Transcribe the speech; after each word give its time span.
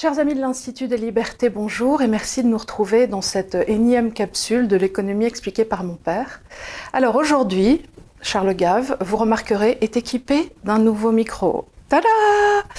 Chers 0.00 0.18
amis 0.18 0.34
de 0.34 0.40
l'Institut 0.40 0.88
des 0.88 0.96
libertés, 0.96 1.50
bonjour 1.50 2.00
et 2.00 2.06
merci 2.06 2.42
de 2.42 2.48
nous 2.48 2.56
retrouver 2.56 3.06
dans 3.06 3.20
cette 3.20 3.54
énième 3.68 4.14
capsule 4.14 4.66
de 4.66 4.76
l'économie 4.76 5.26
expliquée 5.26 5.66
par 5.66 5.84
mon 5.84 5.96
père. 5.96 6.40
Alors 6.94 7.16
aujourd'hui, 7.16 7.82
Charles 8.22 8.54
Gave, 8.54 8.96
vous 9.02 9.18
remarquerez, 9.18 9.76
est 9.82 9.98
équipé 9.98 10.54
d'un 10.64 10.78
nouveau 10.78 11.12
micro. 11.12 11.66
Tada 11.90 12.06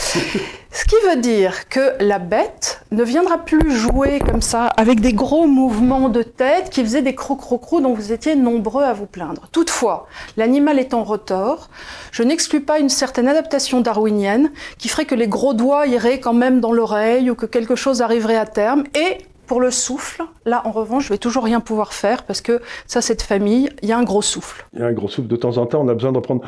Ce 0.71 0.86
qui 0.86 0.96
veut 1.05 1.20
dire 1.20 1.68
que 1.68 1.98
la 2.00 2.18
bête 2.18 2.82
ne 2.91 3.04
viendra 3.04 3.39
plus 3.39 3.70
jouer 3.70 4.20
comme 4.20 4.41
ça 4.41 4.68
avec 4.68 5.02
des 5.02 5.12
gros 5.12 5.48
mouvements 5.48 6.07
de 6.07 6.23
tête 6.23 6.70
qui 6.70 6.82
faisaient 6.82 7.02
des 7.02 7.13
crocrocrous 7.13 7.82
dont 7.82 7.94
vous 7.94 8.13
étiez 8.13 8.38
nombreux 8.38 8.86
à 8.86 8.94
vous 8.94 9.08
plaindre. 9.08 9.50
Toutefois, 9.52 10.08
l'animal 10.38 10.80
étant 10.80 11.03
rotor, 11.03 11.70
je 12.13 12.23
n'exclus 12.23 12.62
pas 12.62 12.80
une 12.80 12.88
certaine 12.88 13.27
adaptation 13.27 13.81
darwinienne 13.81 14.50
qui 14.77 14.88
ferait 14.88 15.03
que 15.03 15.16
les 15.16 15.28
gros 15.28 15.53
doigts 15.53 15.88
iraient 15.88 16.22
quand 16.22 16.34
même 16.34 16.62
dans 16.62 16.72
l'oreille 16.72 17.30
ou 17.30 17.36
que 17.36 17.45
quelque 17.45 17.75
chose 17.75 18.02
arriverait 18.02 18.38
à 18.38 18.45
terme 18.45 18.86
et 18.95 19.17
pour 19.48 19.62
le 19.62 19.72
souffle, 19.72 20.23
là 20.45 20.62
en 20.66 20.72
revanche, 20.72 21.05
je 21.05 21.09
vais 21.09 21.18
toujours 21.18 21.44
rien 21.44 21.59
pouvoir 21.59 21.94
faire 21.94 22.23
parce 22.23 22.41
que 22.41 22.62
ça, 22.88 23.02
cette 23.02 23.22
famille, 23.22 23.70
il 23.81 23.90
y 23.90 23.91
a 23.91 23.98
un 23.98 24.04
gros 24.04 24.22
souffle. 24.22 24.66
Il 24.73 24.80
y 24.80 24.84
a 24.84 24.88
un 24.88 24.94
gros 24.94 25.08
souffle. 25.08 25.27
De 25.27 25.36
temps 25.36 25.58
en 25.58 25.66
temps, 25.66 25.81
on 25.81 25.88
a 25.88 25.94
besoin 25.94 26.12
de 26.12 26.20
prendre 26.20 26.44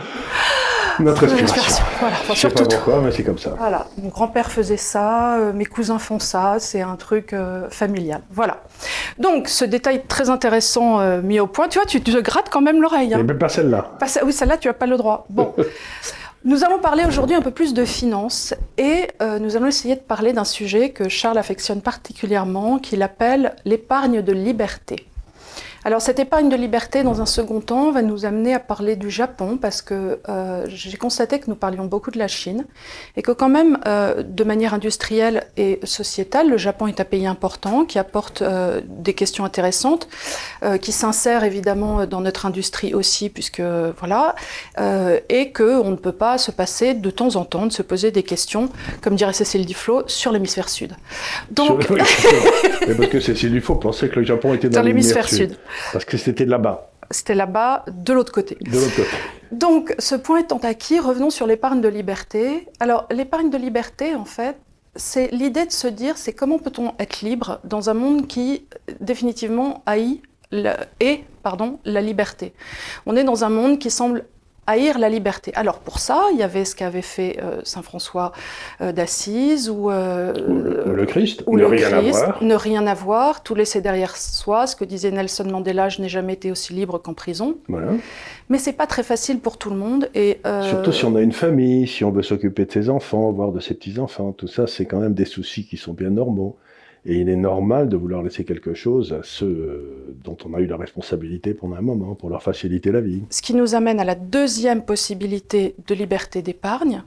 notre 1.00 1.26
respiration. 1.26 1.84
Voilà. 2.00 2.16
je 2.30 2.34
sais 2.34 2.50
pas 2.50 2.64
pourquoi, 2.66 3.02
mais 3.02 3.12
c'est 3.12 3.24
comme 3.24 3.38
ça. 3.38 3.56
Voilà. 3.58 3.88
Mon 4.02 4.10
grand-père 4.10 4.52
faisait 4.52 4.78
ça, 4.78 5.38
euh, 5.38 5.54
mes 5.54 5.66
cousins 5.66 6.00
font 6.00 6.20
ça, 6.20 6.58
c'est 6.60 6.82
un 6.82 6.96
truc 6.96 7.34
euh, 7.34 7.70
familial. 7.70 8.22
Voilà. 8.32 8.64
Donc, 9.18 9.48
ce 9.48 9.66
détail 9.66 10.04
très 10.08 10.30
intéressant 10.30 11.00
euh, 11.00 11.22
mis 11.22 11.40
au 11.40 11.48
point, 11.48 11.68
tu 11.68 11.80
vois, 11.80 11.86
tu, 11.86 12.02
te 12.02 12.18
grattes 12.20 12.50
quand 12.52 12.62
même 12.62 12.82
l'oreille. 12.82 13.14
Hein. 13.14 13.18
Mais 13.18 13.24
même 13.24 13.40
pas 13.40 13.50
celle-là. 13.50 13.92
oui, 14.24 14.34
celle-là, 14.34 14.58
tu 14.58 14.68
n'as 14.68 14.74
pas 14.74 14.88
le 14.88 14.98
droit. 14.98 15.26
Bon. 15.30 15.54
Nous 16.46 16.66
allons 16.66 16.80
parler 16.80 17.06
aujourd'hui 17.06 17.38
un 17.38 17.42
peu 17.42 17.52
plus 17.52 17.74
de 17.74 17.86
finances 17.86 18.54
et 18.78 19.08
nous 19.40 19.56
allons 19.56 19.68
essayer 19.68 19.96
de 19.96 20.02
parler 20.02 20.34
d'un 20.34 20.44
sujet 20.44 20.90
que 20.90 21.08
Charles 21.08 21.38
affectionne 21.38 21.82
particulièrement, 21.82 22.80
qu'il 22.80 23.02
appelle 23.02 23.56
l'épargne 23.64 24.22
de 24.22 24.34
liberté. 24.34 25.08
Alors 25.86 26.02
cette 26.02 26.20
épargne 26.20 26.48
de 26.48 26.56
liberté, 26.56 27.04
dans 27.04 27.22
un 27.22 27.26
second 27.26 27.60
temps, 27.60 27.92
va 27.92 28.02
nous 28.02 28.26
amener 28.26 28.54
à 28.54 28.60
parler 28.60 28.96
du 28.96 29.10
Japon, 29.10 29.58
parce 29.58 29.82
que 29.82 30.20
euh, 30.30 30.66
j'ai 30.70 30.96
constaté 30.98 31.40
que 31.40 31.50
nous 31.50 31.56
parlions 31.56 31.86
beaucoup 31.86 32.10
de 32.10 32.18
la 32.18 32.30
Chine, 32.30 32.66
et 33.18 33.22
que 33.22 33.32
quand 33.32 33.50
même, 33.50 33.78
euh, 33.86 34.24
de 34.24 34.44
manière 34.46 34.74
industrielle 34.74 35.46
et 35.58 35.80
sociétale, 35.84 36.50
le 36.50 36.58
Japon 36.58 36.88
est 36.88 37.02
un 37.02 37.06
pays 37.06 37.28
important, 37.28 37.84
qui 37.84 38.00
apporte 38.00 38.42
euh, 38.42 38.80
des 38.88 39.14
questions 39.14 39.44
intéressantes, 39.44 40.08
qui 40.82 40.92
s'insère 40.92 41.44
évidemment 41.44 42.06
dans 42.06 42.22
notre 42.22 42.46
industrie 42.46 42.94
aussi, 42.94 43.30
puisque 43.30 43.62
voilà, 44.00 44.36
et 45.30 45.52
qu'on 45.52 45.92
ne 45.92 45.96
peut 45.96 46.14
pas 46.14 46.38
se 46.38 46.52
passer 46.52 46.94
de 46.94 47.10
temps 47.10 47.36
en 47.36 47.44
temps 47.44 47.66
de 47.66 47.72
se 47.72 47.82
poser 47.82 48.12
des 48.12 48.24
questions, 48.24 48.70
comme 49.02 49.16
dirait 49.16 49.34
Cécile 49.34 49.66
Duflo, 49.66 50.04
sur 50.08 50.32
l'hémisphère 50.32 50.70
sud. 50.70 50.96
Donc... 51.52 51.88
parce 51.88 53.10
que 53.10 53.20
Cécile 53.20 53.52
Duflo 53.52 53.76
pensait 53.76 54.08
que 54.08 54.20
le 54.20 54.26
Japon 54.26 54.54
était 54.54 54.70
dans, 54.70 54.80
dans 54.80 54.86
l'hémisphère 54.86 55.28
sud. 55.28 55.58
Parce 55.92 56.06
que 56.06 56.18
c'était 56.18 56.46
là-bas. 56.46 56.90
C'était 57.12 57.36
là-bas, 57.36 57.86
de 57.88 58.14
l'autre 58.14 58.32
côté. 58.32 58.58
De 58.62 58.72
l'autre 58.72 58.96
côté. 58.96 59.10
Donc, 59.52 59.94
ce 60.00 60.16
point 60.16 60.40
étant 60.40 60.58
acquis, 60.58 61.00
revenons 61.00 61.30
sur 61.30 61.46
l'épargne 61.46 61.82
de 61.82 61.88
liberté. 61.88 62.68
Alors, 62.80 63.08
l'épargne 63.12 63.50
de 63.50 63.58
liberté, 63.58 64.16
en 64.16 64.26
fait, 64.26 64.58
c'est 64.96 65.28
l'idée 65.32 65.66
de 65.66 65.72
se 65.72 65.88
dire, 65.88 66.18
c'est 66.18 66.34
comment 66.34 66.60
peut-on 66.60 66.94
être 67.00 67.22
libre 67.22 67.60
dans 67.64 67.90
un 67.90 67.94
monde 67.94 68.28
qui, 68.28 68.66
définitivement, 69.00 69.84
haït 69.86 70.22
et 71.00 71.24
pardon, 71.42 71.80
la 71.84 72.02
liberté. 72.02 72.54
On 73.06 73.16
est 73.16 73.24
dans 73.24 73.44
un 73.44 73.50
monde 73.50 73.80
qui 73.80 73.90
semble 73.90 74.26
haïr 74.68 74.98
la 75.00 75.10
liberté. 75.10 75.52
Alors 75.56 75.80
pour 75.80 76.00
ça, 76.00 76.26
il 76.32 76.40
y 76.40 76.44
avait 76.44 76.66
ce 76.66 76.76
qu'avait 76.76 77.02
fait 77.02 77.40
euh, 77.42 77.62
Saint 77.64 77.82
François 77.82 78.32
euh, 78.82 78.92
d'Assise 78.92 79.70
ou, 79.70 79.92
euh, 79.92 80.34
le, 80.86 81.06
Christ, 81.06 81.44
ou 81.48 81.58
ne 81.58 81.66
rien 81.66 81.92
avoir, 81.94 82.44
ne 82.44 82.56
rien 82.56 82.88
avoir, 82.88 83.44
tout 83.44 83.56
laisser 83.56 83.82
derrière 83.82 84.16
soi. 84.16 84.68
Ce 84.68 84.76
que 84.76 84.86
disait 84.86 85.12
Nelson 85.12 85.46
Mandela, 85.46 85.90
je 85.90 86.02
n'ai 86.02 86.10
jamais 86.10 86.34
été 86.34 86.52
aussi 86.52 86.74
libre 86.74 86.98
qu'en 86.98 87.14
prison. 87.14 87.58
Voilà. 87.68 87.92
Mais 88.50 88.58
c'est 88.58 88.74
pas 88.74 88.88
très 88.88 89.04
facile 89.04 89.40
pour 89.40 89.58
tout 89.58 89.70
le 89.70 89.78
monde 89.78 90.10
et 90.14 90.40
surtout 90.70 90.92
si 90.92 91.06
on 91.06 91.16
a 91.16 91.22
une 91.22 91.32
famille, 91.32 91.88
si 91.88 92.04
on 92.04 92.12
veut 92.12 92.24
s'occuper 92.24 92.66
de 92.66 92.72
ses 92.72 92.90
enfants, 92.90 93.32
voire 93.32 93.52
de 93.52 93.60
ses 93.60 93.74
petits 93.74 94.00
enfants, 94.00 94.32
tout 94.32 94.48
ça, 94.48 94.68
c'est 94.68 94.86
quand 94.86 95.00
même 95.00 95.14
des 95.14 95.26
soucis 95.26 95.66
qui 95.66 95.78
sont 95.78 95.94
bien 95.94 96.10
normaux. 96.10 96.58
Et 97.06 97.18
il 97.18 97.28
est 97.28 97.36
normal 97.36 97.90
de 97.90 97.98
vouloir 97.98 98.24
laisser 98.24 98.46
quelque 98.46 98.74
chose 98.74 99.12
à 99.12 99.22
ceux 99.24 99.46
euh, 99.46 100.16
dont 100.24 100.38
on 100.46 100.54
a 100.54 100.62
eu 100.62 100.68
la 100.68 100.78
responsabilité 100.78 101.54
pendant 101.54 101.76
un 101.76 101.82
moment, 101.82 102.16
pour 102.16 102.30
leur 102.30 102.42
faciliter 102.42 102.92
la 102.92 103.02
vie. 103.02 103.24
Ce 103.30 103.42
qui 103.42 103.54
nous 103.54 103.76
amène 103.76 104.00
à 104.00 104.06
la 104.06 104.16
deuxième 104.16 104.86
possibilité 104.86 105.76
de 105.86 105.96
liberté 105.96 106.42
d'épargne. 106.42 107.04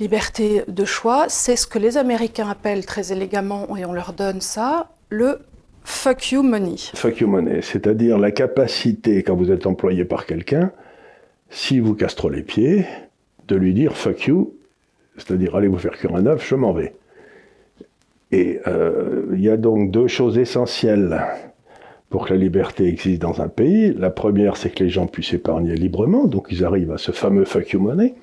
Liberté 0.00 0.62
de 0.68 0.84
choix, 0.84 1.26
c'est 1.28 1.56
ce 1.56 1.66
que 1.66 1.78
les 1.78 1.98
Américains 1.98 2.48
appellent 2.48 2.86
très 2.86 3.12
élégamment, 3.12 3.76
et 3.76 3.84
on 3.84 3.92
leur 3.92 4.14
donne 4.14 4.40
ça, 4.40 4.90
le 5.10 5.40
fuck 5.84 6.30
you 6.30 6.42
money. 6.42 6.76
Fuck 6.94 7.20
you 7.20 7.28
money, 7.28 7.60
c'est-à-dire 7.62 8.16
la 8.16 8.30
capacité, 8.30 9.22
quand 9.22 9.34
vous 9.34 9.50
êtes 9.50 9.66
employé 9.66 10.04
par 10.04 10.24
quelqu'un, 10.24 10.72
si 11.50 11.80
vous 11.80 11.94
casse 11.94 12.14
trop 12.14 12.30
les 12.30 12.42
pieds, 12.42 12.86
de 13.48 13.56
lui 13.56 13.74
dire 13.74 13.96
fuck 13.96 14.26
you, 14.26 14.54
c'est-à-dire 15.16 15.56
allez 15.56 15.68
vous 15.68 15.78
faire 15.78 15.92
cuire 15.92 16.14
un 16.14 16.26
œuf, 16.26 16.46
je 16.48 16.54
m'en 16.54 16.72
vais. 16.72 16.94
Et 18.30 18.60
euh, 18.66 19.26
il 19.34 19.40
y 19.40 19.48
a 19.48 19.56
donc 19.56 19.90
deux 19.90 20.06
choses 20.06 20.38
essentielles 20.38 21.20
pour 22.10 22.26
que 22.26 22.34
la 22.34 22.38
liberté 22.38 22.86
existe 22.86 23.22
dans 23.22 23.40
un 23.40 23.48
pays. 23.48 23.94
La 23.96 24.10
première, 24.10 24.56
c'est 24.56 24.70
que 24.70 24.84
les 24.84 24.90
gens 24.90 25.06
puissent 25.06 25.34
épargner 25.34 25.74
librement, 25.74 26.26
donc 26.26 26.48
ils 26.50 26.64
arrivent 26.64 26.92
à 26.92 26.98
ce 26.98 27.12
fameux 27.12 27.44
fuck 27.44 27.70
you 27.70 27.80
money. 27.80 28.14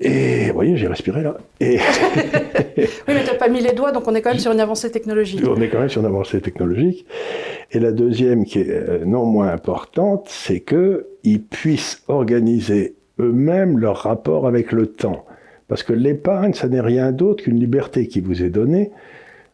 Et 0.00 0.48
vous 0.48 0.54
voyez, 0.54 0.76
j'ai 0.76 0.86
respiré 0.86 1.22
là. 1.22 1.36
Et... 1.60 1.78
oui, 2.76 2.84
mais 3.08 3.24
tu 3.24 3.30
n'as 3.30 3.38
pas 3.38 3.48
mis 3.48 3.60
les 3.60 3.72
doigts, 3.72 3.92
donc 3.92 4.06
on 4.06 4.14
est 4.14 4.22
quand 4.22 4.30
même 4.30 4.38
sur 4.38 4.52
une 4.52 4.60
avancée 4.60 4.90
technologique. 4.90 5.42
On 5.46 5.60
est 5.60 5.68
quand 5.68 5.80
même 5.80 5.88
sur 5.88 6.00
une 6.00 6.06
avancée 6.06 6.40
technologique. 6.40 7.06
Et 7.70 7.80
la 7.80 7.92
deuxième, 7.92 8.44
qui 8.44 8.60
est 8.60 8.70
euh, 8.70 9.04
non 9.04 9.24
moins 9.24 9.48
importante, 9.48 10.26
c'est 10.28 10.60
qu'ils 10.60 11.42
puissent 11.42 12.02
organiser 12.08 12.94
eux-mêmes 13.20 13.78
leur 13.78 13.98
rapport 13.98 14.46
avec 14.46 14.72
le 14.72 14.86
temps. 14.86 15.24
Parce 15.68 15.82
que 15.82 15.92
l'épargne, 15.92 16.54
ça 16.54 16.68
n'est 16.68 16.80
rien 16.80 17.12
d'autre 17.12 17.44
qu'une 17.44 17.60
liberté 17.60 18.08
qui 18.08 18.20
vous 18.20 18.42
est 18.42 18.50
donnée 18.50 18.90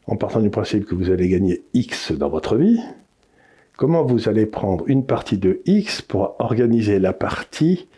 en 0.06 0.16
partant 0.16 0.41
du 0.41 0.50
principe 0.50 0.86
que 0.86 0.94
vous 0.94 1.10
allez 1.10 1.28
gagner 1.28 1.62
X 1.75 2.12
dans 2.12 2.28
votre 2.28 2.56
vie. 2.56 2.80
Comment 3.76 4.04
vous 4.04 4.28
allez 4.28 4.47
prendre 4.47 4.84
une 4.86 5.04
partie 5.04 5.38
de 5.38 5.60
X 5.66 6.02
pour 6.02 6.36
organiser 6.38 7.00
la 7.00 7.12
partie 7.12 7.88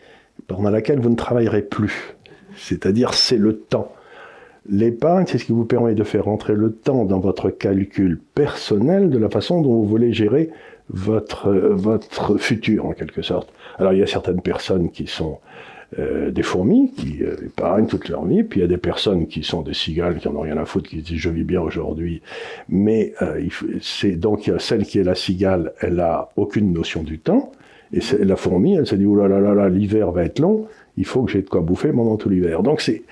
pendant 0.47 0.71
laquelle 0.71 1.01
vous 1.01 1.11
ne 1.11 1.17
travaillerez 1.17 1.63
plus? 1.63 2.17
C'est-à-dire, 2.57 3.13
c'est 3.13 3.37
le 3.37 3.59
temps. 3.59 3.93
L'épargne, 4.69 5.27
c'est 5.29 5.39
ce 5.39 5.45
qui 5.45 5.53
vous 5.53 5.67
permet 5.67 5.95
de 5.95 6.03
faire 6.03 6.29
entrer 6.29 6.55
le 6.55 6.73
temps 6.73 7.05
dans 7.05 7.21
votre 7.21 7.51
calcul 7.51 8.19
personnel 8.35 9.11
de 9.11 9.19
la 9.19 9.29
façon 9.29 9.61
dont 9.61 9.75
vous 9.75 9.87
voulez 9.87 10.13
gérer 10.13 10.51
votre, 10.89 11.51
votre 11.51 12.39
futur, 12.39 12.87
en 12.87 12.93
quelque 12.93 13.23
sorte. 13.23 13.53
Alors, 13.79 13.93
il 13.93 13.99
y 13.99 14.03
a 14.03 14.07
certaines 14.07 14.41
personnes 14.41 14.91
qui 14.91 15.07
sont 15.07 15.39
euh, 16.01 16.33
des 16.33 16.43
fourmis 16.43 16.91
qui 16.97 17.23
euh, 17.23 17.37
épargnent 17.45 17.87
toute 17.87 18.09
leur 18.09 18.25
vie, 18.25 18.43
puis 18.43 18.59
il 18.59 18.63
y 18.63 18.65
a 18.65 18.69
des 18.69 18.77
personnes 18.77 19.29
qui 19.29 19.45
sont 19.45 19.63
des 19.63 19.73
cigales, 19.73 20.19
qui 20.19 20.27
en 20.27 20.35
ont 20.35 20.41
rien 20.41 20.57
à 20.57 20.65
foutre, 20.65 20.91
qui 20.91 20.97
disent 20.97 21.19
je 21.19 21.31
vis 21.31 21.45
bien 21.45 21.61
aujourd'hui. 21.61 22.23
Mais 22.69 23.15
euh, 23.23 23.41
c'est 23.81 24.17
donc 24.17 24.51
celle 24.59 24.85
qui 24.85 24.99
est 24.99 25.05
la 25.05 25.15
cigale, 25.15 25.75
elle 25.81 26.01
a 26.01 26.31
aucune 26.35 26.73
notion 26.73 27.05
du 27.05 27.21
temps, 27.21 27.53
et 27.93 28.01
la 28.19 28.35
fourmi, 28.35 28.75
elle 28.75 28.87
se 28.87 28.97
dit 28.97 29.05
là 29.05 29.29
là 29.29 29.39
là 29.39 29.55
là, 29.55 29.69
l'hiver 29.69 30.11
va 30.11 30.25
être 30.25 30.41
long, 30.41 30.67
il 30.97 31.05
faut 31.05 31.23
que 31.23 31.31
j'ai 31.31 31.43
de 31.43 31.49
quoi 31.49 31.61
bouffer 31.61 31.93
pendant 31.93 32.17
tout 32.17 32.29
l'hiver. 32.29 32.65
Donc 32.65 32.81
c'est 32.81 33.05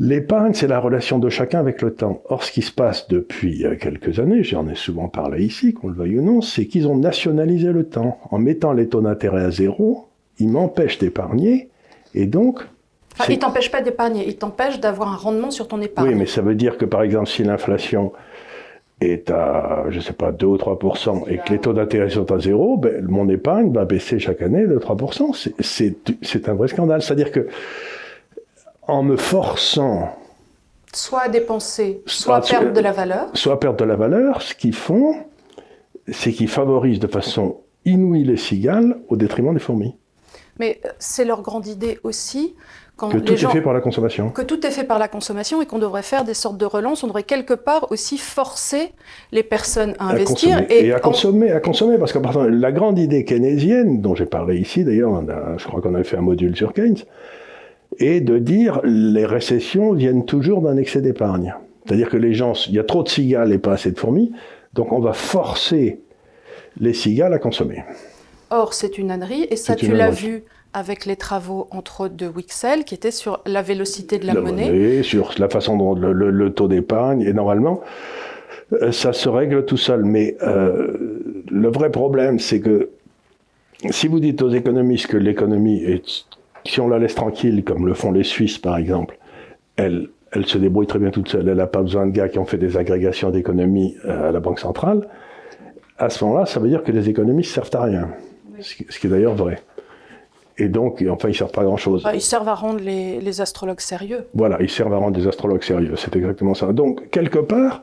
L'épargne, 0.00 0.54
c'est 0.54 0.66
la 0.66 0.80
relation 0.80 1.20
de 1.20 1.28
chacun 1.28 1.60
avec 1.60 1.80
le 1.80 1.94
temps. 1.94 2.20
Or, 2.28 2.42
ce 2.42 2.50
qui 2.50 2.62
se 2.62 2.72
passe 2.72 3.06
depuis 3.06 3.64
quelques 3.80 4.18
années, 4.18 4.42
j'en 4.42 4.68
ai 4.68 4.74
souvent 4.74 5.06
parlé 5.06 5.44
ici, 5.44 5.72
qu'on 5.72 5.86
le 5.86 5.94
veuille 5.94 6.18
ou 6.18 6.22
non, 6.22 6.40
c'est 6.40 6.66
qu'ils 6.66 6.88
ont 6.88 6.96
nationalisé 6.96 7.70
le 7.70 7.84
temps. 7.84 8.18
En 8.32 8.38
mettant 8.38 8.72
les 8.72 8.88
taux 8.88 9.02
d'intérêt 9.02 9.44
à 9.44 9.52
zéro, 9.52 10.08
ils 10.38 10.48
m'empêchent 10.48 10.98
d'épargner, 10.98 11.70
et 12.14 12.26
donc... 12.26 12.60
Enfin, 13.12 13.32
il 13.32 13.38
t'empêche 13.38 13.70
pas 13.70 13.80
d'épargner, 13.80 14.26
il 14.26 14.36
t'empêche 14.36 14.80
d'avoir 14.80 15.12
un 15.12 15.16
rendement 15.16 15.50
sur 15.50 15.68
ton 15.68 15.80
épargne. 15.80 16.08
Oui, 16.08 16.14
mais 16.14 16.26
ça 16.26 16.42
veut 16.42 16.56
dire 16.56 16.76
que, 16.78 16.84
par 16.84 17.02
exemple, 17.02 17.28
si 17.28 17.44
l'inflation 17.44 18.12
est 19.00 19.30
à, 19.30 19.84
je 19.88 20.00
sais 20.00 20.12
pas, 20.12 20.32
2 20.32 20.46
ou 20.46 20.56
3 20.56 20.78
et 21.28 21.38
que 21.38 21.52
les 21.52 21.58
taux 21.58 21.72
d'intérêt 21.72 22.10
sont 22.10 22.30
à 22.32 22.38
zéro, 22.38 22.76
ben, 22.76 23.04
mon 23.06 23.28
épargne 23.28 23.72
va 23.72 23.84
baisser 23.84 24.18
chaque 24.18 24.42
année 24.42 24.66
de 24.66 24.78
3 24.78 24.96
C'est 25.60 26.48
un 26.48 26.54
vrai 26.54 26.68
scandale. 26.68 27.02
C'est-à-dire 27.02 27.30
que, 27.30 27.48
en 28.82 29.02
me 29.02 29.16
forçant 29.16 30.16
soit 30.92 31.22
à 31.22 31.28
dépenser, 31.28 32.02
soit 32.06 32.36
à 32.36 32.40
perdre 32.40 32.72
de 32.72 32.80
la 32.80 32.92
valeur. 32.92 33.28
Soit 33.34 33.54
à 33.54 33.56
perdre 33.56 33.78
de 33.78 33.84
la 33.84 33.96
valeur, 33.96 34.42
ce 34.42 34.54
qu'ils 34.54 34.74
font, 34.74 35.16
c'est 36.08 36.32
qu'ils 36.32 36.48
favorisent 36.48 37.00
de 37.00 37.06
façon 37.06 37.60
inouïe 37.84 38.24
les 38.24 38.36
cigales 38.36 38.98
au 39.08 39.16
détriment 39.16 39.52
des 39.52 39.60
fourmis. 39.60 39.96
Mais 40.58 40.80
euh, 40.84 40.88
c'est 40.98 41.24
leur 41.24 41.42
grande 41.42 41.66
idée 41.66 41.98
aussi. 42.02 42.54
Quand 42.96 43.08
que 43.08 43.18
tout 43.18 43.32
est 43.32 43.36
fait 43.36 43.60
par 43.60 43.72
la 43.72 43.80
consommation. 43.80 44.30
Que 44.30 44.42
tout 44.42 44.64
est 44.64 44.70
fait 44.70 44.84
par 44.84 45.00
la 45.00 45.08
consommation 45.08 45.60
et 45.60 45.66
qu'on 45.66 45.80
devrait 45.80 46.04
faire 46.04 46.24
des 46.24 46.34
sortes 46.34 46.58
de 46.58 46.64
relances. 46.64 47.02
On 47.02 47.08
devrait 47.08 47.24
quelque 47.24 47.54
part 47.54 47.90
aussi 47.90 48.18
forcer 48.18 48.92
les 49.32 49.42
personnes 49.42 49.94
à, 49.98 50.10
investir. 50.10 50.64
et, 50.70 50.92
à 50.92 51.00
consommer, 51.00 51.50
à 51.50 51.58
consommer. 51.58 51.98
Parce 51.98 52.12
que 52.12 52.18
la 52.18 52.70
grande 52.70 53.00
idée 53.00 53.24
keynésienne, 53.24 54.00
dont 54.00 54.14
j'ai 54.14 54.26
parlé 54.26 54.58
ici 54.58 54.84
d'ailleurs, 54.84 55.20
je 55.58 55.66
crois 55.66 55.80
qu'on 55.80 55.94
avait 55.96 56.04
fait 56.04 56.18
un 56.18 56.22
module 56.22 56.56
sur 56.56 56.72
Keynes, 56.72 56.98
et 57.98 58.20
de 58.20 58.38
dire 58.38 58.80
les 58.84 59.26
récessions 59.26 59.92
viennent 59.92 60.24
toujours 60.24 60.62
d'un 60.62 60.76
excès 60.76 61.00
d'épargne. 61.00 61.54
C'est-à-dire 61.84 62.08
que 62.08 62.16
les 62.16 62.32
gens, 62.32 62.52
il 62.68 62.74
y 62.74 62.78
a 62.78 62.84
trop 62.84 63.02
de 63.02 63.08
cigales 63.08 63.52
et 63.52 63.58
pas 63.58 63.72
assez 63.72 63.90
de 63.90 63.98
fourmis, 63.98 64.32
donc 64.72 64.92
on 64.92 65.00
va 65.00 65.12
forcer 65.12 66.00
les 66.78 66.92
cigales 66.92 67.34
à 67.34 67.38
consommer. 67.38 67.84
Or, 68.54 68.72
c'est 68.72 68.98
une 68.98 69.10
ânerie, 69.10 69.48
et 69.50 69.56
ça, 69.56 69.74
tu 69.74 69.92
l'as 69.92 70.10
vu 70.10 70.44
avec 70.72 71.06
les 71.06 71.16
travaux, 71.16 71.66
entre 71.72 72.02
autres, 72.02 72.14
de 72.14 72.28
Wixel, 72.28 72.84
qui 72.84 72.94
étaient 72.94 73.10
sur 73.10 73.40
la 73.46 73.62
vélocité 73.62 74.18
de 74.18 74.26
la, 74.28 74.34
monnaie. 74.34 75.02
Sur 75.02 75.34
la 75.38 75.48
façon 75.48 75.76
dont 75.76 75.94
le, 75.94 76.50
taux 76.50 76.68
d'épargne, 76.68 77.22
et 77.22 77.32
normalement, 77.32 77.80
euh, 78.74 78.92
ça 78.92 79.12
se 79.12 79.28
règle 79.28 79.64
tout 79.64 79.76
seul. 79.76 80.04
Mais 80.04 80.36
euh, 80.42 81.42
le 81.50 81.68
vrai 81.68 81.90
problème, 81.90 82.38
c'est 82.38 82.60
que 82.60 82.90
si 83.90 84.06
vous 84.06 84.20
dites 84.20 84.40
aux 84.40 84.50
économistes 84.50 85.08
que 85.08 85.16
l'économie 85.16 85.82
est, 85.82 86.24
si 86.64 86.80
on 86.80 86.86
la 86.86 87.00
laisse 87.00 87.16
tranquille, 87.16 87.64
comme 87.64 87.88
le 87.88 87.94
font 87.94 88.12
les 88.12 88.22
Suisses 88.22 88.58
par 88.58 88.76
exemple, 88.76 89.18
elle, 89.74 90.10
elle 90.30 90.46
se 90.46 90.58
débrouille 90.58 90.86
très 90.86 91.00
bien 91.00 91.10
toute 91.10 91.28
seule, 91.28 91.48
elle 91.48 91.56
n'a 91.56 91.66
pas 91.66 91.82
besoin 91.82 92.06
de 92.06 92.12
gars 92.12 92.28
qui 92.28 92.38
ont 92.38 92.44
fait 92.44 92.58
des 92.58 92.76
agrégations 92.76 93.30
d'économie 93.30 93.96
euh, 94.04 94.28
à 94.28 94.32
la 94.32 94.38
Banque 94.38 94.60
centrale, 94.60 95.08
à 95.98 96.08
ce 96.08 96.24
moment-là, 96.24 96.46
ça 96.46 96.60
veut 96.60 96.68
dire 96.68 96.84
que 96.84 96.92
les 96.92 97.08
économistes 97.08 97.52
servent 97.52 97.70
à 97.74 97.82
rien. 97.82 98.10
Ce 98.60 98.98
qui 98.98 99.06
est 99.06 99.10
d'ailleurs 99.10 99.34
vrai. 99.34 99.62
Et 100.56 100.68
donc, 100.68 101.04
enfin, 101.10 101.28
ils 101.28 101.34
servent 101.34 101.50
pas 101.50 101.62
à 101.62 101.64
grand-chose. 101.64 102.04
Bah, 102.04 102.14
ils 102.14 102.20
servent 102.20 102.48
à 102.48 102.54
rendre 102.54 102.80
les, 102.80 103.20
les, 103.20 103.40
astrologues 103.40 103.80
sérieux. 103.80 104.26
Voilà, 104.34 104.58
ils 104.60 104.70
servent 104.70 104.94
à 104.94 104.98
rendre 104.98 105.16
des 105.16 105.26
astrologues 105.26 105.64
sérieux. 105.64 105.94
C'est 105.96 106.14
exactement 106.14 106.54
ça. 106.54 106.72
Donc, 106.72 107.10
quelque 107.10 107.40
part, 107.40 107.82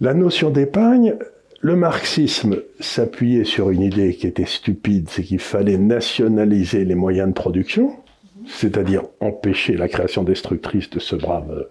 la 0.00 0.12
notion 0.12 0.50
d'épargne, 0.50 1.16
le 1.64 1.76
marxisme 1.76 2.58
s'appuyait 2.78 3.44
sur 3.44 3.70
une 3.70 3.80
idée 3.80 4.14
qui 4.14 4.26
était 4.26 4.44
stupide, 4.44 5.08
c'est 5.08 5.22
qu'il 5.22 5.38
fallait 5.38 5.78
nationaliser 5.78 6.84
les 6.84 6.94
moyens 6.94 7.28
de 7.28 7.32
production, 7.32 7.96
c'est-à-dire 8.46 9.04
empêcher 9.20 9.78
la 9.78 9.88
création 9.88 10.24
destructrice 10.24 10.90
de 10.90 10.98
ce 10.98 11.16
brave 11.16 11.50
euh, 11.50 11.62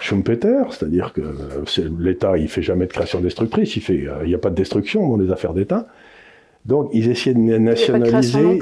Schumpeter, 0.00 0.62
c'est-à-dire 0.70 1.12
que 1.12 1.20
euh, 1.20 1.88
l'État, 2.00 2.38
il 2.38 2.48
fait 2.48 2.62
jamais 2.62 2.86
de 2.86 2.92
création 2.92 3.20
destructrice, 3.20 3.76
il 3.76 3.82
fait, 3.82 4.08
euh, 4.08 4.22
il 4.24 4.28
n'y 4.30 4.34
a 4.34 4.38
pas 4.38 4.50
de 4.50 4.56
destruction 4.56 5.08
dans 5.08 5.22
les 5.22 5.30
affaires 5.30 5.54
d'État. 5.54 5.86
Donc, 6.66 6.90
ils 6.92 7.08
essayaient 7.08 7.34
de 7.34 7.58
nationaliser. 7.58 8.58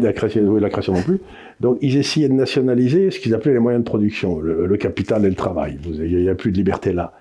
la, 0.00 0.12
création, 0.12 0.42
oui, 0.42 0.60
la 0.60 0.68
création 0.68 0.92
non 0.92 1.02
plus. 1.02 1.20
Donc, 1.60 1.78
ils 1.80 1.96
essayaient 1.96 2.28
de 2.28 2.34
nationaliser 2.34 3.10
ce 3.10 3.18
qu'ils 3.18 3.34
appelaient 3.34 3.54
les 3.54 3.60
moyens 3.60 3.82
de 3.82 3.88
production, 3.88 4.40
le, 4.40 4.76
capital 4.76 5.24
et 5.24 5.28
le 5.28 5.34
travail. 5.34 5.78
Il 5.86 6.16
n'y 6.16 6.28
a 6.28 6.34
plus 6.34 6.52
de 6.52 6.56
liberté 6.56 6.92
là. 6.92 7.14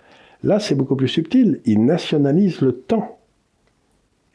Là, 0.43 0.59
c'est 0.59 0.75
beaucoup 0.75 0.95
plus 0.95 1.07
subtil. 1.07 1.61
Ils 1.65 1.83
nationalisent 1.83 2.61
le 2.61 2.73
temps. 2.73 3.19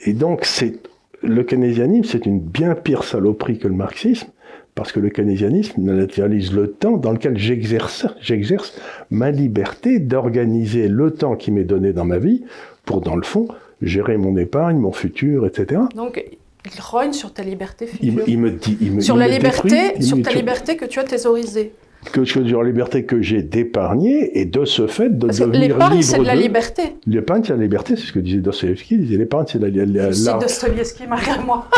Et 0.01 0.13
donc, 0.13 0.45
c'est 0.45 0.81
le 1.23 1.43
keynésianisme, 1.43 2.05
c'est 2.11 2.27
une 2.27 2.41
bien 2.41 2.75
pire 2.75 3.05
saloperie 3.05 3.59
que 3.59 3.69
le 3.69 3.75
marxisme, 3.75 4.29
parce 4.75 4.93
que 4.93 5.01
le 5.01 5.09
keynésianisme 5.09 5.81
nationalise 5.81 6.53
le 6.53 6.73
temps 6.73 6.97
dans 6.97 7.13
lequel 7.13 7.39
j'exerce, 7.39 8.07
j'exerce 8.21 8.79
ma 9.11 9.31
liberté 9.31 9.99
d'organiser 9.99 10.89
le 10.89 11.13
temps 11.13 11.37
qui 11.37 11.51
m'est 11.53 11.65
donné 11.65 11.93
dans 11.93 12.05
ma 12.05 12.19
vie 12.19 12.45
pour, 12.85 13.01
dans 13.01 13.17
le 13.17 13.23
fond, 13.23 13.49
gérer 13.87 14.17
mon 14.17 14.37
épargne, 14.37 14.79
mon 14.79 14.93
futur, 14.93 15.47
etc. 15.47 15.83
Donc, 15.95 16.25
il 16.65 16.81
rogne 16.81 17.13
sur 17.13 17.33
ta 17.33 17.43
liberté 17.43 17.87
future. 17.87 18.25
Il, 18.27 18.39
me 18.39 18.51
dit, 18.51 18.79
il 18.81 18.93
me, 18.93 19.01
sur 19.01 19.17
la 19.17 19.29
liberté, 19.29 20.01
sur 20.01 20.21
ta 20.23 20.33
liberté 20.33 20.77
que 20.77 20.85
tu 20.87 20.99
as 20.99 21.05
thésaurisée 21.05 21.73
que 22.13 22.25
sur 22.25 22.43
la 22.43 22.63
liberté 22.65 23.05
que 23.05 23.23
j'ai 23.23 23.43
d'épargner 23.43 24.39
et 24.39 24.45
de 24.45 24.65
ce 24.65 24.87
fait 24.87 25.11
de 25.11 25.27
Parce 25.27 25.39
devenir 25.39 25.61
libre. 25.61 25.75
L'épargne, 25.75 26.03
c'est 26.03 26.19
de 26.19 26.25
la 26.25 26.35
liberté. 26.35 26.83
L'épargne, 27.07 27.43
c'est 27.45 27.53
la 27.53 27.63
liberté, 27.63 27.97
c'est 27.97 28.07
ce 28.07 28.13
que 28.13 28.19
disait 28.19 28.39
Dostoevsky. 28.39 28.95
Il 28.95 29.01
disait 29.07 29.19
l'épargne, 29.19 29.47
c'est 29.49 29.59
la, 29.59 29.69
liberté. 29.69 30.15
C'est 30.15 30.39
Dostoevsky, 30.39 31.07
malgré 31.09 31.43
moi. 31.45 31.69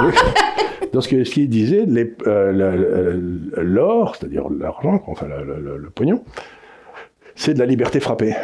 Dostoevsky 0.93 1.49
disait 1.49 1.87
euh, 2.27 3.21
l'or, 3.57 4.17
c'est-à-dire 4.17 4.49
l'argent, 4.51 5.03
enfin 5.07 5.27
le, 5.27 5.79
le, 5.79 5.91
pognon, 5.91 6.23
c'est 7.35 7.55
de 7.55 7.59
la 7.59 7.67
liberté 7.67 8.01
frappée. 8.01 8.35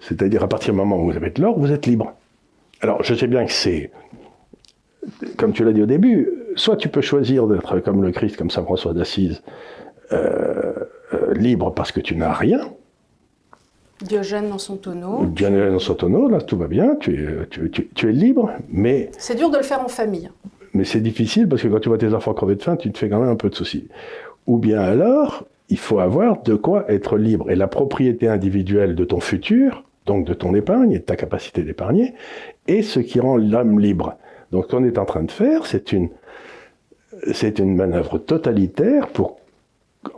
C'est-à-dire 0.00 0.42
à 0.42 0.48
partir 0.48 0.72
du 0.72 0.78
moment 0.78 1.00
où 1.00 1.10
vous 1.10 1.16
avez 1.16 1.30
de 1.30 1.40
l'or, 1.42 1.58
vous 1.58 1.72
êtes 1.72 1.86
libre. 1.86 2.14
Alors 2.80 3.02
je 3.02 3.14
sais 3.14 3.26
bien 3.26 3.44
que 3.44 3.52
c'est, 3.52 3.90
comme 5.36 5.52
tu 5.52 5.64
l'as 5.64 5.72
dit 5.72 5.82
au 5.82 5.86
début, 5.86 6.28
soit 6.56 6.76
tu 6.76 6.88
peux 6.88 7.00
choisir 7.00 7.46
d'être 7.46 7.80
comme 7.80 8.02
le 8.02 8.12
Christ, 8.12 8.36
comme 8.36 8.50
Saint 8.50 8.62
François 8.62 8.92
d'Assise, 8.92 9.42
euh, 10.12 10.72
euh, 11.14 11.34
libre 11.34 11.72
parce 11.74 11.92
que 11.92 12.00
tu 12.00 12.16
n'as 12.16 12.32
rien. 12.32 12.60
Diogène 14.02 14.48
dans 14.48 14.58
son 14.58 14.76
tonneau. 14.76 15.26
Diogène 15.26 15.72
dans 15.72 15.78
son 15.78 15.94
tonneau, 15.94 16.28
là 16.28 16.40
tout 16.40 16.56
va 16.56 16.68
bien, 16.68 16.96
tu 16.96 17.24
es, 17.24 17.46
tu, 17.48 17.70
tu, 17.70 18.08
es 18.08 18.12
libre, 18.12 18.52
mais... 18.68 19.10
C'est 19.18 19.34
dur 19.34 19.50
de 19.50 19.56
le 19.56 19.64
faire 19.64 19.80
en 19.80 19.88
famille. 19.88 20.30
Mais 20.72 20.84
c'est 20.84 21.00
difficile 21.00 21.48
parce 21.48 21.62
que 21.62 21.68
quand 21.68 21.80
tu 21.80 21.88
vois 21.88 21.98
tes 21.98 22.14
enfants 22.14 22.32
crever 22.34 22.54
de 22.54 22.62
faim, 22.62 22.76
tu 22.76 22.92
te 22.92 22.98
fais 22.98 23.08
quand 23.08 23.18
même 23.18 23.30
un 23.30 23.36
peu 23.36 23.50
de 23.50 23.54
soucis. 23.54 23.88
Ou 24.46 24.58
bien 24.58 24.80
alors, 24.80 25.46
il 25.68 25.78
faut 25.78 25.98
avoir 25.98 26.42
de 26.42 26.54
quoi 26.54 26.90
être 26.90 27.18
libre. 27.18 27.50
Et 27.50 27.56
la 27.56 27.66
propriété 27.66 28.28
individuelle 28.28 28.94
de 28.94 29.04
ton 29.04 29.20
futur, 29.20 29.84
donc 30.08 30.26
de 30.26 30.34
ton 30.34 30.54
épargne 30.54 30.92
et 30.92 30.98
de 30.98 31.04
ta 31.04 31.16
capacité 31.16 31.62
d'épargner, 31.62 32.14
est 32.66 32.82
ce 32.82 32.98
qui 32.98 33.20
rend 33.20 33.36
l'homme 33.36 33.78
libre. 33.78 34.14
Donc 34.50 34.64
ce 34.64 34.70
qu'on 34.70 34.84
est 34.84 34.98
en 34.98 35.04
train 35.04 35.22
de 35.22 35.30
faire, 35.30 35.66
c'est 35.66 35.92
une, 35.92 36.08
c'est 37.32 37.58
une 37.58 37.76
manœuvre 37.76 38.18
totalitaire 38.18 39.08
pour 39.08 39.36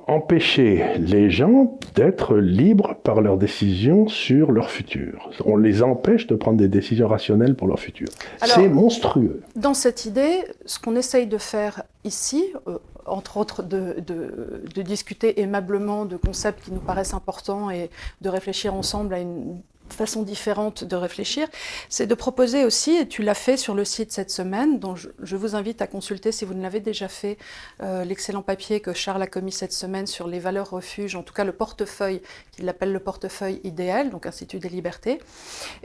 empêcher 0.07 0.85
les 0.99 1.31
gens 1.31 1.79
d'être 1.95 2.37
libres 2.37 2.95
par 3.03 3.21
leurs 3.21 3.39
décisions 3.39 4.07
sur 4.09 4.53
leur 4.53 4.71
futur. 4.71 5.31
On 5.45 5.57
les 5.57 5.83
empêche 5.83 6.27
de 6.27 6.37
prendre 6.37 6.59
des 6.59 6.69
décisions 6.69 7.09
rationnelles 7.09 7.57
pour 7.57 7.67
leur 7.67 7.81
futur. 7.81 8.09
C'est 8.45 8.69
monstrueux. 8.69 9.43
Dans 9.57 9.75
cette 9.75 10.05
idée, 10.05 10.45
ce 10.67 10.79
qu'on 10.79 10.97
essaye 10.97 11.27
de 11.27 11.39
faire 11.39 11.83
ici, 12.05 12.45
euh, 12.69 12.79
entre 13.07 13.39
autres 13.39 13.63
de, 13.63 13.97
de, 14.07 14.83
discuter 14.83 15.41
aimablement 15.41 16.05
de 16.05 16.17
concepts 16.17 16.65
qui 16.65 16.73
nous 16.73 16.81
paraissent 16.81 17.15
importants 17.15 17.71
et 17.71 17.91
de 18.21 18.29
réfléchir 18.29 18.75
ensemble 18.75 19.15
à 19.15 19.19
une 19.19 19.61
façon 19.93 20.23
différente 20.23 20.85
de 20.85 20.97
réfléchir, 20.97 21.49
c'est 21.89 22.07
de 22.07 22.15
proposer 22.15 22.65
aussi, 22.65 22.97
et 22.97 23.09
tu 23.09 23.23
l'as 23.23 23.35
fait 23.35 23.57
sur 23.57 23.75
le 23.75 23.85
site 23.85 24.13
cette 24.13 24.31
semaine, 24.31 24.79
dont 24.79 24.95
je, 24.97 25.37
vous 25.37 25.55
invite 25.55 25.81
à 25.83 25.87
consulter 25.87 26.33
si 26.33 26.45
vous 26.45 26.55
ne 26.55 26.63
l'avez 26.63 26.81
déjà 26.81 27.09
fait, 27.09 27.39
euh, 27.83 28.05
l'excellent 28.05 28.43
papier 28.43 28.81
que 28.81 28.93
Charles 28.93 29.23
a 29.23 29.27
commis 29.27 29.53
cette 29.53 29.73
semaine 29.73 30.07
sur 30.07 30.29
les 30.29 30.39
valeurs 30.39 30.71
refuges, 30.71 31.17
en 31.17 31.23
tout 31.23 31.33
cas 31.33 31.45
le 31.45 31.53
portefeuille, 31.53 32.21
qu'il 32.53 32.69
appelle 32.69 32.93
le 32.93 33.01
portefeuille 33.01 33.61
idéal, 33.65 34.11
donc 34.11 34.27
Institut 34.27 34.59
des 34.59 34.69
libertés, 34.69 35.21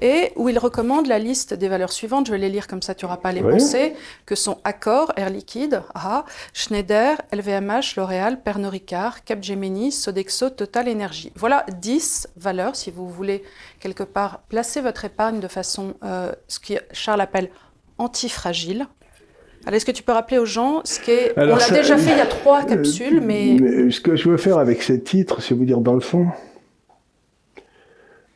et 0.01 0.31
où 0.35 0.49
il 0.49 0.59
recommande 0.59 1.07
la 1.07 1.19
liste 1.19 1.53
des 1.53 1.67
valeurs 1.67 1.91
suivantes, 1.91 2.27
je 2.27 2.31
vais 2.31 2.37
les 2.37 2.49
lire 2.49 2.67
comme 2.67 2.81
ça 2.81 2.95
tu 2.95 3.05
n'auras 3.05 3.17
pas 3.17 3.31
les 3.31 3.41
pensées, 3.41 3.93
que 4.25 4.35
sont 4.35 4.59
Accor, 4.63 5.13
Air 5.15 5.29
Liquide, 5.29 5.83
AHA, 5.93 6.25
Schneider, 6.53 7.21
LVMH, 7.31 7.95
L'Oréal, 7.97 8.41
Pernod 8.41 8.71
Ricard, 8.71 9.23
Capgemini, 9.23 9.91
Sodexo, 9.91 10.49
Total 10.49 10.89
Energy. 10.89 11.31
Voilà 11.35 11.65
10 11.79 12.27
valeurs, 12.37 12.75
si 12.75 12.91
vous 12.91 13.09
voulez 13.09 13.43
quelque 13.79 13.94
part 14.03 14.43
placer 14.49 14.81
votre 14.81 15.05
épargne 15.05 15.39
de 15.39 15.47
façon, 15.47 15.95
euh, 16.03 16.31
ce 16.47 16.59
que 16.59 16.73
Charles 16.91 17.21
appelle 17.21 17.49
antifragile. 17.97 18.87
Alors, 19.65 19.75
est-ce 19.75 19.85
que 19.85 19.91
tu 19.91 20.03
peux 20.03 20.11
rappeler 20.11 20.37
aux 20.37 20.45
gens 20.45 20.81
ce 20.83 20.99
qu'est. 20.99 21.33
On 21.37 21.55
l'a 21.55 21.69
déjà 21.69 21.97
fait 21.97 22.11
il 22.11 22.17
y 22.17 22.21
a 22.21 22.25
trois 22.25 22.63
euh, 22.63 22.67
capsules, 22.67 23.21
mais... 23.21 23.57
Ce 23.89 23.99
que 23.99 24.15
je 24.15 24.29
veux 24.29 24.37
faire 24.37 24.57
avec 24.57 24.83
ces 24.83 25.01
titres, 25.01 25.41
c'est 25.41 25.55
vous 25.55 25.65
dire 25.65 25.79
dans 25.79 25.93
le 25.93 26.01
fond. 26.01 26.27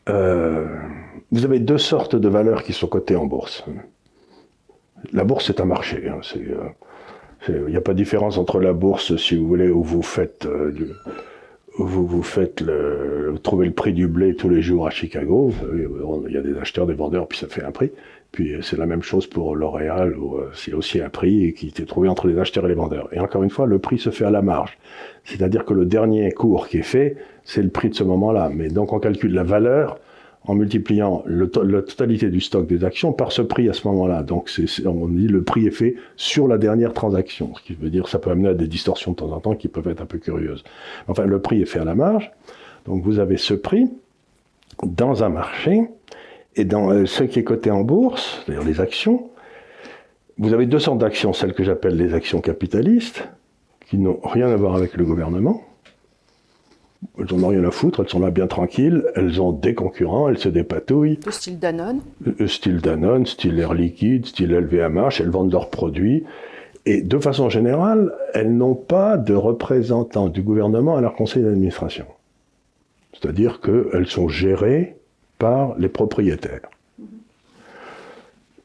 Euh, 0.09 0.65
vous 1.31 1.45
avez 1.45 1.59
deux 1.59 1.77
sortes 1.77 2.15
de 2.15 2.29
valeurs 2.29 2.63
qui 2.63 2.73
sont 2.73 2.87
cotées 2.87 3.15
en 3.15 3.25
bourse. 3.25 3.63
La 5.13 5.23
bourse, 5.23 5.45
c'est 5.47 5.61
un 5.61 5.65
marché. 5.65 6.09
Hein, 6.09 6.21
il 7.47 7.65
n'y 7.65 7.77
a 7.77 7.81
pas 7.81 7.93
de 7.93 7.97
différence 7.97 8.37
entre 8.37 8.59
la 8.59 8.73
bourse, 8.73 9.15
si 9.17 9.35
vous 9.35 9.47
voulez, 9.47 9.69
où 9.69 9.83
vous 9.83 10.01
faites 10.01 10.47
du, 10.73 10.87
vous 11.79 12.05
vous 12.05 12.24
faites 12.24 12.59
le, 12.62 13.36
trouver 13.41 13.65
le 13.65 13.71
prix 13.71 13.93
du 13.93 14.07
blé 14.07 14.36
tous 14.36 14.50
les 14.50 14.62
jours 14.62 14.86
à 14.86 14.89
Chicago. 14.89 15.51
Il 16.27 16.33
y 16.33 16.38
a 16.38 16.41
des 16.41 16.57
acheteurs, 16.57 16.86
des 16.86 16.93
vendeurs, 16.93 17.27
puis 17.27 17.38
ça 17.38 17.48
fait 17.48 17.63
un 17.63 17.71
prix. 17.71 17.91
Puis 18.31 18.57
c'est 18.62 18.77
la 18.77 18.86
même 18.86 19.01
chose 19.01 19.25
pour 19.25 19.55
L'Oréal, 19.55 20.15
où 20.17 20.36
euh, 20.36 20.51
c'est 20.53 20.74
aussi 20.74 21.01
un 21.01 21.09
prix 21.09 21.53
qui 21.53 21.69
était 21.69 21.86
trouvé 21.86 22.09
entre 22.09 22.27
les 22.27 22.38
acheteurs 22.38 22.65
et 22.65 22.67
les 22.67 22.75
vendeurs. 22.75 23.09
Et 23.12 23.19
encore 23.19 23.43
une 23.43 23.50
fois, 23.50 23.65
le 23.65 23.79
prix 23.79 23.98
se 23.98 24.12
fait 24.12 24.25
à 24.25 24.29
la 24.29 24.41
marge. 24.41 24.77
C'est-à-dire 25.24 25.65
que 25.65 25.74
le 25.74 25.86
dernier 25.86 26.31
cours 26.31 26.67
qui 26.67 26.77
est 26.77 26.83
fait, 26.83 27.17
c'est 27.43 27.63
le 27.63 27.69
prix 27.69 27.89
de 27.89 27.95
ce 27.95 28.03
moment-là. 28.03 28.51
Mais 28.53 28.67
donc 28.67 28.93
on 28.93 29.00
calcule 29.00 29.33
la 29.33 29.43
valeur 29.43 29.98
en 30.46 30.55
multipliant 30.55 31.24
la 31.27 31.48
totalité 31.81 32.29
du 32.29 32.41
stock 32.41 32.65
des 32.65 32.84
actions 32.84 33.12
par 33.12 33.31
ce 33.31 33.41
prix 33.41 33.69
à 33.69 33.74
ce 33.74 33.88
moment-là. 33.88 34.24
Donc 34.24 34.50
on 34.86 35.08
dit 35.08 35.27
le 35.27 35.43
prix 35.43 35.67
est 35.67 35.72
fait 35.72 35.96
sur 36.15 36.48
la 36.48 36.58
dernière 36.58 36.93
transaction, 36.93 37.53
ce 37.55 37.62
qui 37.62 37.74
veut 37.74 37.89
dire 37.89 38.03
que 38.03 38.10
ça 38.10 38.19
peut 38.19 38.31
amener 38.31 38.50
à 38.50 38.53
des 38.53 38.67
distorsions 38.67 39.12
de 39.12 39.17
temps 39.17 39.31
en 39.31 39.39
temps 39.39 39.55
qui 39.55 39.67
peuvent 39.67 39.88
être 39.88 40.01
un 40.01 40.05
peu 40.05 40.17
curieuses. 40.17 40.63
Enfin, 41.08 41.25
le 41.25 41.41
prix 41.41 41.62
est 41.62 41.65
fait 41.65 41.79
à 41.79 41.86
la 41.86 41.96
marge. 41.96 42.31
Donc 42.86 43.03
vous 43.03 43.19
avez 43.19 43.38
ce 43.38 43.53
prix 43.53 43.89
dans 44.84 45.24
un 45.24 45.29
marché 45.29 45.84
et 46.55 46.65
dans 46.65 46.91
euh, 46.91 47.05
ce 47.05 47.24
qui 47.24 47.39
est 47.39 47.43
coté 47.43 47.69
en 47.72 47.81
bourse, 47.81 48.43
c'est-à-dire 48.46 48.65
les 48.65 48.81
actions. 48.81 49.29
Vous 50.38 50.53
avez 50.53 50.65
deux 50.65 50.79
sortes 50.79 51.00
d'actions, 51.00 51.34
celles 51.34 51.53
que 51.53 51.63
j'appelle 51.63 51.98
les 51.98 52.13
actions 52.13 52.39
capitalistes, 52.39 53.27
qui 53.88 53.98
n'ont 53.98 54.19
rien 54.24 54.48
à 54.48 54.55
voir 54.55 54.75
avec 54.75 54.96
le 54.96 55.03
gouvernement, 55.03 55.62
elles 57.17 57.37
n'en 57.37 57.43
ont 57.43 57.49
rien 57.49 57.63
à 57.63 57.71
foutre, 57.71 58.01
elles 58.01 58.09
sont 58.09 58.19
là 58.19 58.31
bien 58.31 58.47
tranquilles, 58.47 59.05
elles 59.15 59.41
ont 59.41 59.51
des 59.51 59.73
concurrents, 59.73 60.29
elles 60.29 60.37
se 60.37 60.49
dépatouillent. 60.49 61.19
Le 61.25 61.31
style 61.31 61.59
Danone 61.59 62.01
Le 62.21 62.47
style 62.47 62.81
Danone, 62.81 63.25
style 63.25 63.59
Air 63.59 63.73
Liquide, 63.73 64.25
style 64.25 64.51
LVMH, 64.51 65.19
elles 65.19 65.29
vendent 65.29 65.51
leurs 65.51 65.69
produits. 65.69 66.23
Et 66.85 67.01
de 67.01 67.17
façon 67.19 67.49
générale, 67.49 68.13
elles 68.33 68.55
n'ont 68.55 68.75
pas 68.75 69.17
de 69.17 69.33
représentants 69.33 70.29
du 70.29 70.41
gouvernement 70.41 70.95
à 70.95 71.01
leur 71.01 71.13
conseil 71.13 71.43
d'administration. 71.43 72.05
C'est-à-dire 73.13 73.59
qu'elles 73.61 74.07
sont 74.07 74.29
gérées 74.29 74.95
par 75.37 75.77
les 75.77 75.89
propriétaires. 75.89 76.69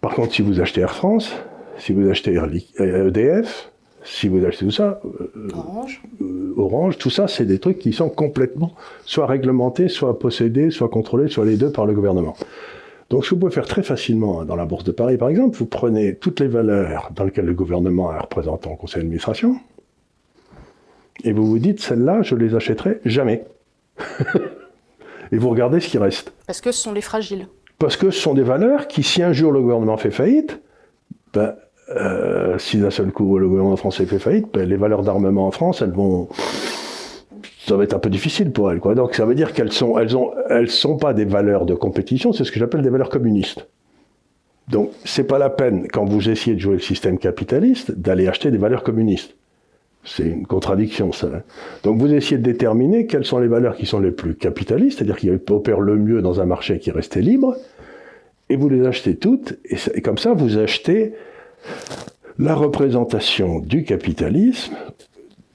Par 0.01 0.15
contre, 0.15 0.35
si 0.35 0.43
vous 0.43 0.61
achetez 0.61 0.83
Air 0.83 0.95
France, 0.95 1.35
si 1.79 1.93
vous 1.93 2.09
achetez 2.09 2.39
EDF, 2.79 3.73
si 4.05 4.29
vous 4.29 4.45
achetez 4.45 4.67
tout 4.67 4.71
ça, 4.71 5.01
euh, 5.05 5.49
Orange. 5.55 6.03
Euh, 6.23 6.55
Orange, 6.57 6.99
tout 6.99 7.11
ça, 7.11 7.27
c'est 7.27 7.47
des 7.47 7.59
trucs 7.59 7.79
qui 7.79 7.93
sont 7.93 8.09
complètement 8.09 8.75
soit 9.05 9.27
réglementés, 9.27 9.89
soit 9.89 10.19
possédés, 10.19 10.71
soit 10.71 10.89
contrôlés, 10.89 11.29
soit 11.29 11.45
les 11.45 11.57
deux 11.57 11.73
par 11.73 11.87
le 11.87 11.95
gouvernement. 11.95 12.37
Donc, 13.11 13.25
ce 13.25 13.31
que 13.31 13.35
vous 13.35 13.41
pouvez 13.41 13.53
faire 13.53 13.67
très 13.67 13.83
facilement 13.83 14.41
hein, 14.41 14.45
dans 14.45 14.57
la 14.57 14.67
Bourse 14.67 14.85
de 14.85 14.93
Paris, 14.93 15.17
par 15.17 15.29
exemple, 15.29 15.57
vous 15.57 15.67
prenez 15.67 16.17
toutes 16.17 16.41
les 16.41 16.49
valeurs 16.49 17.11
dans 17.15 17.25
lesquelles 17.25 17.47
le 17.47 17.55
gouvernement 17.55 18.11
a 18.11 18.21
représentant 18.21 18.73
au 18.73 18.77
conseil 18.77 19.03
d'administration, 19.03 19.57
et 21.23 21.33
vous 21.33 21.47
vous 21.47 21.59
dites, 21.59 21.81
celles-là, 21.81 22.23
je 22.23 22.35
les 22.35 22.55
achèterai 22.55 23.01
jamais. 23.05 23.45
et 25.33 25.39
vous 25.39 25.49
regardez 25.49 25.81
ce 25.81 25.89
qui 25.89 25.99
reste. 25.99 26.33
Parce 26.47 26.61
que 26.61 26.73
ce 26.73 26.83
sont 26.83 26.93
les 26.93 27.01
fragiles. 27.01 27.47
Parce 27.79 27.97
que 27.97 28.11
ce 28.11 28.21
sont 28.21 28.35
des 28.35 28.43
valeurs 28.43 28.89
qui, 28.89 29.03
si 29.03 29.23
un 29.23 29.33
jour 29.33 29.53
le 29.53 29.61
gouvernement 29.61 29.97
fait 29.97 30.11
faillite, 30.11 30.61
ben, 31.33 31.55
euh, 31.91 32.59
si 32.59 32.79
d'un 32.79 32.91
seul 32.91 33.13
coup 33.13 33.39
le 33.39 33.49
gouvernement 33.49 33.77
français 33.77 34.07
fait 34.07 34.19
faillite, 34.19 34.47
ben, 34.53 34.69
les 34.69 34.77
valeurs 34.77 35.03
d'armement 35.03 35.47
en 35.47 35.51
France, 35.51 35.83
elles 35.83 35.93
vont, 35.93 36.29
ça 37.67 37.77
va 37.77 37.85
être 37.85 37.95
un 37.95 37.99
peu 37.99 38.11
difficile 38.11 38.51
pour 38.53 38.71
elles. 38.71 38.81
Donc 38.81 39.15
ça 39.15 39.27
veut 39.27 39.35
dire 39.35 39.53
qu'elles 39.53 39.73
sont, 39.73 39.99
elles 39.99 40.17
ont, 40.17 40.33
elles 40.49 40.71
sont 40.71 40.97
pas 40.97 41.13
des 41.13 41.25
valeurs 41.25 41.67
de 41.67 41.75
compétition, 41.75 42.33
c'est 42.33 42.45
ce 42.45 42.53
que 42.53 42.59
j'appelle 42.59 42.83
des 42.83 42.91
valeurs 42.91 43.11
communistes. 43.11 43.67
Donc 44.69 44.91
c'est 45.05 45.25
pas 45.25 45.39
la 45.39 45.51
peine 45.51 45.89
quand 45.93 46.05
vous 46.05 46.31
essayez 46.31 46.57
de 46.57 46.61
jouer 46.61 46.75
le 46.75 46.81
système 46.81 47.19
capitaliste 47.19 47.93
d'aller 47.93 48.29
acheter 48.29 48.51
des 48.51 48.59
valeurs 48.59 48.83
communistes. 48.83 49.37
C'est 50.05 50.25
une 50.25 50.47
contradiction, 50.47 51.13
ça. 51.13 51.29
Hein. 51.29 51.43
Donc 51.83 51.99
vous 51.99 52.13
essayez 52.13 52.37
de 52.37 52.43
déterminer 52.43 53.07
quelles 53.07 53.25
sont 53.25 53.39
les 53.39 53.49
valeurs 53.49 53.77
qui 53.77 53.87
sont 53.87 54.01
les 54.01 54.11
plus 54.11 54.35
capitalistes, 54.35 54.99
c'est-à-dire 54.99 55.17
qui 55.17 55.31
opèrent 55.31 55.81
le 55.81 55.97
mieux 55.97 56.21
dans 56.21 56.41
un 56.41 56.47
marché 56.47 56.79
qui 56.79 56.91
restait 56.91 57.23
libre, 57.23 57.57
et 58.51 58.57
vous 58.57 58.69
les 58.69 58.87
achetez 58.87 59.17
toutes, 59.17 59.55
et, 59.65 60.03
comme 60.03 60.19
ça 60.19 60.35
vous 60.35 60.59
achetez 60.59 61.15
la 62.39 62.55
représentation 62.55 63.61
du 63.61 63.85
capitalisme 63.85 64.75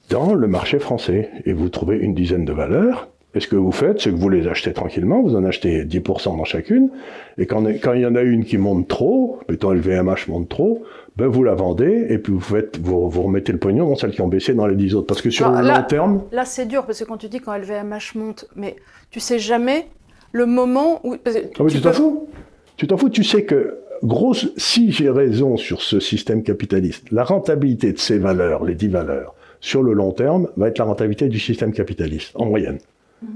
dans 0.08 0.34
le 0.34 0.48
marché 0.48 0.78
français, 0.78 1.30
et 1.44 1.52
vous 1.52 1.68
trouvez 1.68 1.96
une 1.96 2.14
dizaine 2.14 2.44
de 2.44 2.52
valeurs. 2.52 3.08
Et 3.32 3.38
ce 3.38 3.46
que 3.46 3.54
vous 3.54 3.70
faites, 3.70 4.00
c'est 4.00 4.10
que 4.10 4.16
vous 4.16 4.28
les 4.28 4.48
achetez 4.48 4.72
tranquillement, 4.72 5.22
vous 5.22 5.36
en 5.36 5.44
achetez 5.44 5.84
10% 5.84 6.36
dans 6.36 6.44
chacune, 6.44 6.90
et 7.38 7.46
quand, 7.46 7.64
quand 7.80 7.92
il 7.92 8.00
y 8.00 8.06
en 8.06 8.16
a 8.16 8.22
une 8.22 8.44
qui 8.44 8.58
monte 8.58 8.88
trop, 8.88 9.38
mettons 9.48 9.70
le 9.70 9.78
VMH 9.78 10.26
monte 10.26 10.48
trop, 10.48 10.82
ben 11.16 11.28
vous 11.28 11.44
la 11.44 11.54
vendez 11.54 12.06
et 12.08 12.18
puis 12.18 12.32
vous, 12.32 12.40
faites, 12.40 12.78
vous, 12.78 13.08
vous, 13.08 13.22
remettez 13.22 13.52
le 13.52 13.58
pognon 13.58 13.88
dans 13.88 13.94
celles 13.94 14.12
qui 14.12 14.20
ont 14.20 14.28
baissé 14.28 14.54
dans 14.54 14.66
les 14.66 14.74
10 14.74 14.94
autres. 14.94 15.06
Parce 15.06 15.22
que 15.22 15.30
sur 15.30 15.50
le 15.50 15.60
long 15.60 15.82
terme. 15.88 16.22
Là, 16.32 16.44
c'est 16.44 16.66
dur 16.66 16.86
parce 16.86 16.98
que 17.00 17.04
quand 17.04 17.18
tu 17.18 17.28
dis 17.28 17.40
quand 17.40 17.56
LVMH 17.56 18.14
monte, 18.16 18.46
mais 18.56 18.76
tu 19.10 19.20
sais 19.20 19.38
jamais 19.38 19.86
le 20.32 20.46
moment 20.46 21.00
où. 21.04 21.16
Ah 21.24 21.30
tu 21.68 21.80
t'en 21.80 21.92
fous. 21.92 22.28
Tu 22.76 22.86
t'en 22.86 22.96
fous. 22.96 23.10
Tu 23.10 23.22
sais 23.24 23.44
que, 23.44 23.78
grosse, 24.02 24.52
si 24.56 24.92
j'ai 24.92 25.10
raison 25.10 25.56
sur 25.56 25.82
ce 25.82 26.00
système 26.00 26.42
capitaliste, 26.42 27.10
la 27.10 27.24
rentabilité 27.24 27.92
de 27.92 27.98
ces 27.98 28.18
valeurs, 28.18 28.64
les 28.64 28.74
10 28.74 28.88
valeurs, 28.88 29.34
sur 29.60 29.82
le 29.82 29.92
long 29.92 30.12
terme, 30.12 30.48
va 30.56 30.68
être 30.68 30.78
la 30.78 30.84
rentabilité 30.84 31.28
du 31.28 31.38
système 31.38 31.72
capitaliste, 31.72 32.32
en 32.34 32.46
moyenne. 32.46 32.78
Mhm. 33.22 33.28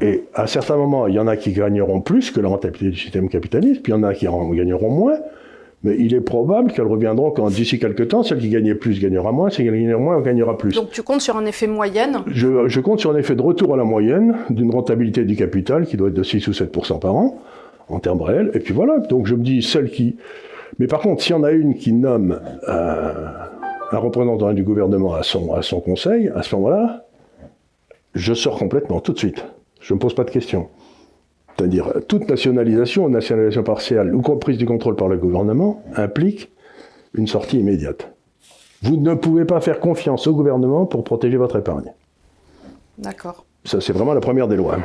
Et 0.00 0.24
à 0.34 0.46
certains 0.46 0.76
moments, 0.76 1.06
il 1.06 1.14
y 1.14 1.18
en 1.18 1.26
a 1.26 1.36
qui 1.36 1.52
gagneront 1.52 2.00
plus 2.00 2.30
que 2.30 2.40
la 2.40 2.48
rentabilité 2.48 2.90
du 2.90 2.98
système 2.98 3.28
capitaliste, 3.28 3.82
puis 3.82 3.92
il 3.92 3.96
y 3.96 3.98
en 3.98 4.02
a 4.02 4.14
qui 4.14 4.26
en 4.28 4.48
gagneront 4.50 4.90
moins. 4.90 5.18
Mais 5.84 5.94
il 5.96 6.12
est 6.12 6.20
probable 6.20 6.72
qu'elles 6.72 6.88
reviendront 6.88 7.30
quand 7.30 7.48
d'ici 7.50 7.78
quelques 7.78 8.08
temps, 8.08 8.24
celle 8.24 8.38
qui 8.38 8.48
gagnait 8.48 8.74
plus 8.74 9.00
gagnera 9.00 9.30
moins, 9.30 9.48
celle 9.48 9.66
qui 9.66 9.70
gagnait 9.70 9.94
moins 9.94 10.20
gagnera 10.20 10.58
plus. 10.58 10.74
Donc 10.74 10.90
tu 10.90 11.02
comptes 11.02 11.20
sur 11.20 11.36
un 11.36 11.46
effet 11.46 11.68
moyenne? 11.68 12.18
Je, 12.26 12.80
compte 12.80 12.98
sur 12.98 13.12
un 13.12 13.16
effet 13.16 13.36
de 13.36 13.42
retour 13.42 13.74
à 13.74 13.76
la 13.76 13.84
moyenne 13.84 14.38
d'une 14.50 14.72
rentabilité 14.72 15.24
du 15.24 15.36
capital 15.36 15.86
qui 15.86 15.96
doit 15.96 16.08
être 16.08 16.14
de 16.14 16.22
6 16.24 16.48
ou 16.48 16.50
7% 16.50 16.98
par 16.98 17.14
an, 17.14 17.40
en 17.88 18.00
termes 18.00 18.22
réels. 18.22 18.50
Et 18.54 18.60
puis 18.60 18.74
voilà, 18.74 18.98
donc 18.98 19.26
je 19.26 19.34
me 19.34 19.42
dis, 19.42 19.62
celle 19.62 19.90
qui... 19.90 20.16
Mais 20.78 20.86
par 20.86 21.00
contre, 21.00 21.22
s'il 21.22 21.34
y 21.34 21.38
en 21.38 21.42
a 21.42 21.50
une 21.50 21.74
qui 21.74 21.92
nomme 21.92 22.40
euh, 22.68 23.28
un 23.90 23.98
représentant 23.98 24.52
du 24.52 24.62
gouvernement 24.62 25.14
à 25.14 25.22
son, 25.22 25.52
à 25.54 25.62
son 25.62 25.80
conseil, 25.80 26.30
à 26.34 26.42
ce 26.42 26.54
moment-là, 26.56 27.06
je 28.14 28.34
sors 28.34 28.58
complètement, 28.58 29.00
tout 29.00 29.12
de 29.12 29.18
suite. 29.18 29.44
Je 29.80 29.92
ne 29.92 29.96
me 29.96 30.00
pose 30.00 30.14
pas 30.14 30.24
de 30.24 30.30
questions. 30.30 30.68
C'est-à-dire, 31.56 31.92
toute 32.06 32.28
nationalisation 32.28 33.08
nationalisation 33.08 33.64
partielle 33.64 34.14
ou 34.14 34.22
prise 34.22 34.58
du 34.58 34.66
contrôle 34.66 34.94
par 34.94 35.08
le 35.08 35.16
gouvernement 35.16 35.82
implique 35.96 36.52
une 37.14 37.26
sortie 37.26 37.58
immédiate. 37.58 38.12
Vous 38.82 38.96
ne 38.96 39.14
pouvez 39.14 39.44
pas 39.44 39.60
faire 39.60 39.80
confiance 39.80 40.26
au 40.28 40.34
gouvernement 40.34 40.86
pour 40.86 41.02
protéger 41.02 41.36
votre 41.36 41.58
épargne. 41.58 41.92
D'accord. 42.98 43.44
Ça, 43.64 43.80
c'est 43.80 43.92
vraiment 43.92 44.14
la 44.14 44.20
première 44.20 44.46
des 44.46 44.56
lois. 44.56 44.78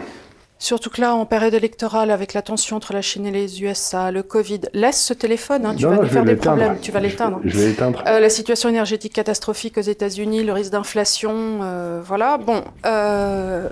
Surtout 0.59 0.89
que 0.89 1.01
là, 1.01 1.13
en 1.13 1.25
période 1.25 1.53
électorale, 1.53 2.09
avec 2.09 2.33
la 2.33 2.41
tension 2.41 2.77
entre 2.77 2.93
la 2.93 3.01
Chine 3.01 3.25
et 3.25 3.31
les 3.31 3.61
USA, 3.61 4.11
le 4.11 4.23
Covid, 4.23 4.61
laisse 4.73 5.03
ce 5.03 5.13
téléphone, 5.13 5.65
hein, 5.65 5.75
tu 5.75 5.85
vas 5.85 5.97
nous 5.97 6.05
faire 6.05 6.23
des 6.23 6.35
problèmes, 6.35 6.77
tu 6.81 6.91
vas 6.91 7.01
l'éteindre. 7.01 7.41
Je 7.43 7.57
vais 7.57 7.67
l'éteindre. 7.67 8.01
Euh, 8.07 8.19
la 8.19 8.29
situation 8.29 8.69
énergétique 8.69 9.13
catastrophique 9.13 9.77
aux 9.77 9.81
États-Unis, 9.81 10.43
le 10.43 10.53
risque 10.53 10.71
d'inflation, 10.71 11.59
euh, 11.63 12.01
voilà. 12.03 12.37
Bon. 12.37 12.63
Euh, 12.85 13.67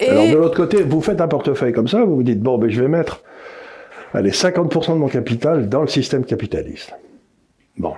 et... 0.00 0.08
Alors 0.08 0.28
de 0.28 0.36
l'autre 0.36 0.56
côté, 0.56 0.82
vous 0.82 1.00
faites 1.00 1.20
un 1.20 1.28
portefeuille 1.28 1.72
comme 1.72 1.88
ça, 1.88 2.04
vous 2.04 2.16
vous 2.16 2.22
dites 2.24 2.40
bon, 2.40 2.58
ben, 2.58 2.68
je 2.68 2.80
vais 2.80 2.88
mettre, 2.88 3.22
allez, 4.12 4.30
50% 4.30 4.94
de 4.94 4.98
mon 4.98 5.08
capital 5.08 5.68
dans 5.68 5.82
le 5.82 5.88
système 5.88 6.24
capitaliste. 6.24 6.92
Bon. 7.78 7.94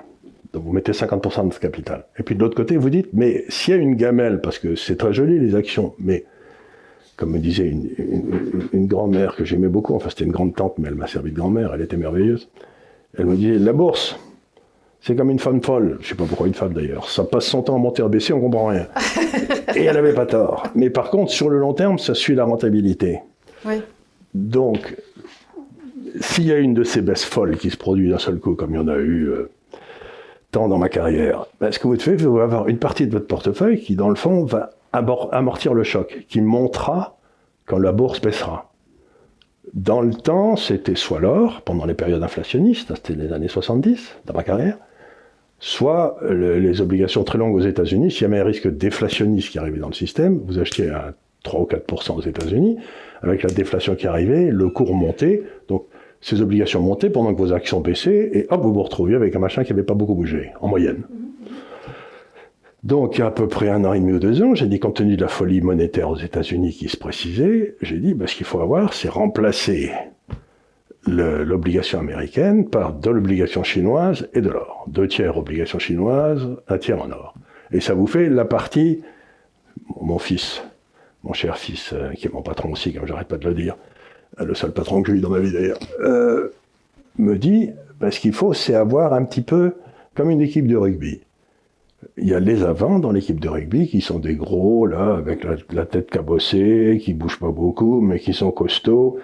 Donc 0.53 0.63
vous 0.65 0.73
mettez 0.73 0.93
50% 0.93 1.49
de 1.49 1.55
ce 1.55 1.59
capital. 1.59 2.05
Et 2.19 2.23
puis 2.23 2.37
de 2.37 2.41
l'autre 2.41 2.57
côté, 2.57 2.77
vous 2.77 2.91
dites, 2.91 3.09
mais 3.13 3.45
s'il 3.49 3.75
y 3.75 3.79
a 3.79 3.81
une 3.81 3.97
gamelle, 3.97 4.41
parce 4.41 4.59
que 4.59 4.77
c'est 4.77 4.97
très 4.97 5.13
joli 5.13 5.41
les 5.41 5.57
actions, 5.57 5.95
mais 5.99 6.25
comme 7.17 7.31
me 7.31 7.39
disait 7.39 7.69
une, 7.69 8.87
grand-mère 8.87 9.37
que 9.37 9.45
j'aimais 9.45 9.69
beaucoup, 9.69 9.95
enfin 9.95 10.11
c'était 10.11 10.25
une 10.25 10.33
grande 10.33 10.55
tante, 10.55 10.75
mais 10.79 10.89
elle 10.89 10.95
m'a 10.95 11.07
servi 11.07 11.31
de 11.31 11.37
grand-mère, 11.37 11.73
elle 11.75 11.83
était 11.83 11.97
merveilleuse. 11.97 12.49
Elle 13.17 13.27
me 13.27 13.37
disait, 13.37 13.59
la 13.59 13.73
bourse, 13.73 14.19
c'est 15.01 15.15
comme 15.15 15.31
une 15.31 15.39
femme 15.39 15.63
folle. 15.63 15.99
Je 16.01 16.09
sais 16.09 16.15
pas 16.15 16.25
pourquoi 16.25 16.47
une 16.47 16.55
femme 16.55 16.73
d'ailleurs. 16.73 17.09
Ça 17.09 17.25
passe 17.25 17.45
son 17.45 17.63
temps 17.63 17.77
à 17.77 17.79
monter 17.79 18.03
à 18.03 18.09
baisser, 18.09 18.33
on 18.33 18.41
comprend 18.41 18.67
rien. 18.67 18.89
Et 19.77 19.85
elle 19.85 19.95
n'avait 19.95 20.15
pas 20.15 20.27
tort. 20.27 20.65
Mais 20.75 20.91
par 20.91 21.11
contre, 21.11 21.31
sur 21.31 21.49
le 21.49 21.59
long 21.59 21.75
terme, 21.75 21.99
ça 21.99 22.15
suit 22.15 22.35
la 22.35 22.45
rentabilité. 22.45 23.21
Oui. 23.65 23.83
Donc, 24.35 24.97
s'il 26.21 26.47
y 26.47 26.53
a 26.53 26.59
une 26.59 26.75
de 26.75 26.85
ces 26.85 27.03
baisses 27.03 27.25
folles 27.25 27.57
qui 27.57 27.71
se 27.71 27.77
produit 27.77 28.11
d'un 28.11 28.19
seul 28.19 28.39
coup, 28.39 28.55
comme 28.55 28.73
il 28.73 28.77
y 28.77 28.79
en 28.79 28.89
a 28.89 28.97
eu 28.97 29.29
euh, 29.29 29.51
tant 30.51 30.69
dans 30.69 30.79
ma 30.79 30.89
carrière, 30.89 31.47
ben, 31.61 31.71
ce 31.71 31.79
que 31.79 31.87
vous 31.87 31.99
faites, 31.99 32.21
vous 32.21 32.37
allez 32.37 32.45
avoir 32.45 32.69
une 32.69 32.79
partie 32.79 33.07
de 33.07 33.13
votre 33.13 33.27
portefeuille 33.27 33.81
qui, 33.81 33.95
dans 33.95 34.09
le 34.09 34.17
fond, 34.17 34.45
va 34.45 34.71
amortir 34.95 35.75
le 35.75 35.83
choc, 35.83 36.25
qui 36.29 36.41
montera 36.41 37.19
quand 37.67 37.79
la 37.79 37.93
bourse 37.93 38.21
baissera. 38.21 38.73
Dans 39.73 40.03
le 40.03 40.15
temps, 40.15 40.57
c'était 40.57 40.95
soit 40.95 41.21
l'or, 41.21 41.63
pendant 41.63 41.87
les 41.87 41.95
périodes 41.95 42.23
inflationnistes, 42.23 42.91
hein, 42.91 42.95
c'était 42.97 43.21
les 43.21 43.33
années 43.33 43.49
70, 43.49 44.17
dans 44.27 44.35
ma 44.35 44.45
carrière, 44.45 44.79
soit 45.59 46.19
les 46.29 46.81
obligations 46.81 47.25
très 47.25 47.39
longues 47.39 47.55
aux 47.55 47.61
États-Unis. 47.61 48.11
S'il 48.11 48.23
y 48.23 48.25
avait 48.27 48.41
un 48.41 48.45
risque 48.45 48.69
déflationniste 48.69 49.51
qui 49.51 49.59
arrivait 49.59 49.79
dans 49.79 49.89
le 49.89 49.95
système, 49.95 50.41
vous 50.47 50.59
achetiez 50.59 50.91
à 50.91 51.15
3 51.43 51.61
ou 51.61 51.65
4% 51.65 52.17
aux 52.17 52.21
États-Unis, 52.23 52.77
avec 53.23 53.43
la 53.43 53.51
déflation 53.51 53.95
qui 53.95 54.07
arrivait, 54.07 54.51
le 54.51 54.69
cours 54.69 54.95
montait, 54.95 55.43
donc 55.69 55.87
ces 56.21 56.43
obligations 56.43 56.81
montaient 56.81 57.11
pendant 57.11 57.35
que 57.35 57.39
vos 57.39 57.53
actions 57.53 57.81
baissaient, 57.81 58.31
et 58.33 58.47
hop, 58.51 58.63
vous 58.63 58.73
vous 58.73 58.83
retrouviez 58.83 59.17
avec 59.17 59.35
un 59.35 59.39
machin 59.39 59.65
qui 59.65 59.73
n'avait 59.73 59.83
pas 59.83 59.95
beaucoup 59.95 60.15
bougé, 60.15 60.53
en 60.61 60.69
moyenne. 60.69 61.05
Donc, 62.85 63.19
à 63.19 63.31
peu 63.31 63.49
près 63.49 63.71
un 63.71 63.83
an 63.87 63.95
et 63.95 63.99
demi 64.01 64.13
ou 64.13 64.19
deux 64.19 64.43
ans, 64.43 64.55
j'ai 64.55 64.67
dit, 64.67 64.79
compte 64.79 64.97
tenu 64.97 65.17
de 65.17 65.23
la 65.23 65.29
folie 65.29 65.63
monétaire 65.63 66.11
aux 66.11 66.19
États-Unis 66.19 66.75
qui 66.75 66.91
se 66.91 66.99
précisait, 66.99 67.77
j'ai 67.81 67.97
dit, 67.97 68.13
bah, 68.13 68.27
ce 68.27 68.37
qu'il 68.37 68.45
faut 68.45 68.61
avoir, 68.61 68.93
c'est 68.93 69.09
remplacer 69.09 69.91
l'obligation 71.07 71.99
américaine 71.99 72.69
par 72.69 72.93
de 72.93 73.09
l'obligation 73.09 73.63
chinoise 73.63 74.29
et 74.35 74.43
de 74.43 74.51
l'or. 74.51 74.85
Deux 74.87 75.09
tiers 75.09 75.39
obligation 75.39 75.79
chinoise, 75.79 76.47
un 76.69 76.77
tiers 76.77 77.01
en 77.01 77.11
or. 77.11 77.35
Et 77.73 77.81
ça 77.81 77.95
vous 77.95 78.07
fait 78.07 78.29
la 78.29 78.45
partie, 78.45 79.03
mon 80.03 80.19
fils, 80.19 80.63
mon 81.23 81.33
cher 81.33 81.57
fils, 81.57 81.95
euh, 81.95 82.13
qui 82.13 82.27
est 82.27 82.33
mon 82.33 82.43
patron 82.43 82.73
aussi, 82.73 82.93
comme 82.93 83.07
j'arrête 83.07 83.29
pas 83.29 83.39
de 83.39 83.49
le 83.49 83.55
dire, 83.55 83.77
euh, 84.41 84.45
le 84.45 84.55
seul 84.55 84.73
patron 84.73 85.03
que 85.03 85.11
j'ai 85.11 85.19
eu 85.19 85.21
dans 85.23 85.31
ma 85.31 85.41
vie 85.41 85.53
d'ailleurs, 85.53 85.81
euh, 86.01 86.51
me 87.19 87.37
dit, 87.39 87.71
bah, 87.99 88.11
ce 88.11 88.21
qu'il 88.21 88.35
faut, 88.35 88.53
c'est 88.53 88.75
avoir 88.75 89.15
un 89.15 89.25
petit 89.25 89.43
peu 89.43 89.73
comme 90.15 90.29
une 90.29 90.43
équipe 90.43 90.67
de 90.67 90.77
rugby 90.77 91.24
il 92.17 92.29
y 92.29 92.35
a 92.35 92.41
les 92.41 92.63
avants 92.63 92.99
dans 92.99 93.11
l'équipe 93.11 93.41
de 93.41 93.49
rugby 93.49 93.89
qui 93.89 94.01
sont 94.01 94.19
des 94.19 94.35
gros, 94.35 94.87
là, 94.87 95.17
avec 95.17 95.45
la, 95.73 95.85
tête 95.85 96.11
cabossée, 96.11 97.01
qui 97.03 97.13
bougent 97.13 97.41
pas 97.41 97.51
beaucoup, 97.51 98.01
mais 98.01 98.21
qui 98.21 98.33
sont 98.33 98.53
costauds. 98.53 99.19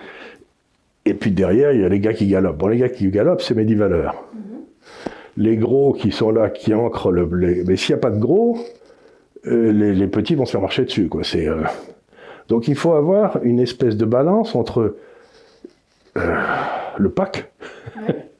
Et 1.04 1.14
puis 1.14 1.30
derrière, 1.30 1.72
il 1.72 1.80
y 1.80 1.84
a 1.84 1.88
les 1.88 2.00
gars 2.00 2.12
qui 2.12 2.26
galopent. 2.26 2.58
Bon, 2.58 2.66
les 2.66 2.78
gars 2.78 2.88
qui 2.88 3.08
galopent, 3.08 3.42
c'est 3.42 3.54
mes 3.54 3.64
dix 3.64 3.76
valeurs. 3.76 4.24
Mm-hmm. 4.34 5.10
Les 5.36 5.56
gros 5.56 5.92
qui 5.92 6.10
sont 6.10 6.30
là, 6.30 6.50
qui 6.50 6.74
ancrent 6.74 7.12
le 7.12 7.26
blé. 7.26 7.62
Mais 7.66 7.76
s'il 7.76 7.94
n'y 7.94 7.98
a 7.98 8.02
pas 8.02 8.10
de 8.10 8.18
gros, 8.18 8.58
euh, 9.46 9.72
les, 9.72 10.06
petits 10.08 10.34
vont 10.34 10.44
se 10.44 10.52
faire 10.52 10.60
marcher 10.60 10.84
dessus, 10.84 11.08
quoi. 11.08 11.22
C'est, 11.22 11.46
euh, 11.48 11.62
Donc 12.48 12.66
il 12.66 12.74
faut 12.74 12.92
avoir 12.94 13.42
une 13.44 13.60
espèce 13.60 13.96
de 13.96 14.04
balance 14.04 14.54
entre 14.54 14.96
euh, 16.16 16.36
le 16.98 17.10
pack 17.10 17.50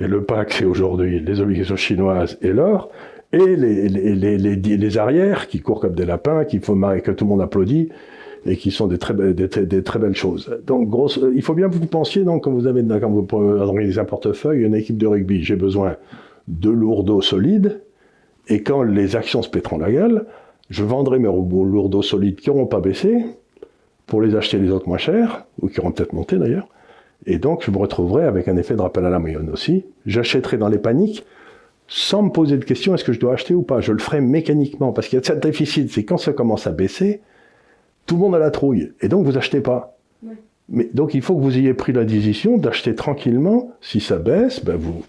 Et 0.00 0.08
le 0.08 0.24
PAC, 0.24 0.52
c'est 0.52 0.64
aujourd'hui 0.64 1.20
les 1.20 1.40
obligations 1.40 1.76
chinoises 1.76 2.36
et 2.42 2.52
l'or, 2.52 2.90
et 3.34 4.76
les, 4.76 4.98
arrières 4.98 5.48
qui 5.48 5.60
courent 5.60 5.80
comme 5.80 5.94
des 5.94 6.06
lapins, 6.06 6.44
qui 6.44 6.58
font 6.58 6.74
que 7.02 7.10
tout 7.10 7.24
le 7.24 7.28
monde 7.30 7.42
applaudit, 7.42 7.88
et 8.46 8.56
qui 8.56 8.70
sont 8.70 8.86
des 8.86 8.98
très, 8.98 9.14
belles 9.14 10.14
choses. 10.14 10.58
Donc, 10.66 10.88
grosse, 10.88 11.18
il 11.34 11.42
faut 11.42 11.54
bien 11.54 11.68
que 11.68 11.74
vous 11.74 11.86
pensiez, 11.86 12.24
donc, 12.24 12.44
quand 12.44 12.52
vous 12.52 12.66
avez, 12.66 12.84
quand 13.00 13.10
vous 13.10 13.26
organisez 13.32 14.00
un 14.00 14.04
portefeuille, 14.04 14.64
une 14.64 14.74
équipe 14.74 14.98
de 14.98 15.06
rugby, 15.06 15.42
j'ai 15.42 15.56
besoin 15.56 15.96
de 16.48 16.70
lourdeaux 16.70 17.22
solides, 17.22 17.80
et 18.48 18.62
quand 18.62 18.82
les 18.82 19.16
actions 19.16 19.42
se 19.42 19.48
péteront 19.48 19.78
la 19.78 19.90
gueule, 19.90 20.26
je 20.70 20.84
vendrai 20.84 21.18
mes 21.18 21.28
lourdeaux 21.28 22.02
solides 22.02 22.36
qui 22.36 22.50
n'auront 22.50 22.66
pas 22.66 22.80
baissé, 22.80 23.24
pour 24.06 24.20
les 24.20 24.36
acheter 24.36 24.58
les 24.58 24.70
autres 24.70 24.88
moins 24.88 24.98
chers, 24.98 25.46
ou 25.60 25.68
qui 25.68 25.80
auront 25.80 25.92
peut-être 25.92 26.12
monté 26.12 26.36
d'ailleurs. 26.36 26.68
Et 27.26 27.38
donc, 27.38 27.64
je 27.64 27.70
me 27.70 27.78
retrouverai 27.78 28.24
avec 28.24 28.48
un 28.48 28.56
effet 28.56 28.76
de 28.76 28.82
rappel 28.82 29.04
à 29.06 29.10
la 29.10 29.18
moyenne 29.18 29.48
aussi. 29.50 29.86
J'achèterai 30.04 30.58
dans 30.58 30.68
les 30.68 30.78
paniques, 30.78 31.24
sans 31.96 32.24
me 32.24 32.30
poser 32.30 32.58
de 32.58 32.64
questions, 32.64 32.92
est-ce 32.92 33.04
que 33.04 33.12
je 33.12 33.20
dois 33.20 33.34
acheter 33.34 33.54
ou 33.54 33.62
pas? 33.62 33.80
Je 33.80 33.92
le 33.92 34.00
ferai 34.00 34.20
mécaniquement, 34.20 34.92
parce 34.92 35.06
qu'il 35.06 35.16
y 35.16 35.22
a 35.22 35.24
cette 35.24 35.40
déficit, 35.40 35.92
c'est 35.92 36.04
quand 36.04 36.18
ça 36.18 36.32
commence 36.32 36.66
à 36.66 36.72
baisser, 36.72 37.20
tout 38.04 38.16
le 38.16 38.20
monde 38.22 38.34
a 38.34 38.40
la 38.40 38.50
trouille, 38.50 38.90
et 39.00 39.06
donc 39.06 39.24
vous 39.24 39.38
achetez 39.38 39.60
pas. 39.60 39.96
Mais 40.68 40.90
donc 40.92 41.14
il 41.14 41.22
faut 41.22 41.36
que 41.36 41.40
vous 41.40 41.56
ayez 41.56 41.72
pris 41.72 41.92
la 41.92 42.04
décision 42.04 42.58
d'acheter 42.58 42.96
tranquillement. 42.96 43.70
Si 43.80 44.00
ça 44.00 44.18
baisse, 44.18 44.64
ben 44.64 44.74
vous 44.74 45.04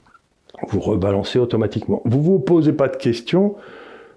vous 0.68 0.80
rebalancez 0.80 1.40
automatiquement. 1.40 2.04
Vous 2.06 2.22
vous 2.22 2.38
posez 2.38 2.72
pas 2.72 2.88
de 2.88 2.98
questions 2.98 3.56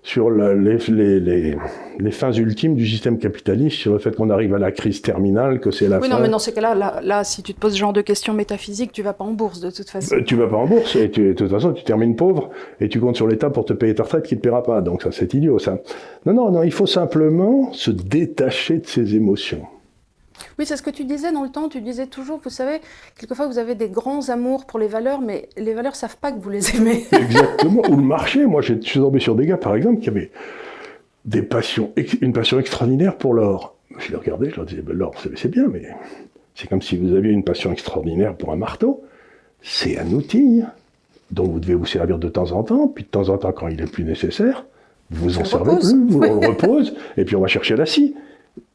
sur 0.09 0.31
les, 0.31 0.79
les, 1.21 1.57
les, 1.99 2.11
fins 2.11 2.33
ultimes 2.33 2.75
du 2.75 2.87
système 2.87 3.19
capitaliste, 3.19 3.77
sur 3.77 3.93
le 3.93 3.99
fait 3.99 4.17
qu'on 4.17 4.31
arrive 4.31 4.55
à 4.55 4.59
la 4.59 4.73
crise 4.73 5.03
terminale, 5.03 5.61
que 5.61 5.71
c'est 5.71 5.87
la 5.87 5.99
fin. 5.99 6.07
Oui, 6.07 6.09
non, 6.09 6.19
mais 6.19 6.31
dans 6.31 6.39
ces 6.39 6.53
cas-là, 6.53 6.75
là, 6.75 7.01
là, 7.05 7.25
si 7.25 7.43
tu 7.43 7.53
te 7.53 7.61
poses 7.61 7.75
ce 7.75 7.79
genre 7.79 7.93
de 7.93 8.01
questions 8.01 8.33
métaphysiques, 8.33 8.91
tu 8.91 9.03
vas 9.03 9.13
pas 9.13 9.25
en 9.25 9.33
bourse 9.33 9.61
de 9.61 9.71
toute 9.71 9.91
façon. 9.91 10.17
Tu 10.17 10.25
tu 10.25 10.35
vas 10.37 10.47
pas 10.47 10.57
en 10.57 10.67
bourse, 10.67 10.97
et 10.97 11.11
tu, 11.11 11.29
de 11.29 11.33
toute 11.35 11.51
façon, 11.51 11.75
tu 11.75 11.85
termines 11.85 12.17
pauvre, 12.17 12.49
et 12.81 12.89
tu 12.89 13.01
comptes 13.01 13.17
sur 13.17 13.29
l'État 13.29 13.51
pour 13.51 13.67
te 13.67 13.75
payer 13.75 13.95
ta 13.95 14.05
retraite 14.05 14.25
qui 14.25 14.35
ne 14.35 14.39
te 14.39 14.45
paiera 14.45 14.63
pas. 14.63 14.81
Donc 14.81 15.03
ça, 15.03 15.13
c'est 15.13 15.35
idiot, 15.35 15.59
ça. 15.59 15.79
Non, 16.25 16.33
non, 16.33 16.51
non, 16.53 16.63
il 16.63 16.73
faut 16.73 16.87
simplement 16.87 17.71
se 17.75 17.91
détacher 17.91 18.79
de 18.79 18.87
ses 18.87 19.15
émotions. 19.15 19.67
Oui, 20.59 20.67
c'est 20.67 20.77
ce 20.77 20.83
que 20.83 20.91
tu 20.91 21.05
disais 21.05 21.33
dans 21.33 21.43
le 21.43 21.51
temps. 21.51 21.69
Tu 21.69 21.81
disais 21.81 22.07
toujours, 22.07 22.41
vous 22.43 22.51
savez, 22.51 22.81
quelquefois 23.19 23.47
vous 23.47 23.59
avez 23.59 23.75
des 23.75 23.89
grands 23.89 24.29
amours 24.29 24.67
pour 24.67 24.79
les 24.79 24.89
valeurs, 24.89 25.21
mais 25.21 25.49
les 25.57 25.75
valeurs 25.75 25.97
savent 25.97 26.17
pas 26.17 26.33
que 26.33 26.41
vous 26.41 26.51
les 26.51 26.77
aimez. 26.77 27.07
Exactement. 27.13 27.83
Ou 27.89 27.97
le 27.97 28.03
marché. 28.03 28.47
Moi, 28.47 28.63
je 28.63 28.75
suis 28.81 29.01
tombé 29.01 29.21
sur 29.21 29.35
des 29.35 29.47
gars, 29.47 29.57
par 29.57 29.75
exemple, 29.75 30.01
qui 30.01 30.09
avaient 30.09 30.31
des 31.25 31.43
passions, 31.43 31.93
une 32.21 32.33
passion 32.33 32.59
extraordinaire 32.59 33.17
pour 33.17 33.35
l'or. 33.35 33.77
Je 33.99 34.11
les 34.11 34.17
regardais, 34.17 34.51
je 34.51 34.57
leur 34.57 34.67
disais, 34.67 34.83
ben, 34.83 34.97
l'or, 34.97 35.15
c'est 35.35 35.51
bien, 35.51 35.67
mais 35.69 35.89
c'est 36.55 36.69
comme 36.69 36.83
si 36.83 36.97
vous 36.97 37.15
aviez 37.15 37.33
une 37.33 37.45
passion 37.45 37.73
extraordinaire 37.73 38.35
pour 38.35 38.53
un 38.53 38.57
marteau. 38.57 39.03
C'est 39.63 39.99
un 39.99 40.07
outil 40.09 40.63
dont 41.31 41.45
vous 41.45 41.61
devez 41.61 41.75
vous 41.75 41.87
servir 41.87 42.19
de 42.19 42.29
temps 42.29 42.53
en 42.53 42.63
temps, 42.63 42.89
puis 42.89 43.05
de 43.05 43.09
temps 43.09 43.29
en 43.29 43.39
temps, 43.39 43.53
quand 43.53 43.69
il 43.69 43.81
est 43.81 43.91
plus 43.91 44.05
nécessaire, 44.05 44.65
vous 45.11 45.25
vous 45.25 45.39
en 45.39 45.45
servez 45.45 45.77
plus, 45.77 45.95
vous 46.09 46.21
le 46.21 46.49
repose, 46.49 46.95
et 47.17 47.25
puis 47.25 47.37
on 47.37 47.41
va 47.41 47.49
chercher 47.49 47.77
la 47.77 47.87
scie. 47.87 48.15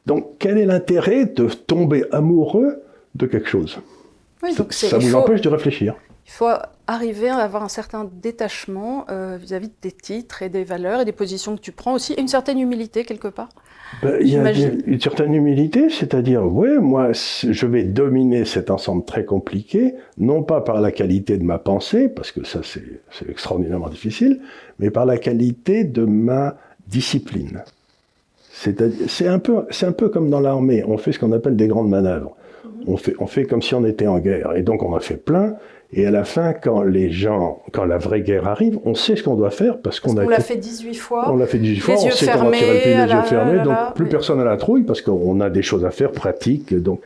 Donc, 0.06 0.36
quel 0.38 0.58
est 0.58 0.66
l'intérêt 0.66 1.26
de 1.26 1.46
tomber 1.48 2.04
amoureux 2.12 2.82
de 3.14 3.26
quelque 3.26 3.48
chose? 3.48 3.78
Ça 4.70 4.98
vous 4.98 5.14
empêche 5.14 5.40
de 5.40 5.48
réfléchir. 5.48 5.94
Il 6.26 6.32
faut 6.32 6.48
arriver 6.86 7.28
à 7.28 7.36
avoir 7.36 7.62
un 7.62 7.68
certain 7.68 8.10
détachement 8.22 9.04
euh, 9.10 9.36
vis-à-vis 9.38 9.68
de 9.68 9.74
tes 9.74 9.92
titres 9.92 10.42
et 10.42 10.48
des 10.48 10.64
valeurs 10.64 11.00
et 11.00 11.04
des 11.04 11.12
positions 11.12 11.54
que 11.56 11.60
tu 11.60 11.72
prends 11.72 11.94
aussi, 11.94 12.14
et 12.14 12.20
une 12.20 12.28
certaine 12.28 12.58
humilité 12.58 13.04
quelque 13.04 13.28
part. 13.28 13.50
Ben, 14.02 14.16
il 14.20 14.28
y 14.28 14.36
a 14.36 14.50
une 14.50 15.00
certaine 15.00 15.34
humilité, 15.34 15.88
c'est-à-dire, 15.88 16.44
ouais, 16.44 16.78
moi, 16.78 17.12
je 17.12 17.66
vais 17.66 17.84
dominer 17.84 18.44
cet 18.44 18.70
ensemble 18.70 19.04
très 19.04 19.24
compliqué, 19.24 19.94
non 20.18 20.42
pas 20.42 20.62
par 20.62 20.80
la 20.80 20.90
qualité 20.90 21.36
de 21.36 21.44
ma 21.44 21.58
pensée, 21.58 22.08
parce 22.08 22.32
que 22.32 22.44
ça, 22.44 22.60
c'est 22.64 23.28
extraordinairement 23.28 23.88
difficile, 23.88 24.40
mais 24.78 24.90
par 24.90 25.06
la 25.06 25.18
qualité 25.18 25.84
de 25.84 26.04
ma 26.04 26.56
discipline. 26.86 27.62
C'est 28.56 29.26
un, 29.26 29.38
peu, 29.40 29.64
un 29.82 29.92
peu 29.92 30.08
comme 30.08 30.30
dans 30.30 30.40
l'armée, 30.40 30.84
on 30.86 30.96
fait 30.96 31.10
ce 31.10 31.18
qu'on 31.18 31.32
appelle 31.32 31.56
des 31.56 31.66
grandes 31.66 31.88
manœuvres. 31.88 32.36
Mhm. 32.64 32.70
On 32.86 32.96
fait, 32.96 33.14
on 33.18 33.26
fait 33.26 33.44
comme 33.44 33.62
si 33.62 33.74
on 33.74 33.84
était 33.84 34.06
en 34.06 34.20
guerre. 34.20 34.54
Et 34.56 34.62
donc 34.62 34.82
on 34.82 34.94
a 34.94 35.00
fait 35.00 35.16
plein. 35.16 35.56
Et 35.92 36.06
à 36.06 36.10
la 36.10 36.24
fin, 36.24 36.52
quand 36.52 36.82
les 36.82 37.10
gens, 37.10 37.62
quand 37.72 37.84
la 37.84 37.98
vraie 37.98 38.22
guerre 38.22 38.48
arrive, 38.48 38.78
on 38.84 38.94
sait 38.94 39.16
ce 39.16 39.22
qu'on 39.22 39.34
doit 39.34 39.50
faire 39.50 39.78
parce 39.78 40.00
qu'on 40.00 40.16
a. 40.16 40.24
On 40.24 40.28
l'a 40.28 40.40
fait 40.40 40.56
18 40.56 40.94
fois. 40.94 41.30
On 41.30 41.36
l'a 41.36 41.46
fait 41.46 41.58
18 41.58 41.80
fois. 41.80 41.94
on 41.94 42.10
sait 42.10 42.26
comment 42.32 42.50
tirer 42.50 42.74
le 42.74 42.80
pied, 42.80 42.94
les 42.94 43.12
yeux 43.12 43.22
fermés. 43.22 43.62
donc 43.62 43.76
plus 43.94 44.06
personne 44.06 44.38
n'a 44.38 44.44
la 44.44 44.56
trouille 44.56 44.84
parce 44.84 45.02
qu'on 45.02 45.40
a 45.40 45.50
des 45.50 45.62
choses 45.62 45.84
à 45.84 45.90
faire 45.90 46.12
pratiques. 46.12 46.74
Donc 46.74 47.00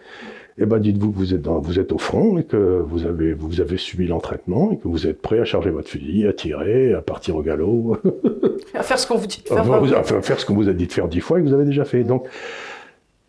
eh 0.60 0.66
ben 0.66 0.78
dites-vous 0.78 1.12
que 1.12 1.16
vous 1.16 1.34
êtes, 1.34 1.42
dans, 1.42 1.60
vous 1.60 1.78
êtes 1.78 1.92
au 1.92 1.98
front 1.98 2.38
et 2.38 2.44
que 2.44 2.56
vous 2.56 3.06
avez, 3.06 3.32
vous 3.32 3.60
avez 3.60 3.76
subi 3.76 4.06
l'entraînement 4.06 4.72
et 4.72 4.78
que 4.78 4.88
vous 4.88 5.06
êtes 5.06 5.22
prêt 5.22 5.38
à 5.38 5.44
charger 5.44 5.70
votre 5.70 5.88
fusil, 5.88 6.26
à 6.26 6.32
tirer, 6.32 6.94
à 6.94 7.00
partir 7.00 7.36
au 7.36 7.42
galop. 7.42 7.96
à 8.74 8.82
faire 8.82 8.98
ce 8.98 9.06
qu'on 9.06 9.16
vous 9.16 9.26
dit 9.26 9.42
de 9.42 9.48
faire. 9.48 9.98
À 9.98 10.22
faire 10.22 10.40
ce 10.40 10.46
qu'on 10.46 10.54
vous 10.54 10.68
a 10.68 10.72
dit 10.72 10.86
de 10.86 10.92
faire 10.92 11.08
dix 11.08 11.20
fois 11.20 11.38
et 11.38 11.42
que 11.42 11.48
vous 11.48 11.54
avez 11.54 11.64
déjà 11.64 11.84
fait. 11.84 12.02
Donc, 12.02 12.26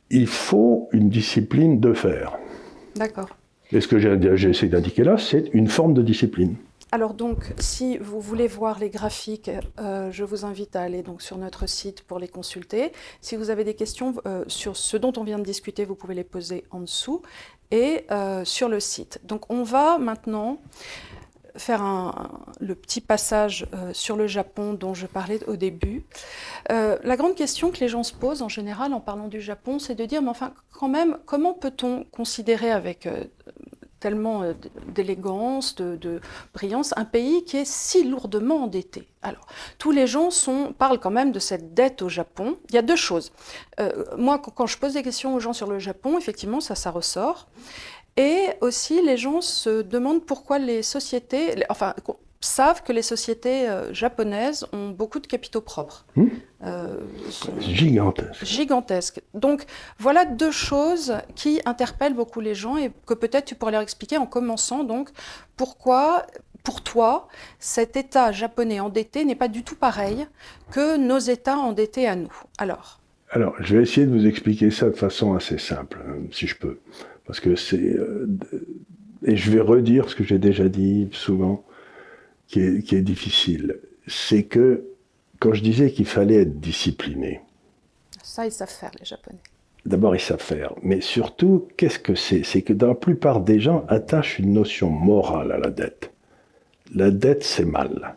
il 0.09 0.27
faut 0.27 0.89
une 0.91 1.09
discipline 1.09 1.79
de 1.79 1.93
faire. 1.93 2.37
D'accord. 2.95 3.29
Et 3.71 3.81
ce 3.81 3.87
que 3.87 3.99
j'ai 3.99 4.49
essayé 4.49 4.71
d'indiquer 4.71 5.03
là, 5.03 5.17
c'est 5.17 5.49
une 5.53 5.67
forme 5.67 5.93
de 5.93 6.01
discipline. 6.01 6.55
Alors 6.91 7.13
donc, 7.13 7.53
si 7.59 7.99
vous 7.99 8.19
voulez 8.19 8.47
voir 8.47 8.79
les 8.79 8.89
graphiques, 8.89 9.51
euh, 9.79 10.11
je 10.11 10.23
vous 10.23 10.43
invite 10.43 10.75
à 10.75 10.81
aller 10.81 11.03
donc 11.03 11.21
sur 11.21 11.37
notre 11.37 11.67
site 11.67 12.01
pour 12.01 12.17
les 12.17 12.27
consulter. 12.27 12.91
Si 13.21 13.35
vous 13.35 13.51
avez 13.51 13.63
des 13.63 13.75
questions 13.75 14.15
euh, 14.25 14.43
sur 14.47 14.75
ce 14.75 14.97
dont 14.97 15.13
on 15.17 15.23
vient 15.23 15.37
de 15.37 15.43
discuter, 15.43 15.85
vous 15.85 15.93
pouvez 15.93 16.15
les 16.15 16.23
poser 16.23 16.65
en 16.71 16.79
dessous 16.79 17.21
et 17.69 18.05
euh, 18.09 18.43
sur 18.43 18.69
le 18.69 18.79
site. 18.79 19.19
Donc 19.23 19.51
on 19.51 19.61
va 19.61 19.99
maintenant 19.99 20.59
faire 21.55 21.83
le 22.59 22.73
petit 22.73 23.01
passage 23.01 23.67
sur 23.91 24.15
le 24.15 24.27
Japon 24.27 24.73
dont 24.73 24.93
je 24.93 25.07
parlais 25.07 25.43
au 25.45 25.57
début. 25.57 26.05
la 26.69 27.17
grande 27.17 27.35
question 27.35 27.71
que 27.71 27.79
les 27.79 27.89
gens 27.89 28.03
se 28.03 28.13
posent 28.13 28.43
en 28.43 28.47
général 28.47 28.93
en 28.93 29.01
parlant 29.01 29.27
du 29.27 29.41
Japon, 29.41 29.77
c'est 29.77 29.95
de 29.95 30.05
dire, 30.05 30.21
mais 30.21 30.29
enfin, 30.29 30.53
quand 30.71 30.87
même, 30.87 31.17
comment 31.25 31.53
peut-on 31.53 32.05
considérer 32.11 32.71
avec 32.71 33.09
tellement 33.99 34.43
euh, 34.43 34.53
d'élégance, 34.87 35.75
de, 35.75 36.21
brillance, 36.53 36.93
un 36.97 37.05
pays 37.05 37.43
qui 37.43 37.57
est 37.57 37.65
si 37.65 38.03
lourdement 38.03 38.63
endetté. 38.63 39.07
Alors, 39.21 39.47
tous 39.77 39.91
les 39.91 40.07
gens 40.07 40.29
parlent 40.77 40.99
quand 40.99 41.11
même 41.11 41.31
de 41.31 41.39
cette 41.39 41.73
dette 41.73 42.01
au 42.01 42.09
Japon. 42.09 42.57
Il 42.69 42.75
y 42.75 42.77
a 42.77 42.81
deux 42.81 42.95
choses. 42.95 43.31
Euh, 43.79 44.05
moi, 44.17 44.39
quand 44.39 44.67
je 44.67 44.77
pose 44.77 44.93
des 44.93 45.03
questions 45.03 45.35
aux 45.35 45.39
gens 45.39 45.53
sur 45.53 45.67
le 45.67 45.79
Japon, 45.79 46.17
effectivement, 46.17 46.61
ça, 46.61 46.75
ça 46.75 46.91
ressort. 46.91 47.47
Et 48.17 48.47
aussi, 48.61 49.01
les 49.01 49.17
gens 49.17 49.41
se 49.41 49.81
demandent 49.81 50.25
pourquoi 50.25 50.59
les 50.59 50.83
sociétés, 50.83 51.63
enfin, 51.69 51.93
savent 52.41 52.83
que 52.83 52.93
les 52.93 53.01
sociétés 53.01 53.67
euh, 53.67 53.93
japonaises 53.93 54.65
ont 54.71 54.89
beaucoup 54.89 55.19
de 55.19 55.27
capitaux 55.27 55.61
propres. 55.61 56.05
Hmm. 56.15 56.27
Euh, 56.63 56.99
gigantesques. 57.59 58.45
Gigantesques. 58.45 59.21
Donc 59.33 59.65
voilà 59.97 60.25
deux 60.25 60.51
choses 60.51 61.15
qui 61.35 61.61
interpellent 61.65 62.13
beaucoup 62.13 62.39
les 62.39 62.55
gens 62.55 62.77
et 62.77 62.91
que 63.05 63.13
peut-être 63.13 63.45
tu 63.45 63.55
pourrais 63.55 63.73
leur 63.73 63.81
expliquer 63.81 64.17
en 64.17 64.25
commençant 64.25 64.83
donc 64.83 65.09
pourquoi 65.57 66.25
pour 66.63 66.81
toi, 66.81 67.27
cet 67.59 67.95
État 67.95 68.31
japonais 68.31 68.79
endetté 68.79 69.25
n'est 69.25 69.35
pas 69.35 69.47
du 69.47 69.63
tout 69.63 69.75
pareil 69.75 70.27
que 70.71 70.97
nos 70.97 71.17
États 71.17 71.57
endettés 71.57 72.07
à 72.07 72.15
nous? 72.15 72.33
Alors 72.57 72.99
Alors, 73.31 73.55
je 73.59 73.77
vais 73.77 73.83
essayer 73.83 74.05
de 74.05 74.11
vous 74.11 74.27
expliquer 74.27 74.69
ça 74.69 74.89
de 74.89 74.95
façon 74.95 75.33
assez 75.33 75.57
simple, 75.57 75.99
hein, 76.05 76.17
si 76.31 76.47
je 76.47 76.55
peux. 76.55 76.79
Parce 77.25 77.39
que 77.39 77.55
c'est. 77.55 77.77
Euh, 77.77 78.27
et 79.25 79.35
je 79.35 79.51
vais 79.51 79.61
redire 79.61 80.09
ce 80.09 80.15
que 80.15 80.23
j'ai 80.23 80.37
déjà 80.37 80.67
dit 80.67 81.09
souvent 81.11 81.63
qui 82.49 82.61
est, 82.61 83.01
difficile, 83.01 83.79
c'est 84.07 84.43
que 84.43 84.85
quand 85.39 85.53
je 85.53 85.61
disais 85.61 85.91
qu'il 85.91 86.07
fallait 86.07 86.41
être 86.41 86.59
discipliné. 86.59 87.41
Ça, 88.23 88.45
ils 88.45 88.51
savent 88.51 88.69
faire, 88.69 88.91
les 88.99 89.05
Japonais. 89.05 89.39
D'abord, 89.85 90.15
ils 90.15 90.21
savent 90.21 90.41
faire. 90.41 90.73
Mais 90.81 90.99
surtout, 90.99 91.67
qu'est-ce 91.77 91.99
que 91.99 92.15
c'est? 92.15 92.43
C'est 92.43 92.63
que 92.63 92.73
dans 92.73 92.87
la 92.87 92.95
plupart 92.95 93.41
des 93.41 93.59
gens 93.59 93.85
attachent 93.87 94.39
une 94.39 94.53
notion 94.53 94.89
morale 94.89 95.51
à 95.51 95.57
la 95.57 95.69
dette. 95.69 96.11
La 96.93 97.11
dette, 97.11 97.43
c'est 97.43 97.65
mal. 97.65 98.15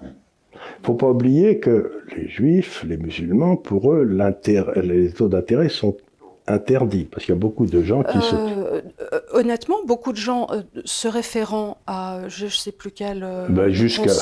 Il 0.54 0.86
faut 0.86 0.94
pas 0.94 1.10
oublier 1.10 1.60
que 1.60 2.02
les 2.16 2.28
juifs, 2.28 2.84
les 2.84 2.96
musulmans, 2.96 3.56
pour 3.56 3.92
eux, 3.92 4.04
les 4.04 5.12
taux 5.12 5.28
d'intérêt 5.28 5.68
sont 5.68 5.96
interdit 6.46 7.04
Parce 7.04 7.24
qu'il 7.24 7.34
y 7.34 7.36
a 7.36 7.40
beaucoup 7.40 7.66
de 7.66 7.82
gens 7.82 8.02
qui 8.02 8.20
se... 8.20 8.34
Euh, 8.34 8.80
euh, 9.12 9.20
honnêtement, 9.32 9.76
beaucoup 9.86 10.12
de 10.12 10.16
gens 10.16 10.48
euh, 10.50 10.62
se 10.84 11.08
référant 11.08 11.78
à 11.86 12.20
je 12.28 12.46
ne 12.46 12.50
sais 12.50 12.72
plus 12.72 12.90
quel... 12.90 13.26
Ben, 13.48 13.68
jusqu'à... 13.68 14.12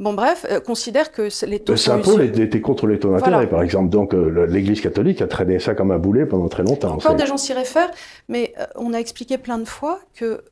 bon 0.00 0.14
bref, 0.14 0.46
considèrent 0.66 1.12
que 1.12 1.28
les 1.46 1.60
taux... 1.60 1.76
Saint-Paul 1.76 2.22
était 2.22 2.60
contre 2.60 2.86
les 2.86 2.98
taux 2.98 3.12
d'intérêt, 3.12 3.48
par 3.48 3.62
exemple. 3.62 3.90
Donc 3.90 4.14
l'Église 4.14 4.80
catholique 4.80 5.22
a 5.22 5.26
traîné 5.26 5.58
ça 5.58 5.74
comme 5.74 5.90
un 5.90 5.98
boulet 5.98 6.26
pendant 6.26 6.48
très 6.48 6.62
longtemps. 6.62 6.92
Encore 6.92 7.14
des 7.14 7.26
gens 7.26 7.36
s'y 7.36 7.52
réfèrent, 7.52 7.90
mais 8.28 8.54
on 8.76 8.92
a 8.92 8.98
expliqué 8.98 9.38
plein 9.38 9.58
de 9.58 9.64
fois 9.64 10.00
que... 10.14 10.42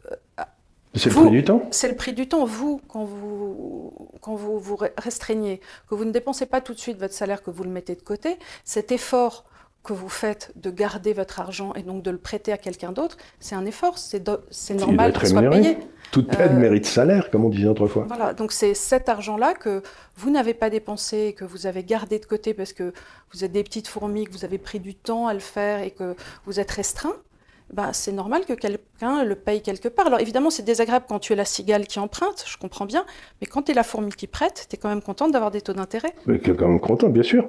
c'est 0.95 1.11
le 1.11 1.17
prix 1.17 1.31
du 1.31 1.45
temps 1.45 1.63
C'est 1.71 1.89
le 1.89 1.97
prix 1.97 2.13
du 2.13 2.29
temps. 2.29 2.45
Vous, 2.45 2.81
quand 2.89 3.05
vous, 3.05 3.93
quand 4.21 4.35
vous 4.35 4.59
vous 4.59 4.79
restreignez, 4.99 5.61
que 5.89 5.95
vous 5.95 6.05
ne 6.05 6.13
dépensez 6.13 6.47
pas 6.47 6.61
tout 6.61 6.75
de 6.75 6.79
suite 6.79 6.99
votre 6.99 7.15
salaire, 7.15 7.43
que 7.43 7.51
vous 7.51 7.65
le 7.65 7.71
mettez 7.71 7.95
de 7.95 8.03
côté, 8.03 8.37
cet 8.65 8.93
effort 8.93 9.45
que 9.83 9.93
vous 9.93 10.09
faites 10.09 10.53
de 10.57 10.71
garder 10.71 11.13
votre 11.13 11.41
argent 11.41 11.75
et 11.75 11.83
donc 11.83 12.03
de 12.03 12.11
le 12.11 12.19
prêter 12.19 12.53
à 12.53 12.59
quelqu'un 12.59 12.93
d'autre, 12.93 13.17
c'est 13.41 13.55
un 13.55 13.67
effort, 13.67 13.99
c'est 13.99 14.21
doit 14.21 14.43
normal 14.79 15.13
qu'il 15.13 15.29
soit 15.29 15.51
payé. 15.51 15.79
Toute 16.13 16.33
aide 16.35 16.53
Euh, 16.53 16.59
mérite 16.59 16.85
salaire, 16.85 17.31
comme 17.31 17.45
on 17.45 17.49
disait 17.49 17.69
autrefois. 17.69 18.05
Voilà, 18.07 18.35
donc 18.35 18.53
c'est 18.53 18.75
cet 18.75 19.09
argent-là 19.09 19.55
que 19.55 19.83
vous 20.17 20.31
n'avez 20.31 20.53
pas 20.53 20.69
dépensé, 20.69 21.35
que 21.37 21.45
vous 21.45 21.67
avez 21.67 21.85
gardé 21.85 22.19
de 22.19 22.27
côté 22.27 22.53
parce 22.53 22.75
que 22.75 22.93
vous 23.33 23.45
êtes 23.45 23.53
des 23.53 23.65
petites 23.65 23.89
fourmis, 23.89 24.27
que 24.27 24.33
vous 24.33 24.45
avez 24.45 24.59
pris 24.59 24.79
du 24.79 24.95
temps 24.95 25.27
à 25.27 25.35
le 25.35 25.41
faire 25.41 25.83
et 25.83 25.91
que 25.91 26.15
vous 26.45 26.61
êtes 26.61 26.71
restreint. 26.71 27.17
Ben, 27.73 27.95
c'est 27.95 28.13
normal 28.13 28.45
que 28.47 28.53
quelqu'un 28.53 29.25
le 29.25 29.35
paye 29.35 29.63
quelque 29.63 29.89
part. 29.89 30.07
Alors 30.07 30.21
évidemment, 30.21 30.51
c'est 30.51 30.63
désagréable 30.63 31.07
quand 31.09 31.19
tu 31.19 31.33
es 31.33 31.37
la 31.37 31.47
cigale 31.47 31.87
qui 31.87 31.99
emprunte, 31.99 32.45
je 32.47 32.59
comprends 32.59 32.85
bien, 32.85 33.07
mais 33.41 33.47
quand 33.47 33.63
tu 33.63 33.73
es 33.73 33.75
la 33.75 33.83
fourmi 33.83 34.11
qui 34.11 34.27
prête, 34.27 34.67
tu 34.69 34.77
es 34.77 34.79
quand 34.79 34.91
même 34.91 35.01
contente 35.01 35.33
d'avoir 35.33 35.51
des 35.51 35.63
taux 35.63 35.73
d'intérêt. 35.73 36.13
Qui 36.27 36.51
est 36.51 36.55
quand 36.55 36.69
même 36.69 36.81
content, 36.81 37.09
bien 37.09 37.23
sûr. 37.23 37.49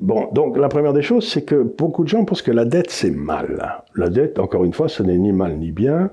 Bon, 0.00 0.28
donc 0.32 0.56
la 0.56 0.68
première 0.68 0.92
des 0.92 1.02
choses, 1.02 1.28
c'est 1.28 1.44
que 1.44 1.62
beaucoup 1.62 2.02
de 2.02 2.08
gens 2.08 2.24
pensent 2.24 2.42
que 2.42 2.50
la 2.50 2.64
dette, 2.64 2.90
c'est 2.90 3.12
mal. 3.12 3.84
La 3.94 4.08
dette, 4.08 4.40
encore 4.40 4.64
une 4.64 4.72
fois, 4.72 4.88
ce 4.88 5.04
n'est 5.04 5.18
ni 5.18 5.32
mal 5.32 5.56
ni 5.56 5.70
bien. 5.70 6.10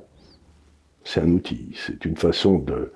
C'est 1.04 1.22
un 1.22 1.32
outil. 1.32 1.76
C'est 1.76 2.06
une 2.06 2.18
façon 2.18 2.60
de. 2.60 2.92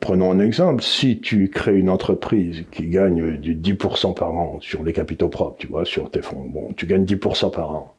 Prenons 0.00 0.32
un 0.32 0.40
exemple. 0.40 0.82
Si 0.82 1.20
tu 1.20 1.48
crées 1.48 1.76
une 1.76 1.90
entreprise 1.90 2.64
qui 2.72 2.88
gagne 2.88 3.36
du 3.36 3.54
10% 3.54 4.14
par 4.14 4.32
an 4.32 4.58
sur 4.60 4.82
les 4.82 4.92
capitaux 4.92 5.28
propres, 5.28 5.58
tu 5.58 5.68
vois, 5.68 5.84
sur 5.84 6.10
tes 6.10 6.22
fonds, 6.22 6.44
bon, 6.48 6.72
tu 6.76 6.86
gagnes 6.86 7.04
10% 7.04 7.52
par 7.52 7.70
an. 7.70 7.94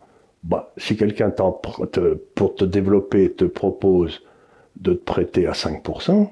Bah, 0.46 0.72
si 0.78 0.96
quelqu'un 0.96 1.32
te- 1.32 2.14
pour 2.36 2.56
te 2.56 2.64
développer 2.66 3.32
te 3.34 3.46
propose 3.46 4.22
de 4.78 4.94
te 4.94 5.04
prêter 5.04 5.48
à 5.48 5.54
5%, 5.54 6.32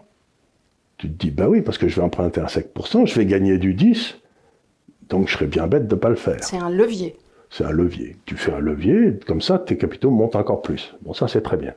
tu 0.98 1.10
te 1.10 1.14
dis, 1.14 1.32
bah 1.32 1.50
oui, 1.50 1.62
parce 1.62 1.78
que 1.80 1.88
je 1.88 1.96
vais 1.96 2.04
emprunter 2.04 2.40
à 2.40 2.46
5%, 2.48 3.06
je 3.08 3.16
vais 3.16 3.26
gagner 3.26 3.58
du 3.58 3.74
10, 3.74 4.20
donc 5.10 5.28
je 5.28 5.34
serais 5.34 5.48
bien 5.48 5.66
bête 5.68 5.88
de 5.88 5.96
ne 5.96 6.00
pas 6.00 6.10
le 6.10 6.16
faire. 6.16 6.44
C'est 6.44 6.58
un 6.58 6.70
levier. 6.70 7.18
C'est 7.50 7.64
un 7.66 7.72
levier. 7.72 8.16
Tu 8.26 8.36
fais 8.36 8.54
un 8.54 8.60
levier, 8.60 9.20
comme 9.26 9.42
ça, 9.42 9.58
tes 9.60 9.78
capitaux 9.78 10.12
montent 10.12 10.36
encore 10.36 10.62
plus. 10.62 10.94
Bon, 11.02 11.14
ça, 11.14 11.28
c'est 11.28 11.42
très 11.42 11.58
bien. 11.58 11.74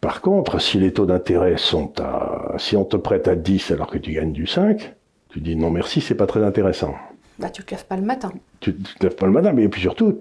Par 0.00 0.20
contre, 0.20 0.58
si 0.60 0.78
les 0.78 0.92
taux 0.92 1.06
d'intérêt 1.06 1.56
sont 1.56 1.92
à... 2.00 2.54
Si 2.58 2.76
on 2.76 2.84
te 2.84 2.96
prête 2.96 3.28
à 3.28 3.36
10 3.36 3.70
alors 3.70 3.86
que 3.88 3.98
tu 3.98 4.12
gagnes 4.12 4.32
du 4.32 4.46
5, 4.46 4.94
tu 5.30 5.40
dis 5.40 5.56
non 5.56 5.70
merci, 5.70 6.00
c'est 6.00 6.14
pas 6.14 6.26
très 6.26 6.42
intéressant. 6.42 6.94
Bah, 7.38 7.48
tu 7.50 7.62
te 7.64 7.70
lèves 7.72 7.86
pas 7.86 7.96
le 7.96 8.02
matin. 8.02 8.32
Tu 8.60 8.70
ne 8.70 8.76
te 8.98 9.02
lèves 9.02 9.16
pas 9.16 9.26
le 9.26 9.32
matin, 9.32 9.52
mais 9.52 9.68
puis 9.68 9.80
surtout, 9.80 10.18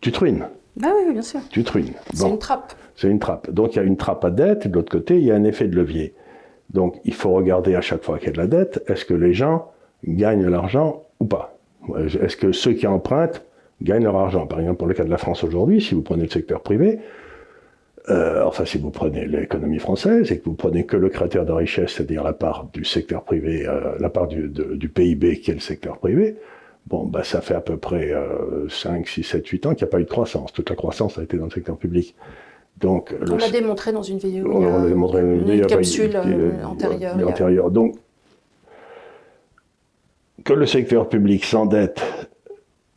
tu 0.00 0.12
te 0.12 0.18
ruines. 0.20 0.46
Bah 0.76 0.88
oui, 0.96 1.12
bien 1.12 1.22
sûr. 1.22 1.40
Tu 1.50 1.62
te 1.64 1.72
ruines. 1.72 1.92
C'est 2.14 2.22
Bon. 2.22 2.30
une 2.30 2.38
trappe. 2.38 2.72
C'est 2.96 3.08
une 3.08 3.18
trappe. 3.18 3.50
Donc 3.50 3.74
il 3.74 3.76
y 3.76 3.80
a 3.80 3.84
une 3.84 3.96
trappe 3.96 4.24
à 4.24 4.30
dette, 4.30 4.66
et 4.66 4.68
de 4.68 4.74
l'autre 4.74 4.90
côté, 4.90 5.16
il 5.18 5.24
y 5.24 5.30
a 5.30 5.34
un 5.34 5.44
effet 5.44 5.66
de 5.68 5.76
levier. 5.76 6.14
Donc 6.70 6.96
il 7.04 7.14
faut 7.14 7.30
regarder 7.32 7.74
à 7.74 7.80
chaque 7.80 8.02
fois 8.04 8.18
qu'il 8.18 8.28
y 8.28 8.30
a 8.30 8.32
de 8.32 8.38
la 8.38 8.46
dette, 8.46 8.82
est-ce 8.86 9.04
que 9.04 9.14
les 9.14 9.32
gens 9.34 9.70
gagnent 10.06 10.46
l'argent 10.48 11.02
ou 11.18 11.24
pas? 11.26 11.58
Est-ce 11.98 12.36
que 12.36 12.52
ceux 12.52 12.72
qui 12.74 12.86
empruntent 12.86 13.42
gagnent 13.82 14.04
leur 14.04 14.16
argent? 14.16 14.46
Par 14.46 14.60
exemple, 14.60 14.78
pour 14.78 14.86
le 14.86 14.94
cas 14.94 15.04
de 15.04 15.10
la 15.10 15.18
France 15.18 15.42
aujourd'hui, 15.44 15.80
si 15.80 15.94
vous 15.94 16.02
prenez 16.02 16.22
le 16.24 16.28
secteur 16.30 16.60
privé, 16.62 17.00
euh, 18.08 18.44
enfin 18.44 18.64
si 18.64 18.78
vous 18.78 18.90
prenez 18.90 19.26
l'économie 19.26 19.78
française 19.78 20.30
et 20.32 20.38
que 20.38 20.44
vous 20.44 20.54
prenez 20.54 20.84
que 20.86 20.96
le 20.96 21.08
critère 21.10 21.44
de 21.44 21.52
richesse, 21.52 21.92
c'est-à-dire 21.94 22.22
la 22.22 22.32
part 22.32 22.68
du 22.72 22.84
secteur 22.84 23.24
privé, 23.24 23.66
euh, 23.66 23.96
la 23.98 24.08
part 24.08 24.26
du, 24.28 24.48
de- 24.48 24.74
du 24.74 24.88
PIB 24.88 25.40
qui 25.40 25.50
est 25.50 25.54
le 25.54 25.60
secteur 25.60 25.98
privé, 25.98 26.36
bon, 26.86 27.04
bah, 27.06 27.22
ça 27.24 27.40
fait 27.40 27.54
à 27.54 27.60
peu 27.60 27.76
près 27.76 28.12
euh, 28.12 28.68
5, 28.68 29.06
6, 29.08 29.22
7, 29.22 29.46
8 29.46 29.66
ans 29.66 29.74
qu'il 29.74 29.84
n'y 29.84 29.88
a 29.88 29.92
pas 29.92 30.00
eu 30.00 30.04
de 30.04 30.08
croissance. 30.10 30.52
Toute 30.52 30.70
la 30.70 30.76
croissance 30.76 31.18
a 31.18 31.22
été 31.22 31.36
dans 31.36 31.44
le 31.44 31.50
secteur 31.50 31.76
public. 31.76 32.14
Donc, 32.78 33.14
On 33.30 33.36
l'a 33.36 33.50
démontré 33.50 33.92
dans 33.92 34.02
une 34.02 34.18
vidéo. 34.18 34.48
on 34.50 34.60
l'a 34.82 34.88
démontré 34.88 35.20
une, 35.20 35.50
a 35.50 35.62
pas- 35.62 35.66
capsule 35.76 36.10
il 36.24 36.64
antérieure. 36.64 37.14
il 37.18 37.22
a- 37.24 37.26
antérieure. 37.28 37.70
Donc, 37.70 37.96
que 40.44 40.52
le 40.54 40.66
secteur 40.66 41.08
public 41.08 41.44
s'endette 41.44 42.00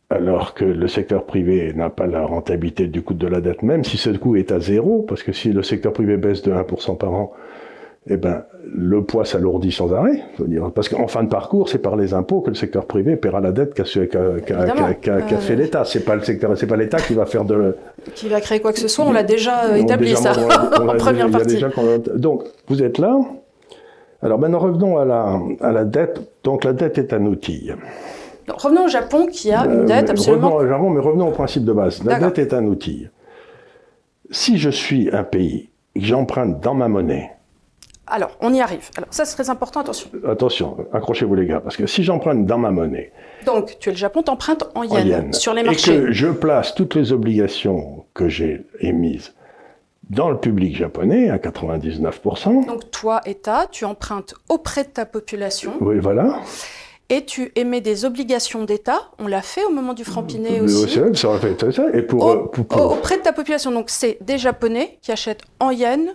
alors 0.09 0.53
que 0.53 0.63
le 0.63 0.87
secteur 0.87 1.25
privé 1.25 1.73
n'a 1.73 1.89
pas 1.89 2.05
la 2.05 2.23
rentabilité 2.25 2.87
du 2.87 3.01
coût 3.01 3.15
de 3.15 3.25
la 3.27 3.41
dette, 3.41 3.63
même 3.63 3.83
si 3.83 3.97
ce 3.97 4.11
coût 4.11 4.35
est 4.35 4.51
à 4.51 4.59
zéro, 4.59 5.01
parce 5.01 5.23
que 5.23 5.31
si 5.33 5.51
le 5.51 5.63
secteur 5.63 5.91
privé 5.91 6.17
baisse 6.17 6.43
de 6.43 6.51
1% 6.53 6.95
par 6.97 7.11
an, 7.13 7.33
eh 8.07 8.17
ben, 8.17 8.43
le 8.65 9.01
poids 9.03 9.23
s'alourdit 9.23 9.71
sans 9.71 9.93
arrêt. 9.93 10.21
dire. 10.39 10.71
Parce 10.75 10.89
qu'en 10.89 11.07
fin 11.07 11.23
de 11.23 11.29
parcours, 11.29 11.69
c'est 11.69 11.77
par 11.79 11.95
les 11.95 12.13
impôts 12.13 12.41
que 12.41 12.49
le 12.49 12.55
secteur 12.55 12.85
privé 12.85 13.15
paiera 13.15 13.39
la 13.39 13.51
dette 13.51 13.73
qu'a 13.73 13.83
qu'a 13.83 14.19
Euh, 14.19 15.37
fait 15.39 15.55
l'État. 15.55 15.85
C'est 15.85 16.03
pas 16.03 16.15
le 16.15 16.21
secteur, 16.23 16.57
c'est 16.57 16.67
pas 16.67 16.75
l'État 16.75 16.97
qui 16.97 17.13
va 17.13 17.25
faire 17.25 17.45
de, 17.45 17.75
Qui 18.13 18.27
va 18.27 18.41
créer 18.41 18.59
quoi 18.59 18.73
que 18.73 18.79
ce 18.79 18.87
soit, 18.89 19.05
on 19.05 19.13
l'a 19.13 19.23
déjà 19.23 19.65
euh, 19.65 19.75
établi 19.75 20.09
déjà, 20.09 20.33
ça 20.33 20.33
on 20.37 20.83
on 20.83 20.89
en 20.89 20.95
première 20.97 21.29
partie. 21.29 21.55
déjà 21.55 21.69
Donc, 22.15 22.43
vous 22.67 22.83
êtes 22.83 22.97
là. 22.97 23.17
Alors 24.21 24.39
maintenant, 24.39 24.59
revenons 24.59 24.97
à 24.97 25.05
la, 25.05 25.39
à 25.61 25.71
la 25.71 25.85
dette. 25.85 26.21
Donc, 26.43 26.63
la 26.63 26.73
dette 26.73 26.97
est 26.97 27.13
un 27.13 27.25
outil. 27.25 27.71
Revenons 28.49 28.85
au 28.85 28.89
Japon 28.89 29.27
qui 29.31 29.51
a 29.51 29.63
Euh, 29.63 29.73
une 29.81 29.85
dette 29.85 30.05
mais 30.05 30.11
absolument. 30.11 30.49
Revenons, 30.49 30.65
au 30.65 30.67
Japon, 30.69 30.89
mais 30.89 30.99
revenons 30.99 31.27
au 31.29 31.31
principe 31.31 31.63
de 31.63 31.71
base. 31.73 32.03
La 32.03 32.19
dette 32.19 32.39
est 32.39 32.53
un 32.53 32.65
outil. 32.65 33.07
Si 34.31 34.57
je 34.57 34.69
suis 34.69 35.09
un 35.13 35.23
pays 35.23 35.69
et 35.95 35.99
que 35.99 36.05
j'emprunte 36.05 36.59
dans 36.59 36.73
ma 36.73 36.87
monnaie, 36.87 37.29
Alors, 38.15 38.37
on 38.41 38.53
y 38.53 38.61
arrive. 38.61 38.89
Alors, 38.95 39.07
ça, 39.11 39.25
c'est 39.25 39.33
très 39.33 39.49
important, 39.49 39.79
attention. 39.79 40.07
attention, 40.27 40.77
accrochez-vous 40.93 41.33
les 41.33 41.47
gars, 41.47 41.59
parce 41.61 41.75
que 41.75 41.87
si 41.87 42.03
j'emprunte 42.03 42.45
dans 42.45 42.59
ma 42.59 42.69
monnaie, 42.69 43.11
Donc, 43.47 43.77
tu 43.79 43.89
es 43.89 43.91
le 43.91 43.97
Japon, 43.97 44.21
t'empruntes 44.21 44.65
en 44.75 44.81
en 44.81 44.83
yens 44.83 45.35
sur 45.39 45.53
les 45.55 45.61
et 45.61 45.63
marchés. 45.63 45.91
que 45.99 46.11
je 46.11 46.27
place 46.27 46.75
toutes 46.75 46.93
les 46.93 47.11
obligations 47.11 48.05
que 48.13 48.29
j'ai 48.29 48.65
émises 48.81 49.33
dans 50.11 50.29
le 50.29 50.37
public 50.37 50.75
japonais 50.77 51.31
à 51.31 51.37
99%, 51.39 52.67
Donc, 52.67 52.91
toi, 52.91 53.21
État, 53.25 53.65
tu 53.71 53.83
empruntes 53.83 54.35
auprès 54.47 54.83
de 54.83 54.89
ta 54.89 55.05
population 55.07 55.73
oui, 55.81 55.97
voilà. 55.99 56.39
et 57.09 57.25
tu 57.25 57.51
émets 57.55 57.81
des 57.81 58.05
obligations 58.05 58.63
d'État. 58.63 58.99
On 59.17 59.25
l'a 59.27 59.41
fait 59.41 59.63
au 59.63 59.71
moment 59.71 59.93
du 59.93 60.03
franc-pinet 60.03 60.59
Le 60.59 60.65
aussi. 60.65 60.99
Ça 61.15 61.71
ça. 61.71 61.85
Et 61.93 62.03
pour, 62.03 62.23
Au- 62.25 62.29
euh, 62.31 62.45
pour- 62.51 62.65
pour- 62.67 62.81
au- 62.81 62.93
auprès 62.93 63.17
de 63.17 63.23
ta 63.23 63.33
population. 63.33 63.71
Donc, 63.71 63.89
c'est 63.89 64.17
des 64.21 64.37
Japonais 64.37 64.99
qui 65.01 65.11
achètent 65.11 65.41
en 65.59 65.71
yens 65.71 66.09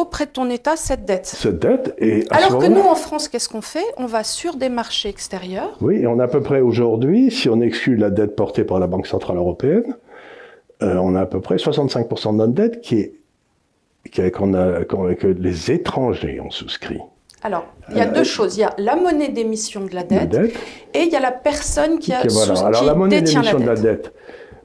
auprès 0.00 0.26
de 0.26 0.30
ton 0.30 0.48
État 0.50 0.76
cette 0.76 1.04
dette. 1.04 1.26
cette 1.26 1.58
dette, 1.58 1.94
et 1.98 2.24
Alors 2.30 2.58
que 2.58 2.66
nous, 2.66 2.80
en 2.80 2.94
France, 2.94 3.28
qu'est-ce 3.28 3.48
qu'on 3.48 3.60
fait? 3.60 3.84
On 3.96 4.06
va 4.06 4.24
sur 4.24 4.56
des 4.56 4.68
marchés 4.68 5.08
extérieurs. 5.08 5.76
Oui, 5.80 5.96
et 5.96 6.06
on 6.06 6.18
a 6.18 6.24
à 6.24 6.28
peu 6.28 6.40
près 6.42 6.60
aujourd'hui, 6.60 7.30
si 7.30 7.48
on 7.48 7.60
exclut 7.60 7.96
la 7.96 8.10
dette 8.10 8.34
portée 8.36 8.64
par 8.64 8.78
la 8.80 8.86
Banque 8.86 9.06
Centrale 9.06 9.36
Européenne, 9.36 9.96
euh, 10.82 10.96
on 10.96 11.14
a 11.14 11.20
à 11.22 11.26
peu 11.26 11.40
près 11.40 11.56
65% 11.56 12.32
de 12.32 12.36
notre 12.38 12.52
dette 12.52 12.80
qui 12.80 13.00
est, 13.00 13.14
qui 14.10 14.20
est- 14.22 14.30
qu'on 14.30 14.54
a, 14.54 14.84
qu'on- 14.84 15.14
que 15.14 15.26
les 15.26 15.70
étrangers 15.70 16.40
ont 16.40 16.50
souscrit. 16.50 16.98
Alors, 17.42 17.64
il 17.90 17.96
y 17.96 18.00
a 18.00 18.06
deux 18.06 18.24
choses. 18.24 18.56
Il 18.56 18.60
y 18.60 18.64
a 18.64 18.74
la 18.78 18.96
monnaie 18.96 19.28
d'émission 19.28 19.80
de 19.84 19.94
la 19.94 20.02
Euh, 20.02 20.04
La 20.10 20.26
dette 20.26 20.54
et 20.94 21.00
il 21.04 21.08
y 21.10 21.16
a 21.16 21.20
la 21.20 21.32
personne 21.32 21.98
qui 21.98 22.12
a 22.12 22.20
qui 22.22 22.28
voilà. 22.28 22.54
sous- 22.54 22.64
Alors 22.66 22.80
qui 22.80 22.86
la 22.86 22.94
monnaie 22.94 23.22
d'émission 23.22 23.58
de 23.58 23.64
la 23.66 23.74
dette, 23.76 24.12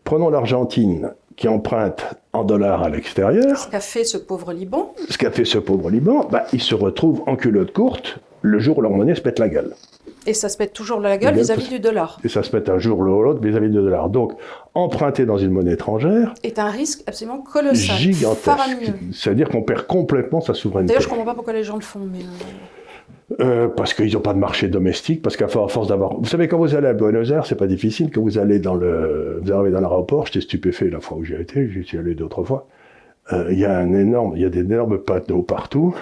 prenons 0.03 0.29
l'Argentine 0.29 1.13
qui 1.35 1.47
emprunte 1.47 2.05
en 2.33 2.43
dollars 2.43 2.83
à 2.83 2.89
l'extérieur, 2.89 3.57
Ce 3.57 3.67
qu'a 3.69 3.79
fait 3.79 4.03
ce 4.03 4.17
pauvre 4.17 4.53
Liban. 4.53 4.93
ce 5.09 5.17
qu'a 5.17 5.31
fait 5.31 5.45
ce 5.45 5.57
pauvre 5.57 5.89
Liban, 5.89 6.27
bah, 6.31 6.45
ils 6.53 6.61
se 6.61 6.75
retrouvent 6.75 7.21
en 7.27 7.35
culotte 7.35 7.73
courte 7.73 8.19
le 8.41 8.59
jour 8.59 8.77
où 8.77 8.81
leur 8.81 8.91
monnaie 8.91 9.15
se 9.15 9.21
pète 9.21 9.39
la 9.39 9.49
gueule. 9.49 9.73
Et 10.27 10.33
ça 10.33 10.49
se 10.49 10.57
pète 10.57 10.73
toujours 10.73 10.99
la 10.99 11.17
gueule 11.17 11.35
vis-à-vis 11.35 11.67
du 11.69 11.79
dollar. 11.79 12.19
Et 12.23 12.29
ça 12.29 12.41
se 12.41 12.49
pète 12.49 12.69
un 12.69 12.79
jour 12.79 12.99
ou 12.99 13.03
l'autre 13.03 13.41
vis-à-vis 13.41 13.69
de 13.69 13.79
dollars. 13.81 14.09
Donc, 14.09 14.33
emprunter 14.73 15.25
dans 15.25 15.37
une 15.37 15.51
monnaie 15.51 15.73
étrangère, 15.73 16.33
Est 16.43 16.57
un 16.57 16.69
risque 16.69 17.03
absolument 17.07 17.39
colossal. 17.39 17.95
gigantesque. 17.97 18.49
C'est-à-dire 19.13 19.49
qu'on 19.49 19.61
perd 19.61 19.85
complètement 19.87 20.41
sa 20.41 20.53
souveraineté. 20.53 20.87
D'ailleurs, 20.93 21.03
je 21.03 21.09
comprends 21.09 21.25
pas 21.25 21.35
pourquoi 21.35 21.53
les 21.53 21.63
gens 21.63 21.75
le 21.75 21.81
font. 21.81 21.99
Mais 22.11 22.19
euh, 23.39 23.67
parce 23.67 23.93
qu'ils 23.93 24.13
n'ont 24.13 24.19
pas 24.21 24.33
de 24.33 24.39
marché 24.39 24.67
domestique, 24.67 25.21
parce 25.21 25.35
qu'à 25.35 25.47
force 25.47 25.87
d'avoir... 25.87 26.15
Vous 26.19 26.25
savez, 26.25 26.47
quand 26.47 26.57
vous 26.57 26.75
allez 26.75 26.87
à 26.87 26.93
Buenos 26.93 27.31
Aires, 27.31 27.45
c'est 27.45 27.55
pas 27.55 27.67
difficile. 27.67 28.11
Quand 28.13 28.21
vous 28.21 28.37
allez 28.37 28.59
dans 28.59 28.75
le... 28.75 29.39
Vous 29.41 29.51
arrivez 29.51 29.71
dans 29.71 29.81
l'aéroport, 29.81 30.27
j'étais 30.27 30.41
stupéfait 30.41 30.89
la 30.89 30.99
fois 30.99 31.17
où 31.17 31.23
j'y 31.23 31.33
été, 31.33 31.69
j'y 31.69 31.83
suis 31.83 31.97
allé 31.97 32.13
d'autres 32.13 32.43
fois. 32.43 32.67
Euh, 33.33 33.47
Il 33.51 33.57
y 33.59 33.65
a 33.65 33.77
un 33.77 33.93
énorme... 33.93 34.33
Il 34.35 34.41
y 34.43 34.45
a 34.45 34.49
des 34.49 34.59
énormes 34.59 34.99
panneaux 34.99 35.41
partout. 35.41 35.95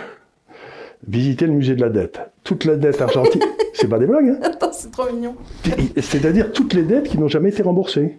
Visitez 1.08 1.48
le 1.48 1.54
musée 1.54 1.76
de 1.76 1.82
la 1.82 1.90
dette. 1.90 2.20
Toute 2.44 2.66
la 2.66 2.76
dette 2.76 3.02
argentine... 3.02 3.42
c'est 3.74 3.88
pas 3.88 4.00
des 4.00 4.06
blagues, 4.08 4.30
hein 4.30 4.40
Attends, 4.44 4.72
c'est 4.74 4.92
trop 4.92 5.10
mignon. 5.12 5.36
C'est-à-dire 5.98 6.52
toutes 6.52 6.74
les 6.74 6.84
dettes 6.84 7.08
qui 7.08 7.18
n'ont 7.18 7.28
jamais 7.30 7.50
été 7.50 7.64
remboursées. 7.64 8.18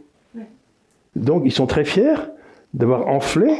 Donc 1.14 1.42
ils 1.44 1.52
sont 1.52 1.66
très 1.66 1.84
fiers 1.84 2.16
d'avoir 2.72 3.06
enflé, 3.06 3.52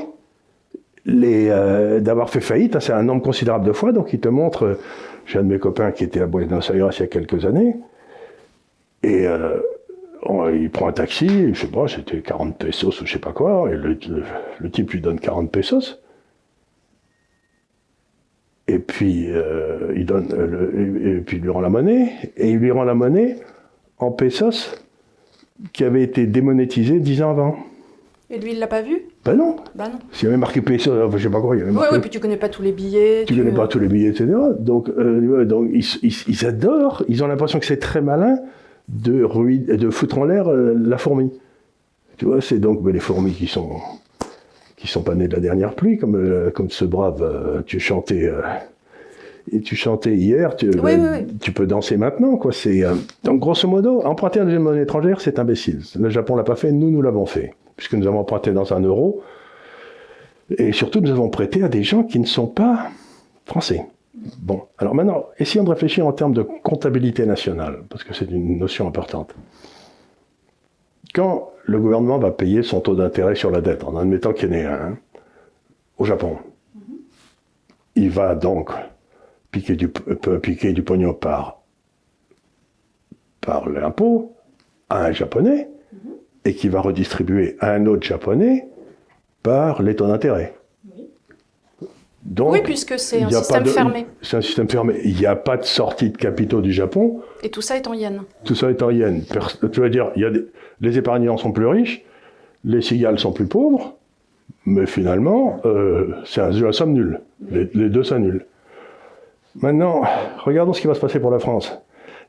les, 1.06 1.48
euh, 1.50 2.00
d'avoir 2.00 2.30
fait 2.30 2.40
faillite. 2.40 2.74
hein, 2.76 2.80
C'est 2.80 2.92
un 2.92 3.02
nombre 3.04 3.22
considérable 3.22 3.64
de 3.66 3.72
fois. 3.72 3.92
Donc 3.92 4.12
ils 4.12 4.20
te 4.20 4.28
montrent. 4.28 4.78
J'ai 5.26 5.38
un 5.38 5.42
de 5.42 5.48
mes 5.48 5.58
copains 5.58 5.92
qui 5.92 6.04
était 6.04 6.20
à 6.20 6.26
Buenos 6.26 6.70
Aires 6.70 6.90
il 6.92 7.00
y 7.00 7.02
a 7.02 7.06
quelques 7.06 7.44
années. 7.44 7.76
Et 9.02 9.26
euh, 9.26 9.60
il 10.52 10.70
prend 10.70 10.88
un 10.88 10.92
taxi, 10.92 11.54
je 11.54 11.60
sais 11.60 11.66
pas, 11.66 11.88
c'était 11.88 12.20
40 12.20 12.58
pesos 12.58 13.00
ou 13.00 13.06
je 13.06 13.12
sais 13.12 13.18
pas 13.18 13.32
quoi. 13.32 13.70
Et 13.70 13.76
le, 13.76 14.70
type 14.70 14.92
lui 14.92 15.00
donne 15.00 15.20
40 15.20 15.50
pesos. 15.50 16.00
Et 18.66 18.78
puis, 18.78 19.26
euh, 19.28 19.92
il 19.94 20.10
euh, 20.10 21.20
puis 21.26 21.36
il 21.36 21.42
lui 21.42 21.50
rend 21.50 21.60
la 21.60 21.68
monnaie, 21.68 22.12
et 22.36 22.50
il 22.50 22.56
lui 22.56 22.70
rend 22.70 22.84
la 22.84 22.94
monnaie 22.94 23.36
en 23.98 24.10
pesos 24.10 24.82
qui 25.74 25.84
avait 25.84 26.02
été 26.02 26.26
démonétisée 26.26 26.98
dix 26.98 27.22
ans 27.22 27.30
avant. 27.30 27.56
Et 28.34 28.40
lui, 28.40 28.52
il 28.52 28.58
l'a 28.58 28.66
pas 28.66 28.82
vu? 28.82 29.02
Ben 29.24 29.34
non, 29.36 29.56
Bah 29.76 29.84
non. 29.92 29.98
s'il 30.10 30.26
y 30.26 30.28
avait 30.28 30.36
marqué 30.38 30.60
pesos, 30.60 30.90
enfin, 31.06 31.16
je 31.16 31.22
sais 31.22 31.30
pas 31.32 31.40
quoi, 31.40 31.54
il 31.54 31.60
y 31.60 31.62
avait 31.62 31.70
Oui, 31.70 31.76
marqué. 31.76 31.94
oui, 31.94 32.00
puis 32.00 32.10
tu 32.10 32.18
connais 32.20 32.36
pas 32.36 32.48
tous 32.48 32.62
les 32.62 32.72
billets. 32.72 33.24
tu 33.26 33.36
connais 33.36 33.52
pas 33.52 33.68
tous 33.68 33.78
les 33.78 33.86
billets, 33.88 34.08
etc. 34.10 34.26
Donc, 34.58 34.88
euh, 34.88 35.44
donc 35.44 35.68
ils, 35.72 35.84
ils- 36.02 36.24
ils 36.28 36.46
adorent, 36.46 37.04
ils 37.08 37.22
ont 37.22 37.26
l'impression 37.28 37.60
que 37.60 37.66
c'est 37.66 37.76
très 37.78 38.00
malin 38.00 38.36
de, 38.88 39.26
de 39.76 39.90
foutre 39.90 40.18
en 40.18 40.24
l'air 40.24 40.48
euh, 40.50 40.74
la 40.76 40.98
fourmi. 40.98 41.30
Tu 42.16 42.24
vois, 42.24 42.40
c'est 42.40 42.58
donc 42.58 42.82
ben, 42.82 42.92
les 42.92 43.00
fourmis 43.00 43.32
qui 43.32 43.46
sont 43.46 43.70
qui 44.76 44.88
sont 44.88 45.02
pas 45.02 45.14
nées 45.14 45.28
de 45.28 45.34
la 45.34 45.40
dernière 45.40 45.74
pluie, 45.74 45.96
comme, 45.96 46.16
euh, 46.16 46.50
comme 46.50 46.68
ce 46.70 46.84
brave, 46.84 47.22
euh, 47.22 47.62
tu 47.64 47.78
chantais, 47.80 48.30
et 49.52 49.60
tu 49.60 49.76
chantais 49.76 50.14
hier, 50.14 50.56
tu, 50.56 50.68
ben, 50.70 51.26
tu 51.40 51.52
peux 51.52 51.66
danser 51.66 51.96
maintenant, 51.96 52.36
quoi. 52.36 52.52
C'est 52.52 52.82
donc 53.22 53.40
grosso 53.40 53.66
modo, 53.68 54.02
emprunter 54.02 54.40
une 54.40 54.58
monnaie 54.58 54.82
étrangère, 54.82 55.20
c'est 55.20 55.38
imbécile. 55.38 55.80
Le 55.98 56.08
Japon 56.10 56.34
l'a 56.36 56.44
pas 56.44 56.56
fait, 56.56 56.72
nous 56.72 56.90
nous 56.90 57.00
l'avons 57.02 57.24
fait, 57.26 57.54
puisque 57.76 57.94
nous 57.94 58.06
avons 58.06 58.20
emprunté 58.20 58.52
dans 58.52 58.72
un 58.72 58.80
euro, 58.80 59.22
et 60.58 60.72
surtout 60.72 61.00
nous 61.00 61.10
avons 61.10 61.30
prêté 61.30 61.62
à 61.62 61.68
des 61.68 61.82
gens 61.82 62.04
qui 62.04 62.18
ne 62.18 62.26
sont 62.26 62.46
pas 62.46 62.90
français. 63.46 63.86
Bon, 64.38 64.62
alors 64.78 64.94
maintenant, 64.94 65.26
essayons 65.38 65.64
de 65.64 65.70
réfléchir 65.70 66.06
en 66.06 66.12
termes 66.12 66.32
de 66.32 66.42
comptabilité 66.42 67.26
nationale, 67.26 67.84
parce 67.88 68.04
que 68.04 68.14
c'est 68.14 68.30
une 68.30 68.58
notion 68.58 68.86
importante. 68.86 69.34
Quand 71.14 71.50
le 71.64 71.80
gouvernement 71.80 72.18
va 72.18 72.30
payer 72.30 72.62
son 72.62 72.80
taux 72.80 72.94
d'intérêt 72.94 73.34
sur 73.34 73.50
la 73.50 73.60
dette, 73.60 73.84
en 73.84 73.96
admettant 73.96 74.32
qu'il 74.32 74.50
y 74.50 74.52
en 74.52 74.54
ait 74.54 74.64
un, 74.64 74.98
au 75.98 76.04
Japon, 76.04 76.38
il 77.94 78.10
va 78.10 78.34
donc 78.34 78.70
piquer 79.50 79.76
du, 79.76 79.90
du 80.72 80.82
pognon 80.82 81.14
par 81.14 81.60
l'impôt 83.68 84.34
à 84.88 85.04
un 85.04 85.12
japonais, 85.12 85.68
et 86.44 86.54
qui 86.54 86.68
va 86.68 86.80
redistribuer 86.80 87.56
à 87.60 87.72
un 87.72 87.86
autre 87.86 88.06
japonais 88.06 88.68
par 89.42 89.82
les 89.82 89.96
taux 89.96 90.06
d'intérêt 90.06 90.54
oui, 92.40 92.60
puisque 92.62 92.98
c'est 92.98 93.22
un 93.22 93.30
système 93.30 93.66
fermé. 93.66 94.06
C'est 94.22 94.38
un 94.38 94.40
système 94.40 94.68
fermé. 94.68 94.94
Il 95.04 95.14
n'y 95.16 95.26
a 95.26 95.36
pas 95.36 95.56
de 95.56 95.64
sortie 95.64 96.10
de 96.10 96.16
capitaux 96.16 96.62
du 96.62 96.72
Japon. 96.72 97.20
Et 97.42 97.50
tout 97.50 97.60
ça 97.60 97.76
est 97.76 97.86
en 97.86 97.92
yens. 97.92 98.22
Tout 98.44 98.54
ça 98.54 98.70
est 98.70 98.82
en 98.82 98.90
yens. 98.90 99.26
Tu 99.72 99.80
vas 99.80 99.88
dire, 99.88 100.10
il 100.16 100.22
y 100.22 100.24
a 100.24 100.30
les 100.80 100.98
épargnants 100.98 101.36
sont 101.36 101.52
plus 101.52 101.66
riches, 101.66 102.04
les 102.64 102.82
cigales 102.82 103.18
sont 103.18 103.32
plus 103.32 103.46
pauvres, 103.46 103.96
mais 104.66 104.86
finalement, 104.86 105.60
euh, 105.64 106.14
c'est 106.24 106.40
un 106.40 106.50
jeu 106.50 106.66
à 106.66 106.72
somme 106.72 106.92
nulle. 106.92 107.20
Les, 107.50 107.66
deux 107.66 108.02
s'annulent. 108.02 108.46
Maintenant, 109.56 110.02
regardons 110.38 110.72
ce 110.72 110.80
qui 110.80 110.86
va 110.86 110.94
se 110.94 111.00
passer 111.00 111.20
pour 111.20 111.30
la 111.30 111.38
France. 111.38 111.78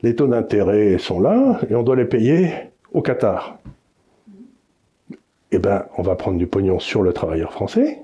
Les 0.04 0.16
taux 0.16 0.28
d'intérêt 0.28 0.98
sont 1.00 1.20
là 1.20 1.60
et 1.70 1.76
on 1.76 1.84
doit 1.84 1.96
les 1.96 2.06
payer 2.06 2.52
au 2.94 3.02
Qatar. 3.02 3.58
Eh 5.56 5.58
bien, 5.58 5.86
on 5.98 6.02
va 6.02 6.16
prendre 6.16 6.38
du 6.38 6.48
pognon 6.48 6.80
sur 6.80 7.02
le 7.02 7.14
travailleur 7.14 7.54
français 7.54 8.02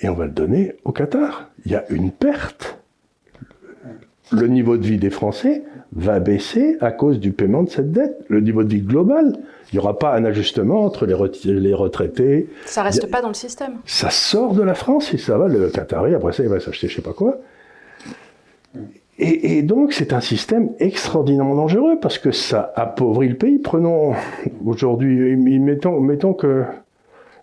et 0.00 0.08
on 0.08 0.14
va 0.14 0.24
le 0.24 0.30
donner 0.30 0.72
au 0.82 0.90
Qatar. 0.90 1.50
Il 1.66 1.72
y 1.72 1.74
a 1.74 1.84
une 1.90 2.10
perte. 2.10 2.78
Le 4.30 4.46
niveau 4.46 4.78
de 4.78 4.86
vie 4.86 4.96
des 4.96 5.10
Français 5.10 5.62
va 5.92 6.20
baisser 6.20 6.78
à 6.80 6.90
cause 6.90 7.20
du 7.20 7.32
paiement 7.32 7.64
de 7.64 7.68
cette 7.68 7.92
dette. 7.92 8.24
Le 8.28 8.40
niveau 8.40 8.64
de 8.64 8.70
vie 8.70 8.80
global, 8.80 9.36
il 9.70 9.74
n'y 9.74 9.78
aura 9.78 9.98
pas 9.98 10.16
un 10.16 10.24
ajustement 10.24 10.86
entre 10.86 11.04
les, 11.04 11.74
retraités. 11.74 12.48
Ça 12.64 12.82
reste 12.82 13.10
pas 13.10 13.20
dans 13.20 13.28
le 13.28 13.34
système. 13.34 13.74
Ça 13.84 14.08
sort 14.08 14.54
de 14.54 14.62
la 14.62 14.72
France 14.72 15.12
et 15.12 15.18
ça 15.18 15.36
va, 15.36 15.48
le 15.48 15.68
Qatari, 15.68 16.14
après 16.14 16.32
ça, 16.32 16.42
il 16.44 16.48
va 16.48 16.60
s'acheter 16.60 16.88
je 16.88 16.96
sais 16.96 17.02
pas 17.02 17.12
quoi. 17.12 17.40
Et, 19.18 19.62
donc, 19.62 19.92
c'est 19.92 20.14
un 20.14 20.22
système 20.22 20.70
extraordinairement 20.78 21.54
dangereux 21.54 21.98
parce 22.00 22.18
que 22.18 22.32
ça 22.32 22.72
appauvrit 22.74 23.28
le 23.28 23.36
pays. 23.36 23.58
Prenons 23.58 24.14
aujourd'hui, 24.64 25.36
mettons, 25.36 26.32
que 26.32 26.64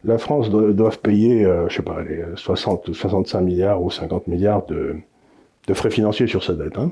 la 0.03 0.17
France 0.17 0.49
doit 0.49 0.91
payer, 1.01 1.45
euh, 1.45 1.69
je 1.69 1.75
sais 1.75 1.84
pas, 1.84 2.01
les 2.01 2.23
60 2.36 2.93
65 2.93 3.41
milliards 3.41 3.84
ou 3.84 3.91
50 3.91 4.27
milliards 4.27 4.65
de, 4.65 4.97
frais 5.73 5.91
financiers 5.91 6.25
sur 6.25 6.43
sa 6.43 6.53
dette. 6.53 6.77
Hein. 6.77 6.91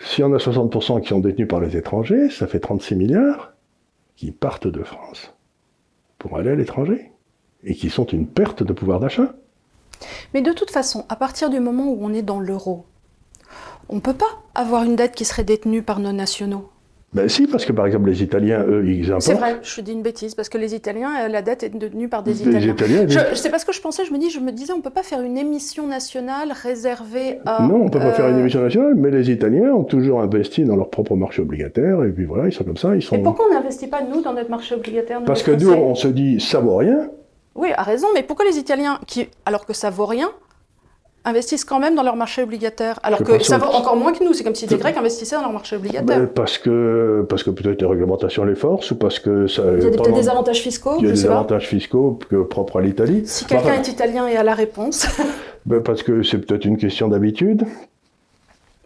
Si 0.00 0.22
on 0.24 0.32
a 0.34 0.38
60% 0.38 1.00
qui 1.00 1.08
sont 1.08 1.20
détenus 1.20 1.48
par 1.48 1.60
les 1.60 1.76
étrangers, 1.76 2.28
ça 2.30 2.48
fait 2.48 2.58
36 2.58 2.96
milliards 2.96 3.52
qui 4.16 4.32
partent 4.32 4.66
de 4.66 4.82
France 4.82 5.34
pour 6.18 6.36
aller 6.36 6.50
à 6.50 6.54
l'étranger 6.56 7.12
et 7.62 7.74
qui 7.74 7.90
sont 7.90 8.04
une 8.04 8.26
perte 8.26 8.64
de 8.64 8.72
pouvoir 8.72 8.98
d'achat. 8.98 9.34
Mais 10.34 10.42
de 10.42 10.52
toute 10.52 10.70
façon, 10.70 11.04
à 11.08 11.16
partir 11.16 11.48
du 11.48 11.60
moment 11.60 11.86
où 11.86 11.98
on 12.00 12.12
est 12.12 12.22
dans 12.22 12.40
l'euro, 12.40 12.84
on 13.88 13.96
ne 13.96 14.00
peut 14.00 14.14
pas 14.14 14.42
avoir 14.54 14.84
une 14.84 14.96
dette 14.96 15.14
qui 15.14 15.24
serait 15.24 15.44
détenue 15.44 15.82
par 15.82 16.00
nos 16.00 16.12
nationaux. 16.12 16.68
Ben 17.12 17.28
si, 17.28 17.46
parce 17.46 17.64
que 17.64 17.72
par 17.72 17.86
exemple 17.86 18.10
les 18.10 18.22
Italiens, 18.22 18.64
eux, 18.68 18.84
ils 18.86 19.06
importent. 19.06 19.22
C'est 19.22 19.34
vrai, 19.34 19.56
je 19.62 19.80
dis 19.80 19.92
une 19.92 20.02
bêtise, 20.02 20.34
parce 20.34 20.50
que 20.50 20.58
les 20.58 20.74
Italiens, 20.74 21.24
euh, 21.24 21.28
la 21.28 21.40
dette 21.40 21.62
est 21.62 21.70
détenue 21.70 22.08
par 22.08 22.22
des 22.22 22.42
Italiens. 22.42 22.72
Italiens 22.72 23.06
je, 23.08 23.34
sais 23.34 23.48
pas 23.48 23.58
ce 23.58 23.64
que 23.64 23.72
je 23.72 23.80
pensais, 23.80 24.04
je 24.04 24.12
me 24.12 24.18
dis, 24.18 24.28
je 24.28 24.40
me 24.40 24.52
disais, 24.52 24.72
on 24.74 24.82
peut 24.82 24.90
pas 24.90 25.04
faire 25.04 25.22
une 25.22 25.38
émission 25.38 25.86
nationale 25.86 26.52
réservée 26.52 27.38
à. 27.46 27.62
Non, 27.62 27.76
on 27.76 27.88
peut 27.88 28.00
pas 28.00 28.12
faire 28.12 28.28
une 28.28 28.36
euh, 28.36 28.40
émission 28.40 28.60
nationale, 28.60 28.96
mais 28.96 29.10
les 29.10 29.30
Italiens 29.30 29.72
ont 29.72 29.84
toujours 29.84 30.20
investi 30.20 30.64
dans 30.64 30.76
leur 30.76 30.90
propre 30.90 31.14
marché 31.14 31.40
obligataire, 31.40 32.02
et 32.04 32.10
puis 32.10 32.24
voilà, 32.24 32.48
ils 32.48 32.52
sont 32.52 32.64
comme 32.64 32.76
ça, 32.76 32.94
ils 32.94 33.02
sont. 33.02 33.16
Et 33.16 33.22
pourquoi 33.22 33.46
on 33.50 33.54
n'investit 33.54 33.86
pas 33.86 34.02
nous 34.02 34.20
dans 34.20 34.34
notre 34.34 34.50
marché 34.50 34.74
obligataire 34.74 35.22
Parce 35.24 35.42
que 35.42 35.52
nous, 35.52 35.70
on 35.70 35.94
se 35.94 36.08
dit, 36.08 36.40
ça 36.40 36.60
vaut 36.60 36.76
rien. 36.76 37.08
Oui, 37.54 37.68
a 37.74 37.82
raison, 37.82 38.08
mais 38.14 38.24
pourquoi 38.24 38.44
les 38.44 38.58
Italiens, 38.58 38.98
qui, 39.06 39.28
alors 39.46 39.64
que 39.64 39.72
ça 39.72 39.88
vaut 39.88 40.04
rien, 40.04 40.28
investissent 41.26 41.64
quand 41.64 41.80
même 41.80 41.94
dans 41.94 42.02
leur 42.02 42.16
marché 42.16 42.42
obligataire, 42.42 42.98
alors 43.02 43.22
que 43.22 43.42
ça 43.42 43.58
vaut 43.58 43.66
encore 43.66 43.96
moins 43.96 44.12
que 44.12 44.24
nous. 44.24 44.32
C'est 44.32 44.44
comme 44.44 44.54
si 44.54 44.66
les 44.66 44.78
Grecs 44.78 44.96
investissaient 44.96 45.36
dans 45.36 45.42
leur 45.42 45.52
marché 45.52 45.76
obligataire. 45.76 46.28
parce 46.32 46.56
que, 46.56 47.26
parce 47.28 47.42
que 47.42 47.50
peut-être 47.50 47.80
les 47.82 47.86
réglementations 47.86 48.44
les 48.44 48.54
forcent, 48.54 48.92
ou 48.92 48.96
parce 48.96 49.18
que 49.18 49.46
ça. 49.46 49.62
Il 49.76 49.84
y 49.84 49.86
a 49.86 49.90
peut-être 49.90 50.14
des 50.14 50.28
avantages 50.28 50.60
fiscaux. 50.60 50.96
Il 50.98 51.06
y 51.06 51.08
a 51.08 51.12
des 51.12 51.26
avantages 51.26 51.66
fiscaux 51.66 52.18
propres 52.48 52.78
à 52.78 52.82
l'Italie. 52.82 53.22
Si 53.26 53.44
quelqu'un 53.44 53.74
est 53.74 53.88
italien 53.88 54.26
et 54.28 54.36
a 54.36 54.42
la 54.42 54.54
réponse. 54.54 55.06
ben 55.66 55.82
parce 55.82 56.02
que 56.02 56.22
c'est 56.22 56.38
peut-être 56.38 56.64
une 56.64 56.78
question 56.78 57.08
d'habitude. 57.08 57.64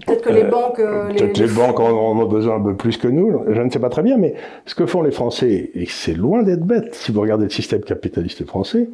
Peut-être 0.06 0.22
que 0.22 0.30
les 0.30 0.44
euh, 0.44 0.50
banques. 0.50 0.80
Euh, 0.80 1.08
peut-être 1.08 1.38
les, 1.38 1.46
les, 1.46 1.52
banques 1.52 1.78
en 1.78 1.90
ont 1.90 2.24
besoin 2.24 2.56
un 2.56 2.60
peu 2.60 2.74
plus 2.74 2.96
que 2.96 3.06
nous. 3.06 3.44
Je 3.48 3.60
ne 3.60 3.68
sais 3.68 3.78
pas 3.78 3.90
très 3.90 4.02
bien, 4.02 4.16
mais 4.16 4.34
ce 4.64 4.74
que 4.74 4.86
font 4.86 5.02
les 5.02 5.10
Français, 5.10 5.70
et 5.74 5.86
c'est 5.86 6.14
loin 6.14 6.42
d'être 6.42 6.64
bête, 6.64 6.94
si 6.94 7.12
vous 7.12 7.20
regardez 7.20 7.44
le 7.44 7.50
système 7.50 7.82
capitaliste 7.82 8.46
français, 8.46 8.88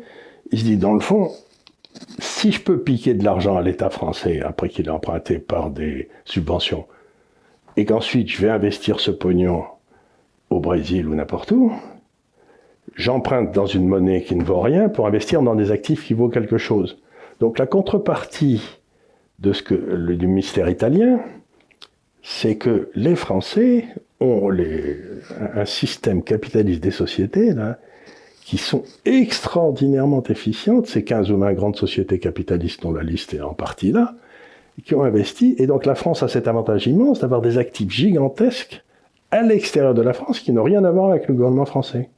il 0.50 0.58
se 0.58 0.64
dit 0.64 0.76
dans 0.76 0.94
le 0.94 1.00
fond, 1.00 1.30
si 2.18 2.52
je 2.52 2.60
peux 2.60 2.80
piquer 2.80 3.14
de 3.14 3.24
l'argent 3.24 3.56
à 3.56 3.62
l'État 3.62 3.90
français 3.90 4.40
après 4.40 4.68
qu'il 4.68 4.86
ait 4.86 4.90
emprunté 4.90 5.38
par 5.38 5.70
des 5.70 6.08
subventions, 6.24 6.86
et 7.76 7.84
qu'ensuite 7.84 8.28
je 8.28 8.40
vais 8.42 8.50
investir 8.50 9.00
ce 9.00 9.10
pognon 9.10 9.64
au 10.50 10.60
Brésil 10.60 11.08
ou 11.08 11.14
n'importe 11.14 11.52
où, 11.52 11.72
j'emprunte 12.94 13.52
dans 13.52 13.66
une 13.66 13.86
monnaie 13.86 14.22
qui 14.22 14.36
ne 14.36 14.44
vaut 14.44 14.60
rien 14.60 14.88
pour 14.88 15.06
investir 15.06 15.42
dans 15.42 15.54
des 15.54 15.70
actifs 15.70 16.04
qui 16.06 16.14
vaut 16.14 16.28
quelque 16.28 16.58
chose. 16.58 16.98
Donc 17.40 17.58
la 17.58 17.66
contrepartie 17.66 18.78
de 19.38 19.52
ce 19.52 19.62
que, 19.62 19.74
du 20.14 20.26
mystère 20.26 20.68
italien, 20.68 21.20
c'est 22.22 22.56
que 22.56 22.90
les 22.94 23.14
Français 23.14 23.84
ont 24.20 24.50
un 25.54 25.64
système 25.66 26.22
capitaliste 26.22 26.82
des 26.82 26.90
sociétés 26.90 27.52
qui 28.46 28.58
sont 28.58 28.84
extraordinairement 29.04 30.22
efficientes, 30.22 30.86
ces 30.86 31.02
15 31.02 31.32
ou 31.32 31.38
20 31.38 31.52
grandes 31.54 31.74
sociétés 31.74 32.20
capitalistes 32.20 32.80
dont 32.80 32.92
la 32.92 33.02
liste 33.02 33.34
est 33.34 33.40
en 33.40 33.54
partie 33.54 33.90
là, 33.90 34.14
qui 34.84 34.94
ont 34.94 35.02
investi. 35.02 35.56
Et 35.58 35.66
donc 35.66 35.84
la 35.84 35.96
France 35.96 36.22
a 36.22 36.28
cet 36.28 36.46
avantage 36.46 36.86
immense 36.86 37.18
d'avoir 37.18 37.40
des 37.40 37.58
actifs 37.58 37.90
gigantesques 37.90 38.84
à 39.32 39.42
l'extérieur 39.42 39.94
de 39.94 40.02
la 40.02 40.12
France 40.12 40.38
qui 40.38 40.52
n'ont 40.52 40.62
rien 40.62 40.84
à 40.84 40.92
voir 40.92 41.10
avec 41.10 41.26
le 41.26 41.34
gouvernement 41.34 41.64
français. 41.64 42.08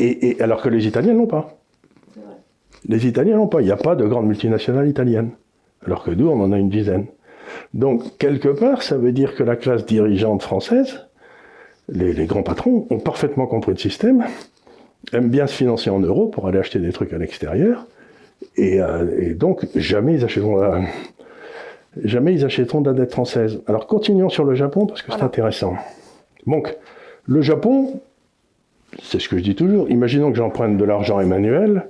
Et, 0.00 0.36
alors 0.40 0.60
que 0.60 0.68
les 0.68 0.88
Italiens 0.88 1.14
n'ont 1.14 1.28
pas. 1.28 1.56
Les 2.88 3.06
Italiens 3.06 3.36
n'ont 3.36 3.46
pas. 3.46 3.60
Il 3.60 3.66
n'y 3.66 3.70
a 3.70 3.76
pas 3.76 3.94
de 3.94 4.04
grandes 4.04 4.26
multinationales 4.26 4.88
italiennes. 4.88 5.30
Alors 5.86 6.02
que 6.02 6.10
nous, 6.10 6.28
on 6.28 6.40
en 6.40 6.50
a 6.50 6.58
une 6.58 6.70
dizaine. 6.70 7.06
Donc, 7.72 8.18
quelque 8.18 8.48
part, 8.48 8.82
ça 8.82 8.96
veut 8.96 9.12
dire 9.12 9.36
que 9.36 9.44
la 9.44 9.54
classe 9.54 9.86
dirigeante 9.86 10.42
française, 10.42 11.06
les, 11.88 12.12
les 12.12 12.26
grands 12.26 12.42
patrons, 12.42 12.88
ont 12.90 12.98
parfaitement 12.98 13.46
compris 13.46 13.70
le 13.70 13.78
système 13.78 14.24
aiment 15.12 15.30
bien 15.30 15.46
se 15.46 15.54
financer 15.54 15.90
en 15.90 16.00
euros 16.00 16.28
pour 16.28 16.46
aller 16.46 16.58
acheter 16.58 16.78
des 16.78 16.92
trucs 16.92 17.12
à 17.12 17.18
l'extérieur. 17.18 17.86
Et, 18.56 18.80
euh, 18.80 19.34
donc, 19.34 19.66
jamais 19.74 20.14
ils 20.14 20.24
achèteront 20.24 20.56
la, 20.56 20.82
jamais 22.04 22.34
ils 22.34 22.44
achèteront 22.44 22.80
de 22.80 22.90
la 22.90 22.96
dette 22.96 23.12
française. 23.12 23.60
Alors, 23.66 23.86
continuons 23.86 24.28
sur 24.28 24.44
le 24.44 24.54
Japon 24.54 24.86
parce 24.86 25.02
que 25.02 25.12
c'est 25.12 25.22
intéressant. 25.22 25.74
Donc, 26.46 26.76
le 27.26 27.40
Japon, 27.40 28.00
c'est 29.02 29.20
ce 29.20 29.28
que 29.28 29.38
je 29.38 29.42
dis 29.42 29.54
toujours. 29.54 29.88
Imaginons 29.90 30.30
que 30.30 30.36
j'emprunte 30.36 30.76
de 30.76 30.84
l'argent 30.84 31.20
Emmanuel, 31.20 31.88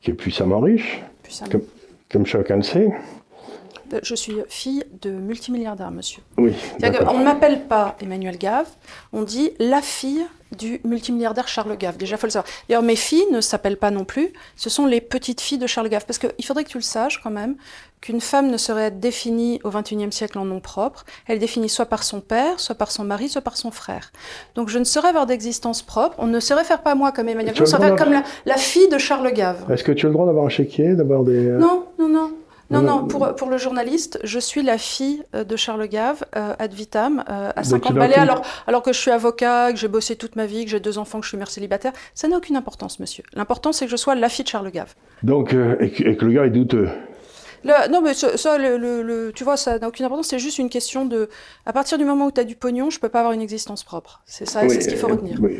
qui 0.00 0.10
est 0.10 0.14
puissamment 0.14 0.60
riche, 0.60 1.02
Comme, 1.50 1.62
comme 2.10 2.26
chacun 2.26 2.56
le 2.56 2.62
sait. 2.62 2.88
Euh, 3.92 4.00
je 4.02 4.14
suis 4.14 4.36
fille 4.48 4.84
de 5.02 5.10
multimilliardaire, 5.10 5.90
monsieur. 5.90 6.22
Oui. 6.38 6.52
On 7.08 7.18
ne 7.18 7.24
m'appelle 7.24 7.62
pas 7.62 7.96
Emmanuel 8.00 8.38
Gave, 8.38 8.68
on 9.12 9.22
dit 9.22 9.50
la 9.58 9.82
fille 9.82 10.24
du 10.52 10.80
multimilliardaire 10.84 11.48
Charles 11.48 11.76
Gave. 11.76 11.96
Déjà, 11.96 12.16
il 12.16 12.18
faut 12.18 12.26
le 12.26 12.32
savoir. 12.32 12.52
D'ailleurs, 12.68 12.82
mes 12.82 12.96
filles 12.96 13.26
ne 13.32 13.40
s'appellent 13.40 13.76
pas 13.76 13.90
non 13.90 14.04
plus, 14.04 14.32
ce 14.56 14.70
sont 14.70 14.86
les 14.86 15.00
petites 15.00 15.40
filles 15.40 15.58
de 15.58 15.66
Charles 15.66 15.88
Gave. 15.88 16.06
Parce 16.06 16.18
qu'il 16.18 16.44
faudrait 16.44 16.64
que 16.64 16.70
tu 16.70 16.78
le 16.78 16.82
saches 16.82 17.20
quand 17.22 17.30
même, 17.30 17.56
qu'une 18.00 18.20
femme 18.20 18.50
ne 18.50 18.56
serait 18.56 18.90
définie 18.90 19.60
au 19.64 19.70
XXIe 19.70 20.12
siècle 20.12 20.38
en 20.38 20.44
nom 20.44 20.60
propre. 20.60 21.04
Elle 21.26 21.36
est 21.36 21.40
définie 21.40 21.68
soit 21.68 21.86
par 21.86 22.02
son 22.02 22.20
père, 22.20 22.60
soit 22.60 22.74
par 22.74 22.90
son 22.90 23.04
mari, 23.04 23.28
soit 23.28 23.42
par 23.42 23.56
son 23.56 23.70
frère. 23.70 24.12
Donc 24.54 24.68
je 24.68 24.78
ne 24.78 24.84
saurais 24.84 25.08
avoir 25.08 25.26
d'existence 25.26 25.82
propre. 25.82 26.14
On 26.18 26.26
ne 26.26 26.40
se 26.40 26.54
réfère 26.54 26.82
pas 26.82 26.92
à 26.92 26.94
moi 26.94 27.12
comme 27.12 27.28
Emmanuel, 27.28 27.54
on 27.60 27.66
se 27.66 27.76
réfère 27.76 27.96
comme 27.96 28.22
la, 28.44 28.56
fille 28.56 28.88
de 28.88 28.98
Charles 28.98 29.32
Gave. 29.32 29.70
Est-ce 29.70 29.84
que 29.84 29.92
tu 29.92 30.06
as 30.06 30.08
le 30.08 30.12
droit 30.12 30.26
d'avoir 30.26 30.46
un 30.46 30.50
chéquier, 30.50 30.94
d'avoir 30.94 31.24
des... 31.24 31.40
Non, 31.40 31.86
non, 31.98 32.08
non. 32.08 32.32
Non, 32.70 32.82
non, 32.82 33.06
pour, 33.06 33.34
pour 33.36 33.48
le 33.48 33.58
journaliste, 33.58 34.18
je 34.24 34.38
suis 34.38 34.62
la 34.62 34.78
fille 34.78 35.22
euh, 35.34 35.44
de 35.44 35.56
Charles 35.56 35.86
Gave, 35.88 36.24
euh, 36.36 36.54
ad 36.58 36.72
vitam, 36.72 37.22
euh, 37.28 37.50
à 37.54 37.64
50 37.64 37.94
balais, 37.94 38.16
alors, 38.16 38.42
alors 38.66 38.82
que 38.82 38.92
je 38.92 38.98
suis 38.98 39.10
avocat, 39.10 39.72
que 39.72 39.78
j'ai 39.78 39.88
bossé 39.88 40.16
toute 40.16 40.36
ma 40.36 40.46
vie, 40.46 40.64
que 40.64 40.70
j'ai 40.70 40.80
deux 40.80 40.98
enfants, 40.98 41.20
que 41.20 41.24
je 41.24 41.30
suis 41.30 41.38
mère 41.38 41.50
célibataire. 41.50 41.92
Ça 42.14 42.28
n'a 42.28 42.36
aucune 42.36 42.56
importance, 42.56 42.98
monsieur. 42.98 43.24
L'important, 43.34 43.72
c'est 43.72 43.84
que 43.84 43.90
je 43.90 43.96
sois 43.96 44.14
la 44.14 44.28
fille 44.28 44.44
de 44.44 44.48
Charles 44.48 44.70
Gave. 44.70 44.94
Donc, 45.22 45.54
et, 45.80 45.90
que, 46.16 46.24
le 46.24 46.32
gars 46.32 46.46
est 46.46 46.50
douteux 46.50 46.88
non, 47.90 48.00
mais 48.00 48.14
ça, 48.14 48.58
le, 48.58 49.32
tu 49.34 49.42
vois, 49.42 49.56
ça 49.56 49.80
n'a 49.80 49.88
aucune 49.88 50.06
importance. 50.06 50.28
C'est 50.28 50.38
juste 50.38 50.60
une 50.60 50.68
question 50.68 51.04
de. 51.04 51.28
À 51.64 51.72
partir 51.72 51.98
du 51.98 52.04
moment 52.04 52.26
où 52.26 52.30
tu 52.30 52.40
as 52.40 52.44
du 52.44 52.54
pognon, 52.54 52.90
je 52.90 53.00
peux 53.00 53.08
pas 53.08 53.20
avoir 53.20 53.32
une 53.32 53.40
existence 53.40 53.82
propre. 53.82 54.22
C'est 54.24 54.46
ça, 54.46 54.68
c'est 54.68 54.80
ce 54.80 54.88
qu'il 54.88 54.98
faut 54.98 55.08
retenir. 55.08 55.40
Oui. 55.42 55.58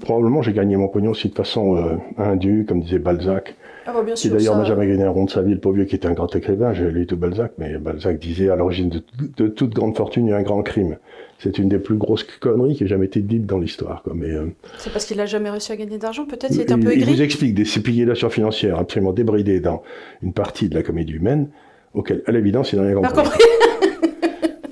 probablement, 0.00 0.40
j'ai 0.40 0.54
gagné 0.54 0.76
mon 0.76 0.88
pognon 0.88 1.10
aussi 1.10 1.28
de 1.28 1.34
façon 1.34 1.76
euh, 1.76 1.96
indue, 2.16 2.64
comme 2.66 2.80
disait 2.80 2.98
Balzac. 2.98 3.56
Ah 3.86 3.92
bah 3.92 4.02
bien 4.02 4.16
sûr, 4.16 4.30
qui 4.30 4.36
d'ailleurs 4.36 4.56
n'a 4.56 4.64
jamais 4.64 4.86
gagné 4.86 5.02
un 5.02 5.10
rond 5.10 5.24
de 5.24 5.30
sa 5.30 5.42
vie, 5.42 5.52
le 5.52 5.60
pauvre 5.60 5.76
vieux 5.76 5.84
qui 5.84 5.94
était 5.94 6.08
un 6.08 6.12
grand 6.12 6.34
écrivain. 6.34 6.72
J'ai 6.72 6.90
lu 6.90 7.06
tout 7.06 7.16
Balzac, 7.16 7.52
mais 7.58 7.76
Balzac 7.76 8.18
disait 8.18 8.48
à 8.48 8.56
l'origine 8.56 8.90
de, 8.90 9.48
toute 9.48 9.74
grande 9.74 9.96
fortune, 9.96 10.26
il 10.26 10.30
y 10.30 10.32
a 10.32 10.36
un 10.36 10.42
grand 10.42 10.62
crime. 10.62 10.96
C'est 11.38 11.58
une 11.58 11.68
des 11.68 11.78
plus 11.78 11.96
grosses 11.96 12.24
conneries 12.24 12.76
qui 12.76 12.84
ait 12.84 12.86
jamais 12.86 13.06
été 13.06 13.20
dite 13.20 13.44
dans 13.44 13.58
l'histoire. 13.58 14.02
Euh, 14.08 14.46
c'est 14.78 14.92
parce 14.92 15.04
qu'il 15.04 15.18
n'a 15.18 15.26
jamais 15.26 15.50
réussi 15.50 15.72
à 15.72 15.76
gagner 15.76 15.98
d'argent, 15.98 16.24
peut-être 16.24 16.54
il 16.54 16.60
est 16.60 16.72
un 16.72 16.78
peu 16.78 16.92
aigri. 16.92 17.10
Il 17.10 17.16
vous 17.16 17.22
explique 17.22 17.54
des 17.54 17.64
spéculations 17.64 18.30
financières 18.30 18.78
absolument 18.78 19.12
débridées 19.12 19.60
dans 19.60 19.82
une 20.22 20.32
partie 20.32 20.68
de 20.68 20.74
la 20.74 20.82
comédie 20.82 21.12
humaine, 21.12 21.48
auquel, 21.92 22.22
à 22.26 22.32
l'évidence, 22.32 22.72
il 22.72 22.80
n'a 22.80 22.86
rien 22.86 22.94
compris. 22.94 23.38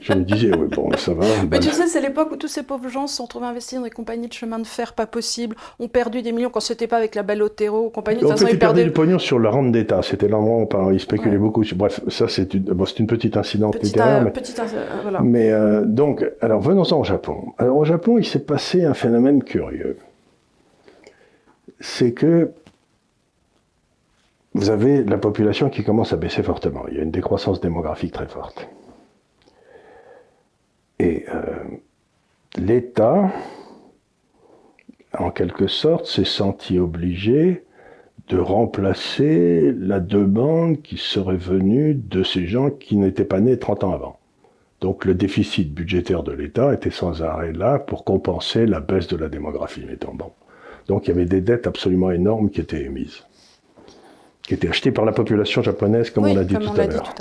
Je 0.03 0.13
me 0.15 0.25
disais, 0.25 0.51
oui, 0.57 0.67
bon, 0.75 0.91
ça 0.97 1.15
va. 1.15 1.25
Mais 1.49 1.61
tu 1.61 1.71
sais, 1.71 1.87
c'est 1.87 2.01
l'époque 2.01 2.33
où 2.33 2.37
tous 2.37 2.49
ces 2.49 2.65
pauvres 2.65 2.89
gens 2.89 3.07
se 3.07 3.17
sont 3.17 3.25
retrouvés 3.25 3.47
investis 3.47 3.79
dans 3.79 3.85
des 3.85 3.91
compagnies 3.91 4.27
de 4.27 4.33
chemin 4.33 4.59
de 4.59 4.67
fer 4.67 4.95
pas 4.95 5.07
possible, 5.07 5.55
ont 5.79 5.87
perdu 5.87 6.23
des 6.23 6.33
millions 6.33 6.51
quand 6.51 6.61
c'était 6.61 6.89
pas 6.89 6.97
avec 6.97 7.15
la 7.15 7.23
belle 7.23 7.41
Otero, 7.41 7.89
compagnie. 7.89 8.21
De 8.21 8.27
en 8.27 8.37
fait, 8.37 8.51
ils 8.51 8.59
perdaient 8.59 8.85
du 8.85 8.91
pognon 8.91 9.21
sur 9.21 9.39
la 9.39 9.51
rente 9.51 9.71
d'État. 9.71 10.03
C'était 10.03 10.27
l'endroit 10.27 10.87
où 10.87 10.91
ils 10.91 10.99
spéculaient 10.99 11.39
beaucoup. 11.39 11.63
Bref, 11.77 12.01
ça, 12.09 12.27
c'est 12.27 12.53
une, 12.55 12.63
bon, 12.65 12.85
une 12.85 13.07
petite 13.07 13.37
incidente 13.37 13.81
littéraire. 13.81 14.25
mais, 14.25 14.33
euh, 14.59 14.85
voilà. 15.03 15.21
mais 15.21 15.53
euh, 15.53 15.85
donc, 15.85 16.25
alors 16.41 16.61
venons-en 16.61 16.99
au 16.99 17.05
Japon. 17.05 17.53
Alors 17.59 17.77
au 17.77 17.85
Japon, 17.85 18.19
il 18.19 18.27
s'est 18.27 18.45
passé 18.45 18.85
un 18.85 18.95
phénomène 18.95 19.45
curieux. 19.45 19.99
C'est 21.79 22.13
que 22.13 22.51
vous 24.55 24.71
avez 24.71 25.05
la 25.05 25.19
population 25.19 25.71
qui 25.71 25.85
commence 25.85 26.13
à 26.13 26.17
baisser 26.17 26.43
fortement. 26.43 26.83
Il 26.91 26.97
y 26.97 27.01
a 27.01 27.03
une 27.03 27.13
décroissance 27.13 27.61
démographique 27.61 28.13
très 28.13 28.27
forte. 28.27 28.69
Et 31.03 31.25
euh, 31.35 31.41
l'État, 32.57 33.33
en 35.19 35.33
quelque 35.33 35.67
sorte, 35.67 36.07
s'est 36.07 36.25
senti 36.25 36.79
obligé 36.79 37.65
de 38.29 38.39
remplacer 38.39 39.75
la 39.77 39.99
demande 39.99 40.81
qui 40.81 40.99
serait 40.99 41.37
venue 41.37 41.95
de 41.95 42.23
ces 42.23 42.47
gens 42.47 42.71
qui 42.71 42.97
n'étaient 42.97 43.25
pas 43.25 43.41
nés 43.41 43.59
30 43.59 43.83
ans 43.83 43.93
avant. 43.93 44.21
Donc 44.81 45.05
le 45.05 45.15
déficit 45.15 45.75
budgétaire 45.75 46.23
de 46.23 46.31
l'État 46.31 46.73
était 46.73 46.93
sans 46.93 47.21
arrêt 47.21 47.53
là 47.53 47.81
pour 47.81 48.05
compenser 48.05 48.65
la 48.65 48.79
baisse 48.79 49.09
de 49.09 49.17
la 49.17 49.29
démographie, 49.29 49.85
mettons 49.85 50.15
bon. 50.15 50.31
Donc 50.87 51.09
il 51.09 51.11
y 51.11 51.15
avait 51.15 51.27
des 51.27 51.41
dettes 51.41 51.67
absolument 51.67 52.13
énormes 52.13 52.49
qui 52.49 52.61
étaient 52.61 52.85
émises, 52.85 53.25
qui 54.43 54.55
étaient 54.55 54.69
achetées 54.69 54.93
par 54.93 55.05
la 55.05 55.13
population 55.13 55.63
japonaise, 55.63 56.11
comme 56.11 56.27
on 56.27 56.35
l'a 56.35 56.45
dit, 56.45 56.55
tout 56.55 56.81
à 56.81 56.87
l'heure. 56.87 57.13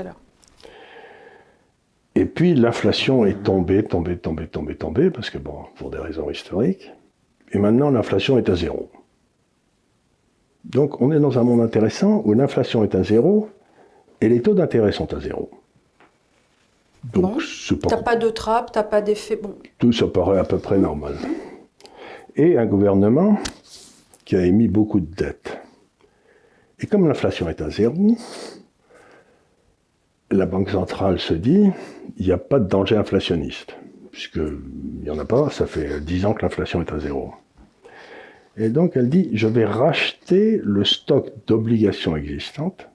Et 2.15 2.25
puis 2.25 2.53
l'inflation 2.53 3.25
est 3.25 3.43
tombée, 3.43 3.83
tombée, 3.83 4.17
tombée, 4.17 4.47
tombée, 4.47 4.75
tombée, 4.75 5.09
parce 5.09 5.29
que 5.29 5.37
bon, 5.37 5.65
pour 5.75 5.89
des 5.89 5.97
raisons 5.97 6.29
historiques. 6.29 6.91
Et 7.51 7.59
maintenant 7.59 7.89
l'inflation 7.89 8.37
est 8.37 8.49
à 8.49 8.55
zéro. 8.55 8.89
Donc 10.65 11.01
on 11.01 11.11
est 11.11 11.19
dans 11.19 11.39
un 11.39 11.43
monde 11.43 11.61
intéressant 11.61 12.21
où 12.25 12.33
l'inflation 12.33 12.83
est 12.83 12.95
à 12.95 13.03
zéro 13.03 13.49
et 14.19 14.29
les 14.29 14.41
taux 14.41 14.53
d'intérêt 14.53 14.91
sont 14.91 15.13
à 15.13 15.19
zéro. 15.19 15.49
Donc, 17.03 17.41
bon, 17.41 17.77
t'as 17.89 18.03
pas 18.03 18.15
de 18.15 18.29
trappe, 18.29 18.71
t'as 18.71 18.83
pas 18.83 19.01
d'effet. 19.01 19.35
Bon. 19.35 19.55
Tout 19.79 19.91
ça 19.91 20.07
paraît 20.07 20.37
à 20.37 20.43
peu 20.43 20.59
près 20.59 20.77
normal. 20.77 21.15
Et 22.35 22.59
un 22.59 22.65
gouvernement 22.67 23.39
qui 24.23 24.35
a 24.35 24.45
émis 24.45 24.67
beaucoup 24.67 24.99
de 24.99 25.11
dettes. 25.13 25.57
Et 26.79 26.85
comme 26.85 27.07
l'inflation 27.07 27.49
est 27.49 27.59
à 27.61 27.71
zéro, 27.71 28.15
la 30.29 30.45
Banque 30.45 30.69
centrale 30.69 31.19
se 31.19 31.33
dit, 31.33 31.71
il 32.21 32.27
n'y 32.27 32.31
a 32.31 32.37
pas 32.37 32.59
de 32.59 32.67
danger 32.67 32.97
inflationniste, 32.97 33.75
puisqu'il 34.11 34.59
n'y 35.01 35.09
en 35.09 35.17
a 35.17 35.25
pas, 35.25 35.49
ça 35.49 35.65
fait 35.65 35.99
10 35.99 36.27
ans 36.27 36.33
que 36.35 36.43
l'inflation 36.43 36.79
est 36.79 36.93
à 36.93 36.99
zéro. 36.99 37.33
Et 38.57 38.69
donc 38.69 38.91
elle 38.95 39.09
dit, 39.09 39.31
je 39.33 39.47
vais 39.47 39.65
racheter 39.65 40.61
le 40.63 40.85
stock 40.85 41.31
d'obligations 41.47 42.15
existantes. 42.15 42.87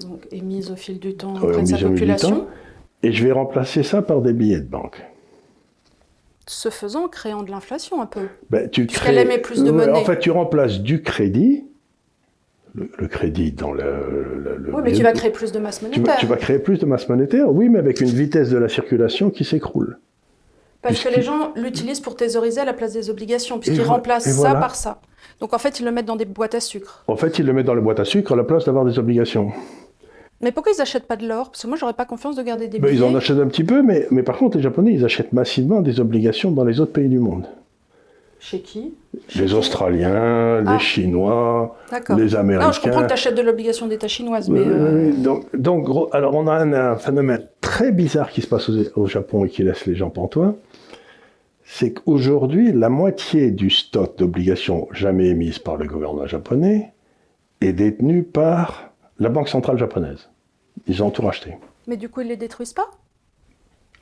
Donc 0.00 0.26
émises 0.32 0.72
au 0.72 0.74
fil 0.74 0.98
du 0.98 1.14
temps 1.14 1.36
auprès 1.40 1.62
de 1.62 1.68
sa 1.68 1.78
population. 1.78 2.48
et 3.04 3.12
je 3.12 3.24
vais 3.24 3.30
remplacer 3.30 3.84
ça 3.84 4.02
par 4.02 4.20
des 4.20 4.32
billets 4.32 4.60
de 4.60 4.68
banque. 4.68 5.00
Ce 6.48 6.68
faisant, 6.68 7.06
créant 7.06 7.44
de 7.44 7.52
l'inflation 7.52 8.02
un 8.02 8.06
peu. 8.06 8.26
Ben, 8.50 8.68
tu 8.68 8.86
crées... 8.86 9.20
émet 9.20 9.38
plus 9.38 9.62
de 9.62 9.70
monnaie. 9.70 9.92
En 9.92 10.04
fait, 10.04 10.18
tu 10.18 10.32
remplaces 10.32 10.80
du 10.80 11.02
crédit 11.02 11.66
le, 12.76 13.08
crédit 13.08 13.52
dans 13.52 13.72
le, 13.72 14.70
Oui, 14.72 14.82
mais 14.84 14.92
tu 14.92 15.02
vas 15.02 15.12
créer 15.12 15.30
plus 15.30 15.52
de 15.52 15.58
masse 15.58 15.82
monétaire. 15.82 16.16
Tu 16.18 16.26
vas, 16.26 16.36
créer 16.36 16.58
plus 16.58 16.78
de 16.78 16.86
masse 16.86 17.08
monétaire, 17.08 17.50
oui, 17.50 17.68
mais 17.68 17.78
avec 17.78 18.00
une 18.00 18.08
vitesse 18.08 18.50
de 18.50 18.58
la 18.58 18.68
circulation 18.68 19.30
qui 19.30 19.44
s'écroule. 19.44 19.98
Parce 20.82 21.02
que 21.02 21.08
les 21.08 21.22
gens 21.22 21.52
l'utilisent 21.56 22.00
pour 22.00 22.16
thésauriser 22.16 22.60
à 22.60 22.64
la 22.64 22.72
place 22.72 22.92
des 22.92 23.10
obligations, 23.10 23.58
puisqu'ils 23.58 23.82
remplacent 23.82 24.30
ça 24.30 24.54
par 24.54 24.74
ça. 24.74 25.00
Donc 25.40 25.52
en 25.52 25.58
fait, 25.58 25.80
ils 25.80 25.84
le 25.84 25.90
mettent 25.90 26.06
dans 26.06 26.16
des 26.16 26.24
boîtes 26.24 26.54
à 26.54 26.60
sucre. 26.60 27.02
En 27.08 27.16
fait, 27.16 27.38
ils 27.38 27.46
le 27.46 27.52
mettent 27.52 27.66
dans 27.66 27.74
les 27.74 27.80
boîtes 27.80 28.00
à 28.00 28.04
sucre 28.04 28.32
à 28.32 28.36
la 28.36 28.44
place 28.44 28.64
d'avoir 28.64 28.84
des 28.84 28.98
obligations. 28.98 29.50
Mais 30.40 30.52
pourquoi 30.52 30.72
ils 30.72 30.78
n'achètent 30.78 31.06
pas 31.06 31.16
de 31.16 31.26
l'or? 31.26 31.50
Parce 31.50 31.62
que 31.62 31.66
moi, 31.66 31.76
j'aurais 31.78 31.94
pas 31.94 32.04
confiance 32.04 32.36
de 32.36 32.42
garder 32.42 32.68
des 32.68 32.78
ben, 32.78 32.88
billets. 32.88 33.00
ils 33.00 33.04
en 33.04 33.14
achètent 33.14 33.38
un 33.38 33.48
petit 33.48 33.64
peu, 33.64 33.82
mais, 33.82 34.06
mais 34.10 34.22
par 34.22 34.36
contre, 34.36 34.58
les 34.58 34.62
Japonais, 34.62 34.92
ils 34.92 35.04
achètent 35.04 35.32
massivement 35.32 35.80
des 35.80 35.98
obligations 35.98 36.50
dans 36.50 36.64
les 36.64 36.78
autres 36.78 36.92
pays 36.92 37.08
du 37.08 37.18
monde. 37.18 37.46
Chez 38.38 38.60
qui 38.60 38.94
Les 39.34 39.54
Australiens, 39.54 40.60
les 40.60 40.68
ah. 40.68 40.78
Chinois, 40.78 41.76
les 42.16 42.34
Américains. 42.36 42.66
Non, 42.66 42.72
je 42.72 42.80
comprends 42.80 43.02
que 43.02 43.08
tu 43.08 43.12
achètes 43.12 43.34
de 43.34 43.42
l'obligation 43.42 43.86
d'État 43.86 44.08
chinoise, 44.08 44.48
mais... 44.48 44.60
Euh, 44.60 45.12
donc, 45.12 45.44
donc, 45.56 45.88
alors 46.12 46.34
on 46.34 46.46
a 46.46 46.54
un, 46.54 46.96
phénomène 46.96 47.48
très 47.60 47.92
bizarre 47.92 48.30
qui 48.30 48.42
se 48.42 48.46
passe 48.46 48.68
au, 48.68 49.06
Japon 49.06 49.44
et 49.44 49.48
qui 49.48 49.62
laisse 49.62 49.86
les 49.86 49.94
gens 49.94 50.10
pantois. 50.10 50.54
C'est 51.64 51.92
qu'aujourd'hui, 51.92 52.72
la 52.72 52.88
moitié 52.88 53.50
du 53.50 53.70
stock 53.70 54.16
d'obligations 54.18 54.86
jamais 54.92 55.26
émises 55.26 55.58
par 55.58 55.76
le 55.76 55.86
gouvernement 55.86 56.26
japonais 56.26 56.92
est 57.60 57.72
détenu 57.72 58.22
par 58.22 58.92
la 59.18 59.28
Banque 59.28 59.48
centrale 59.48 59.78
japonaise. 59.78 60.28
Ils 60.86 61.02
ont 61.02 61.10
tout 61.10 61.22
racheté. 61.22 61.56
Mais 61.86 61.96
du 61.96 62.08
coup, 62.08 62.20
ils 62.20 62.24
ne 62.24 62.30
les 62.30 62.36
détruisent 62.36 62.74
pas? 62.74 62.90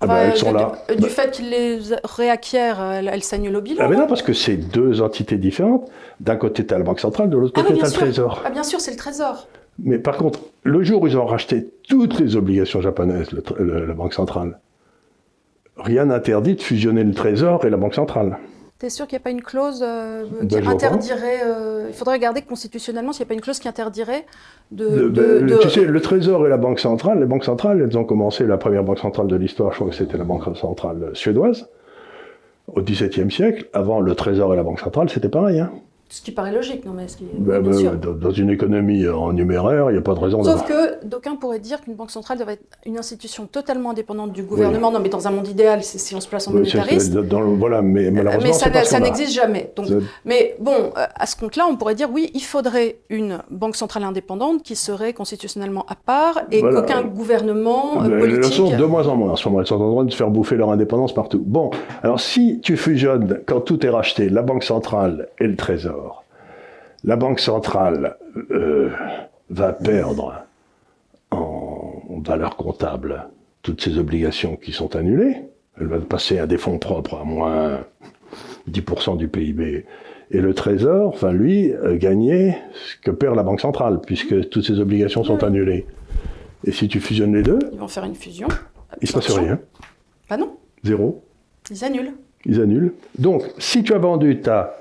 Ah 0.00 0.06
bah, 0.06 0.18
elles 0.24 0.36
sont 0.36 0.52
là. 0.52 0.72
Du, 0.88 1.02
bah. 1.02 1.08
fait 1.08 1.30
qu'ils 1.30 1.50
les 1.50 1.78
réacquièrent, 2.04 2.80
elles 2.82 3.22
s'annulent 3.22 3.56
au 3.56 3.60
bilan. 3.60 3.84
Ah 3.84 3.88
mais 3.88 3.96
non, 3.96 4.06
parce 4.06 4.22
que 4.22 4.32
c'est 4.32 4.56
deux 4.56 5.00
entités 5.00 5.36
différentes. 5.36 5.88
D'un 6.20 6.36
côté, 6.36 6.66
tu 6.66 6.74
as 6.74 6.78
la 6.78 6.84
Banque 6.84 7.00
centrale, 7.00 7.30
de 7.30 7.36
l'autre 7.36 7.54
ah 7.56 7.62
côté, 7.62 7.78
tu 7.78 7.84
as 7.84 7.88
le 7.88 7.92
Trésor. 7.92 8.42
Ah 8.44 8.50
bien 8.50 8.64
sûr, 8.64 8.80
c'est 8.80 8.90
le 8.90 8.96
Trésor. 8.96 9.48
Mais 9.78 9.98
par 9.98 10.16
contre, 10.16 10.40
le 10.62 10.82
jour 10.82 11.02
où 11.02 11.06
ils 11.06 11.16
ont 11.16 11.26
racheté 11.26 11.68
toutes 11.88 12.20
les 12.20 12.36
obligations 12.36 12.80
japonaises, 12.80 13.28
la 13.32 13.94
Banque 13.94 14.14
centrale, 14.14 14.58
rien 15.76 16.06
n'interdit 16.06 16.54
de 16.54 16.62
fusionner 16.62 17.04
le 17.04 17.14
Trésor 17.14 17.64
et 17.64 17.70
la 17.70 17.76
Banque 17.76 17.94
centrale. 17.94 18.38
T'es 18.84 18.90
sûr 18.90 19.06
qu'il 19.06 19.16
n'y 19.16 19.22
a 19.22 19.24
pas 19.24 19.30
une 19.30 19.40
clause 19.40 19.82
euh, 19.82 20.26
ben, 20.42 20.46
qui 20.46 20.68
interdirait. 20.68 21.40
Euh, 21.42 21.86
il 21.88 21.94
faudrait 21.94 22.16
regarder 22.16 22.42
constitutionnellement 22.42 23.14
s'il 23.14 23.22
n'y 23.22 23.28
a 23.28 23.30
pas 23.30 23.34
une 23.34 23.40
clause 23.40 23.58
qui 23.58 23.66
interdirait 23.66 24.26
de. 24.72 25.08
Ben, 25.08 25.58
tu 25.58 25.70
sais, 25.70 25.86
le 25.86 26.00
Trésor 26.02 26.44
et 26.46 26.50
la 26.50 26.58
Banque 26.58 26.78
centrale, 26.78 27.18
les 27.20 27.24
banques 27.24 27.44
centrales, 27.44 27.80
elles 27.80 27.96
ont 27.96 28.04
commencé, 28.04 28.44
la 28.46 28.58
première 28.58 28.84
banque 28.84 28.98
centrale 28.98 29.26
de 29.26 29.36
l'histoire, 29.36 29.72
je 29.72 29.76
crois 29.76 29.88
que 29.88 29.94
c'était 29.94 30.18
la 30.18 30.24
Banque 30.24 30.54
centrale 30.54 31.12
suédoise, 31.14 31.66
au 32.74 32.82
XVIIe 32.82 33.30
siècle. 33.30 33.70
Avant, 33.72 34.00
le 34.00 34.14
Trésor 34.14 34.52
et 34.52 34.56
la 34.58 34.64
Banque 34.64 34.80
centrale, 34.80 35.08
c'était 35.08 35.30
pareil. 35.30 35.60
Hein. 35.60 35.70
Ce 36.10 36.22
qui 36.22 36.30
paraît 36.30 36.52
logique, 36.52 36.84
non 36.84 36.92
mais 36.92 37.08
ce 37.08 37.16
qui 37.16 37.24
ben, 37.38 37.60
ben 37.60 37.96
Dans 37.96 38.30
une 38.30 38.50
économie 38.50 39.08
en 39.08 39.32
numéraire, 39.32 39.90
il 39.90 39.94
n'y 39.94 39.98
a 39.98 40.02
pas 40.02 40.14
de 40.14 40.20
raison 40.20 40.44
Sauf 40.44 40.64
que 40.64 41.04
d'aucuns 41.04 41.36
pourraient 41.36 41.58
dire 41.58 41.80
qu'une 41.80 41.94
banque 41.94 42.10
centrale 42.10 42.38
doit 42.38 42.52
être 42.52 42.62
une 42.86 42.98
institution 42.98 43.46
totalement 43.46 43.90
indépendante 43.90 44.32
du 44.32 44.42
gouvernement. 44.42 44.92
Non, 44.92 45.00
mais 45.00 45.08
dans 45.08 45.26
un 45.26 45.30
monde 45.30 45.48
idéal, 45.48 45.82
si 45.82 46.14
on 46.14 46.20
se 46.20 46.28
place 46.28 46.46
en 46.46 46.52
monétariste. 46.52 47.16
voilà, 47.16 47.82
mais 47.82 48.10
malheureusement, 48.10 48.42
mais 48.44 48.52
ça, 48.52 48.84
ça 48.84 49.00
n'existe 49.00 49.32
jamais. 49.32 49.72
Donc, 49.74 49.86
mais 50.24 50.56
bon, 50.60 50.92
euh, 50.96 51.06
à 51.14 51.26
ce 51.26 51.36
compte-là, 51.36 51.66
on 51.68 51.76
pourrait 51.76 51.94
dire 51.94 52.08
oui, 52.12 52.30
il 52.34 52.44
faudrait 52.44 52.98
une 53.08 53.40
banque 53.50 53.76
centrale 53.76 54.04
indépendante 54.04 54.62
qui 54.62 54.76
serait 54.76 55.14
constitutionnellement 55.14 55.86
à 55.88 55.94
part 55.94 56.42
et 56.50 56.60
qu'aucun 56.60 57.02
gouvernement 57.02 58.02
euh, 58.02 58.18
politique. 58.18 58.52
Ils 58.52 58.56
sont 58.56 58.76
de 58.76 58.84
moins 58.84 59.06
en 59.08 59.16
moins 59.16 59.32
en 59.32 59.36
ce 59.36 59.48
moment. 59.48 59.62
Ils 59.62 59.66
sont 59.66 59.80
en 59.80 59.94
train 59.94 60.04
de 60.04 60.10
se 60.10 60.16
faire 60.16 60.30
bouffer 60.30 60.56
leur 60.56 60.70
indépendance 60.70 61.14
partout. 61.14 61.42
Bon, 61.44 61.70
alors 62.02 62.20
si 62.20 62.60
tu 62.60 62.76
fusionnes, 62.76 63.40
quand 63.46 63.60
tout 63.60 63.84
est 63.84 63.90
racheté, 63.90 64.28
la 64.28 64.42
banque 64.42 64.64
centrale 64.64 65.28
et 65.38 65.46
le 65.46 65.56
trésor, 65.56 66.03
la 67.04 67.16
Banque 67.16 67.40
centrale 67.40 68.16
euh, 68.50 68.90
va 69.50 69.72
perdre 69.72 70.44
en 71.30 72.20
valeur 72.24 72.56
comptable 72.56 73.28
toutes 73.62 73.82
ses 73.82 73.98
obligations 73.98 74.56
qui 74.56 74.72
sont 74.72 74.96
annulées. 74.96 75.36
Elle 75.80 75.86
va 75.86 75.98
passer 76.00 76.38
à 76.38 76.46
des 76.46 76.58
fonds 76.58 76.78
propres 76.78 77.18
à 77.20 77.24
moins 77.24 77.80
10% 78.70 79.16
du 79.16 79.28
PIB. 79.28 79.84
Et 80.30 80.40
le 80.40 80.54
Trésor 80.54 81.16
va, 81.18 81.32
lui, 81.32 81.72
euh, 81.72 81.96
gagner 81.96 82.56
ce 82.72 82.96
que 83.02 83.10
perd 83.10 83.36
la 83.36 83.42
Banque 83.42 83.60
centrale, 83.60 84.00
puisque 84.00 84.48
toutes 84.48 84.64
ses 84.64 84.80
obligations 84.80 85.22
sont 85.24 85.44
annulées. 85.44 85.86
Et 86.64 86.72
si 86.72 86.88
tu 86.88 87.00
fusionnes 87.00 87.34
les 87.34 87.42
deux, 87.42 87.58
Ils 87.72 87.78
vont 87.78 87.88
faire 87.88 88.04
une 88.04 88.14
fusion. 88.14 88.48
il 89.02 89.08
se 89.08 89.12
passe 89.12 89.30
rien. 89.32 89.60
Bah 90.30 90.38
non, 90.38 90.56
Zéro. 90.82 91.22
ils 91.70 91.84
annulent. 91.84 92.14
Ils 92.46 92.60
annulent. 92.60 92.94
Donc, 93.18 93.42
si 93.58 93.82
tu 93.82 93.92
as 93.92 93.98
vendu 93.98 94.40
ta, 94.40 94.74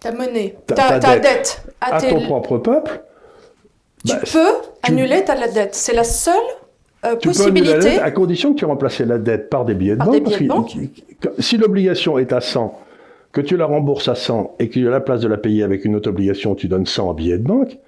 Ta 0.00 0.12
monnaie, 0.12 0.56
Ta- 0.66 0.74
ta, 0.74 0.98
ta 1.00 1.14
dette 1.18 1.22
dette, 1.22 1.62
à 1.80 1.96
à 1.96 2.00
ton 2.00 2.20
propre 2.22 2.58
peuple, 2.58 3.02
tu 4.06 4.12
bah, 4.14 4.20
peux 4.32 4.52
annuler 4.82 5.24
ta 5.24 5.48
dette. 5.48 5.74
C'est 5.74 5.94
la 5.94 6.04
seule 6.04 6.36
euh, 7.04 7.16
tu 7.16 7.28
peux 7.30 7.42
annuler 7.42 7.60
la 7.60 7.74
possibilité. 7.74 7.90
dette 7.96 8.00
à 8.02 8.10
condition 8.10 8.52
que 8.54 8.58
tu 8.58 8.64
remplaces 8.64 9.00
la 9.00 9.18
dette 9.18 9.50
par 9.50 9.64
des 9.64 9.74
billets 9.74 9.94
de 9.94 9.98
Par 9.98 10.08
banque. 10.08 10.22
des 10.24 10.36
billets 10.36 10.48
de 11.20 11.42
si 11.42 11.56
l'obligation 11.56 12.18
est 12.18 12.32
à 12.32 12.40
100, 12.40 12.78
que 13.32 13.40
tu 13.40 13.56
la 13.56 13.66
rembourses 13.66 14.08
à 14.08 14.14
100 14.14 14.54
et 14.58 14.68
que 14.68 14.86
à 14.86 14.90
la 14.90 15.00
place 15.00 15.20
de 15.20 15.28
la 15.28 15.36
payer 15.36 15.62
avec 15.62 15.84
une 15.84 15.96
autre 15.96 16.08
obligation, 16.10 16.54
tu 16.54 16.68
donnes 16.68 16.86
100 16.86 17.08
en 17.08 17.14
billets 17.14 17.38
de 17.38 17.44
banque, 17.44 17.78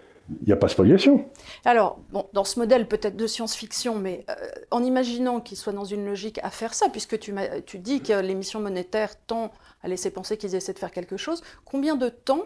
il 0.42 0.46
n'y 0.46 0.52
a 0.52 0.56
pas 0.56 0.68
spoliation. 0.68 1.24
Alors, 1.64 1.98
bon, 2.12 2.26
dans 2.32 2.44
ce 2.44 2.58
modèle 2.58 2.86
peut-être 2.86 3.16
de 3.16 3.26
science-fiction, 3.26 3.96
mais 3.96 4.24
euh, 4.30 4.34
en 4.70 4.82
imaginant 4.84 5.40
qu'il 5.40 5.56
soit 5.56 5.72
dans 5.72 5.84
une 5.84 6.06
logique 6.06 6.38
à 6.42 6.50
faire 6.50 6.74
ça, 6.74 6.86
puisque 6.88 7.18
tu, 7.18 7.34
tu 7.66 7.78
dis 7.78 8.00
que 8.00 8.20
l'émission 8.20 8.60
monétaire 8.60 9.10
tend 9.26 9.50
à 9.82 9.88
laisser 9.88 10.10
penser 10.10 10.36
qu'ils 10.36 10.54
essaient 10.54 10.72
de 10.72 10.78
faire 10.78 10.90
quelque 10.90 11.16
chose, 11.16 11.42
combien 11.64 11.96
de 11.96 12.08
temps 12.08 12.42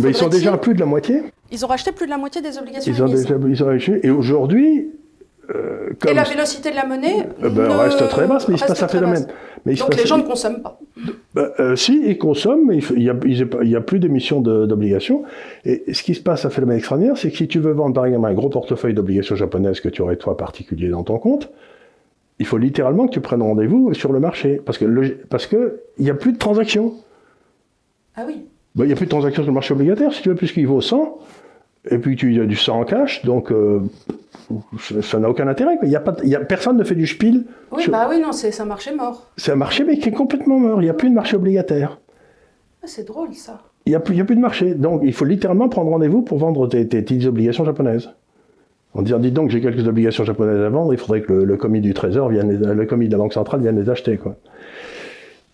Mais 0.00 0.10
ils 0.10 0.16
sont 0.16 0.28
déjà 0.28 0.52
à 0.54 0.58
plus 0.58 0.74
de 0.74 0.80
la 0.80 0.86
moitié. 0.86 1.22
Ils 1.50 1.64
ont 1.64 1.68
racheté 1.68 1.92
plus 1.92 2.06
de 2.06 2.10
la 2.10 2.18
moitié 2.18 2.40
des 2.42 2.58
obligations 2.58 2.92
Ils 2.92 3.02
ont 3.02 3.06
déjà, 3.08 3.34
ils 3.48 3.64
ont 3.64 3.68
acheté. 3.68 4.06
Et 4.06 4.10
aujourd'hui, 4.10 4.88
euh, 5.54 5.90
Et 6.08 6.14
la 6.14 6.24
vélocité 6.24 6.70
de 6.70 6.76
la 6.76 6.86
monnaie 6.86 7.28
euh, 7.42 7.50
ben, 7.50 7.68
ne- 7.68 7.76
reste 7.76 8.08
très 8.08 8.26
basse, 8.26 8.48
mais 8.48 8.54
il 8.54 8.58
se 8.58 8.66
passe 8.66 8.82
un 8.82 8.88
phénomène. 8.88 9.26
Mais 9.64 9.74
Donc 9.74 9.96
les 9.96 10.06
gens 10.06 10.18
ne 10.18 10.22
consomment 10.24 10.62
pas. 10.62 10.78
Ben, 11.34 11.50
euh, 11.58 11.76
si, 11.76 12.02
ils 12.04 12.18
consomment, 12.18 12.66
mais 12.66 12.78
il 12.78 12.98
n'y 13.62 13.74
a, 13.76 13.80
plus 13.80 13.98
d'émissions 13.98 14.40
de- 14.40 14.66
d'obligations. 14.66 15.24
Et 15.64 15.92
ce 15.92 16.02
qui 16.02 16.14
se 16.14 16.20
passe, 16.20 16.44
un 16.44 16.50
phénomène 16.50 16.78
extraordinaire, 16.78 17.16
c'est 17.16 17.30
que 17.30 17.36
si 17.36 17.48
tu 17.48 17.58
veux 17.58 17.72
vendre, 17.72 17.94
par 17.94 18.06
exemple, 18.06 18.26
un 18.26 18.34
gros 18.34 18.48
portefeuille 18.48 18.94
d'obligations 18.94 19.34
japonaises 19.36 19.80
que 19.80 19.88
tu 19.88 20.02
aurais, 20.02 20.16
toi, 20.16 20.36
particulier 20.36 20.88
dans 20.88 21.02
ton 21.04 21.18
compte, 21.18 21.50
il 22.38 22.46
faut 22.46 22.58
littéralement 22.58 23.06
que 23.06 23.12
tu 23.12 23.20
prennes 23.20 23.42
rendez-vous 23.42 23.92
sur 23.94 24.12
le 24.12 24.20
marché. 24.20 24.60
Parce 24.64 24.78
que 24.78 24.84
le- 24.84 25.18
parce 25.30 25.46
que 25.46 25.80
il 25.98 26.04
n'y 26.04 26.10
a 26.10 26.14
plus 26.14 26.32
de 26.32 26.38
transactions. 26.38 26.92
Ah 28.16 28.24
oui. 28.26 28.46
Ben, 28.74 28.84
Il 28.84 28.88
n'y 28.88 28.92
a 28.92 28.96
plus 28.96 29.06
de 29.06 29.10
transactions 29.10 29.42
sur 29.42 29.50
le 29.50 29.54
marché 29.54 29.72
obligataire, 29.74 30.12
si 30.12 30.22
tu 30.22 30.28
veux, 30.28 30.34
puisqu'il 30.34 30.66
vaut 30.66 30.80
100, 30.82 31.18
et 31.90 31.98
puis 31.98 32.16
tu 32.16 32.40
as 32.40 32.46
du 32.46 32.56
100 32.56 32.80
en 32.80 32.84
cash, 32.84 33.24
donc 33.24 33.50
euh, 33.50 33.80
ça- 35.02 35.18
n'a 35.18 35.30
aucun 35.30 35.48
intérêt. 35.48 35.76
quoi. 35.78 35.86
Il 35.86 35.92
y 35.92 35.96
a 35.96 36.00
pas, 36.00 36.14
il 36.22 36.28
y 36.28 36.34
a, 36.36 36.40
personne 36.40 36.76
ne 36.76 36.84
fait 36.84 36.94
du 36.94 37.06
spiel. 37.06 37.44
Oui, 37.72 37.82
sur- 37.84 37.92
bah 37.92 38.06
oui, 38.10 38.20
non, 38.20 38.32
c'est 38.32 38.58
un 38.60 38.64
marché 38.66 38.94
mort. 38.94 39.30
C'est 39.36 39.52
un 39.52 39.56
marché, 39.56 39.84
mais 39.84 39.98
qui 39.98 40.08
est 40.10 40.12
complètement 40.12 40.58
mort. 40.58 40.80
Il 40.82 40.84
n'y 40.84 40.90
a 40.90 40.94
plus 40.94 41.08
de 41.08 41.14
marché 41.14 41.36
obligataire. 41.36 41.98
Ah, 42.82 42.86
c'est 42.86 43.06
drôle 43.06 43.32
ça. 43.34 43.62
Il 43.86 43.90
n'y 43.90 43.96
a, 43.96 44.00
plus- 44.00 44.14
il 44.14 44.18
y 44.18 44.20
a 44.20 44.24
plus 44.24 44.36
de 44.36 44.40
marché. 44.40 44.74
Donc, 44.74 45.00
il 45.04 45.12
faut 45.12 45.24
littéralement 45.24 45.68
prendre 45.68 45.90
rendez-vous 45.90 46.20
pour 46.22 46.38
vendre 46.38 46.66
tes, 46.68 46.86
tes 46.88 47.02
petites 47.02 47.24
obligations 47.26 47.64
japonaises. 47.64 48.10
En 48.96 49.02
disant, 49.02 49.18
dis 49.18 49.30
donc, 49.30 49.50
j'ai 49.50 49.60
quelques 49.60 49.86
obligations 49.86 50.24
japonaises 50.24 50.60
à 50.62 50.70
vendre, 50.70 50.92
il 50.94 50.98
faudrait 50.98 51.20
que 51.20 51.32
le, 51.34 51.56
commis 51.58 51.82
du 51.82 51.92
Trésor 51.92 52.30
vienne, 52.30 52.50
les- 52.50 52.74
le 52.74 52.86
commis 52.86 53.08
de 53.08 53.12
la 53.12 53.18
Banque 53.18 53.34
centrale 53.34 53.60
vienne 53.60 53.78
les 53.78 53.90
acheter, 53.90 54.16
quoi. 54.16 54.36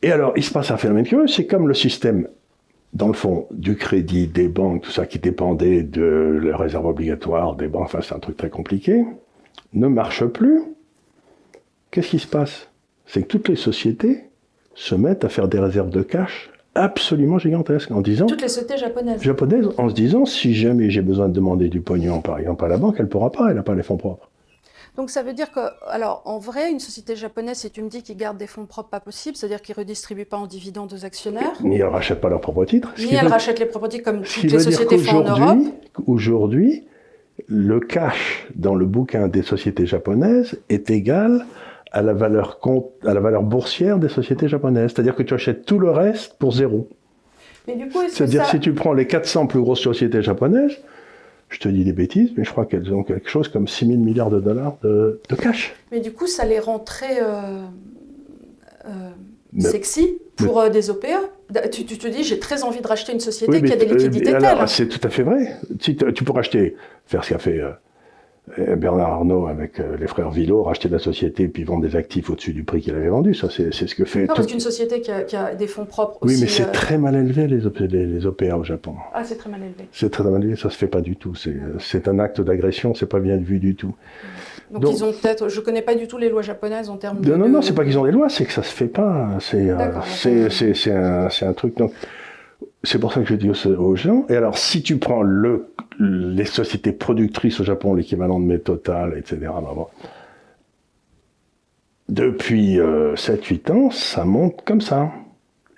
Et 0.02 0.12
alors, 0.12 0.32
il 0.36 0.44
se 0.44 0.52
passe 0.52 0.70
un 0.70 0.76
phénomène 0.76 1.04
curieux, 1.04 1.26
c'est 1.26 1.46
comme 1.46 1.66
le 1.66 1.74
système, 1.74 2.28
dans 2.92 3.08
le 3.08 3.14
fond, 3.14 3.46
du 3.50 3.74
crédit, 3.76 4.28
des 4.28 4.46
banques, 4.46 4.82
tout 4.82 4.92
ça 4.92 5.06
qui 5.06 5.18
dépendait 5.18 5.82
de 5.82 6.40
la 6.44 6.56
réserve 6.56 6.86
obligatoire, 6.86 7.56
des 7.56 7.66
banques, 7.66 7.86
enfin, 7.86 7.98
c'est 8.00 8.14
un 8.14 8.20
truc 8.20 8.36
très 8.36 8.50
compliqué, 8.50 9.04
ne 9.72 9.88
marche 9.88 10.24
plus. 10.26 10.60
Qu'est-ce 11.90 12.10
qui 12.10 12.18
se 12.20 12.28
passe? 12.28 12.68
C'est 13.06 13.22
que 13.22 13.26
toutes 13.26 13.48
les 13.48 13.56
sociétés 13.56 14.20
se 14.74 14.94
mettent 14.94 15.24
à 15.24 15.28
faire 15.28 15.48
des 15.48 15.58
réserves 15.58 15.90
de 15.90 16.02
cash 16.02 16.51
absolument 16.74 17.38
gigantesques 17.38 17.90
en 17.90 18.00
disant 18.00 18.26
Toutes 18.26 18.42
les 18.42 18.48
sociétés 18.48 18.78
japonaises. 18.78 19.22
japonaise 19.22 19.68
en 19.78 19.88
se 19.88 19.94
disant 19.94 20.24
si 20.24 20.54
jamais 20.54 20.90
j'ai 20.90 21.02
besoin 21.02 21.28
de 21.28 21.34
demander 21.34 21.68
du 21.68 21.80
pognon, 21.80 22.20
par 22.20 22.38
exemple, 22.38 22.64
à 22.64 22.68
la 22.68 22.78
banque, 22.78 22.96
elle 22.98 23.04
ne 23.06 23.10
pourra 23.10 23.30
pas, 23.30 23.48
elle 23.50 23.56
n'a 23.56 23.62
pas 23.62 23.74
les 23.74 23.82
fonds 23.82 23.96
propres. 23.96 24.28
Donc 24.96 25.08
ça 25.08 25.22
veut 25.22 25.32
dire 25.32 25.50
que, 25.50 25.60
alors 25.88 26.20
en 26.26 26.38
vrai, 26.38 26.70
une 26.70 26.78
société 26.80 27.16
japonaise, 27.16 27.58
si 27.58 27.70
tu 27.70 27.82
me 27.82 27.88
dis 27.88 28.02
qu'ils 28.02 28.16
gardent 28.16 28.36
des 28.36 28.46
fonds 28.46 28.66
propres, 28.66 28.90
pas 28.90 29.00
possible, 29.00 29.36
c'est-à-dire 29.36 29.62
qu'ils 29.62 29.74
redistribuent 29.74 30.26
pas 30.26 30.36
en 30.36 30.46
dividendes 30.46 30.92
aux 30.92 31.04
actionnaires, 31.06 31.52
Ni 31.62 31.76
elle 31.76 31.86
ne 31.86 31.90
rachète 31.92 32.20
pas 32.20 32.28
leurs 32.28 32.42
propres 32.42 32.66
titres. 32.66 32.92
ni 32.98 33.14
elles 33.14 33.24
veut- 33.24 33.30
rachètent 33.30 33.58
les 33.58 33.64
propriétés 33.66 34.02
comme 34.02 34.24
ce 34.24 34.34
qui 34.34 34.40
toutes 34.42 34.52
les 34.52 34.58
sociétés 34.60 34.98
font 34.98 35.24
en 35.26 35.38
Europe. 35.38 35.58
aujourd'hui, 36.06 36.84
le 37.46 37.80
cash 37.80 38.46
dans 38.54 38.74
le 38.74 38.84
bouquin 38.84 39.28
des 39.28 39.42
sociétés 39.42 39.86
japonaises 39.86 40.58
est 40.68 40.90
égal 40.90 41.46
à 41.92 42.02
la 42.02 42.12
valeur, 42.14 42.58
compte, 42.58 42.90
à 43.04 43.12
la 43.14 43.20
valeur 43.20 43.42
boursière 43.42 43.98
des 43.98 44.08
sociétés 44.08 44.48
japonaises. 44.48 44.92
C'est-à-dire 44.94 45.14
que 45.14 45.22
tu 45.22 45.34
achètes 45.34 45.64
tout 45.66 45.78
le 45.78 45.90
reste 45.90 46.34
pour 46.38 46.52
zéro. 46.52 46.88
C'est-à-dire 48.08 48.44
ça... 48.44 48.50
si 48.50 48.60
tu 48.60 48.72
prends 48.72 48.92
les 48.92 49.06
400 49.06 49.46
plus 49.46 49.60
grosses 49.60 49.80
sociétés 49.82 50.22
japonaises, 50.22 50.72
je 51.48 51.58
te 51.60 51.68
dis 51.68 51.84
des 51.84 51.92
bêtises, 51.92 52.30
mais 52.36 52.44
je 52.44 52.50
crois 52.50 52.64
qu'elles 52.66 52.92
ont 52.92 53.02
quelque 53.04 53.28
chose 53.28 53.48
comme 53.48 53.68
6 53.68 53.86
000 53.86 53.98
milliards 53.98 54.30
de 54.30 54.40
dollars 54.40 54.78
de, 54.82 55.20
de 55.28 55.34
cash. 55.36 55.74
Mais 55.92 56.00
du 56.00 56.12
coup, 56.12 56.26
ça 56.26 56.44
les 56.46 56.58
rend 56.58 56.78
très 56.78 57.22
euh, 57.22 57.60
euh, 58.86 58.90
Mais- 59.52 59.60
sexy 59.68 60.18
pour 60.36 60.60
euh, 60.60 60.70
des 60.70 60.90
OPA. 60.90 61.08
Da- 61.50 61.68
Tu, 61.68 61.84
tu 61.84 61.98
te 61.98 62.08
dis, 62.08 62.24
j'ai 62.24 62.38
très 62.38 62.62
envie 62.64 62.80
de 62.80 62.86
racheter 62.86 63.12
une 63.12 63.20
société 63.20 63.52
Oui, 63.52 63.62
qui 63.62 63.72
a 63.72 63.76
des 63.76 63.84
liquidités 63.86 64.32
telles. 64.32 64.56
C'est 64.66 64.88
tout 64.88 65.06
à 65.06 65.10
fait 65.10 65.22
vrai. 65.22 65.56
Si 65.78 65.94
tu 65.94 66.12
tu 66.14 66.24
pourrais 66.24 66.40
acheter, 66.40 66.74
faire 67.06 67.22
ce 67.22 67.28
qu'a 67.28 67.38
fait 67.38 67.60
Bernard 68.76 69.08
Arnault 69.12 69.46
avec 69.46 69.78
euh, 69.78 69.96
les 69.98 70.08
frères 70.08 70.30
Villot, 70.30 70.64
racheter 70.64 70.88
la 70.88 70.98
société 70.98 71.46
puis 71.46 71.62
vendre 71.62 71.82
des 71.86 71.94
actifs 71.94 72.28
au-dessus 72.28 72.52
du 72.52 72.64
prix 72.64 72.80
qu'il 72.80 72.92
avait 72.94 73.08
vendu. 73.08 73.34
Ça, 73.34 73.48
c'est 73.48 73.72
ce 73.72 73.94
que 73.94 74.04
fait. 74.04 74.26
Non, 74.26 74.34
parce 74.34 74.48
qu'une 74.48 74.60
société 74.60 75.00
qui 75.00 75.12
a, 75.12 75.22
qui 75.22 75.36
a 75.36 75.54
des 75.54 75.68
fonds 75.68 75.84
propres 75.84 76.18
Oui, 76.22 76.32
aussi. 76.34 76.42
mais 76.42 76.48
c'est 76.48 76.64
euh, 76.64 76.72
très 76.72 76.98
mal 76.98 77.14
élevé 77.14 77.46
les, 77.46 77.66
OP 77.66 77.78
les, 77.78 78.04
les 78.04 78.26
OPA 78.26 78.56
au 78.56 78.64
Japon. 78.64 78.94
Ah, 79.14 79.22
c'est 79.24 79.36
très 79.36 79.48
mal 79.48 79.60
élevé. 79.60 79.88
C'est 79.92 80.10
très 80.10 80.24
mal 80.24 80.42
élevé, 80.42 80.56
ça 80.56 80.70
se 80.70 80.76
fait 80.76 80.88
pas 80.88 81.00
du 81.00 81.14
tout. 81.16 81.34
C'est 81.36 81.50
euh, 81.54 82.10
un 82.10 82.18
acte 82.18 82.40
d'agression, 82.40 82.94
c'est 82.94 83.06
pas 83.06 83.20
bien 83.20 83.36
vu 83.36 83.60
du 83.60 83.76
tout. 83.76 83.94
Donc, 84.72 84.82
Donc- 84.82 84.94
ils 84.96 85.04
ont 85.04 85.12
peut-être. 85.12 85.48
Je 85.48 85.60
connais 85.60 85.82
pas 85.82 85.94
du 85.94 86.08
tout 86.08 86.18
les 86.18 86.28
lois 86.28 86.42
japonaises 86.42 86.90
en 86.90 86.96
termes 86.96 87.20
de. 87.20 87.30
Non, 87.30 87.38
non, 87.38 87.48
non, 87.48 87.62
c'est 87.62 87.74
pas 87.74 87.84
qu'ils 87.84 87.98
ont 87.98 88.04
des 88.04 88.12
lois, 88.12 88.28
c'est 88.28 88.44
que 88.44 88.52
ça 88.52 88.64
se 88.64 88.74
fait 88.74 88.86
pas. 88.88 89.28
C'est 89.38 89.70
euh, 89.70 89.78
un, 89.78 91.28
un 91.48 91.52
truc. 91.52 91.76
Donc, 91.78 91.92
c'est 92.84 92.98
pour 92.98 93.12
ça 93.12 93.20
que 93.20 93.26
je 93.26 93.34
dis 93.34 93.50
aux, 93.50 93.96
gens. 93.96 94.26
Et 94.28 94.36
alors, 94.36 94.58
si 94.58 94.82
tu 94.82 94.96
prends 94.98 95.22
le, 95.22 95.68
les 96.00 96.44
sociétés 96.44 96.92
productrices 96.92 97.60
au 97.60 97.64
Japon, 97.64 97.94
l'équivalent 97.94 98.40
de 98.40 98.44
mes 98.44 98.58
Total, 98.58 99.16
etc., 99.16 99.38
ben 99.40 99.74
bon, 99.74 99.86
depuis 102.08 102.78
7-8 102.78 103.72
ans, 103.72 103.90
ça 103.90 104.24
monte 104.24 104.62
comme 104.64 104.80
ça. 104.80 105.10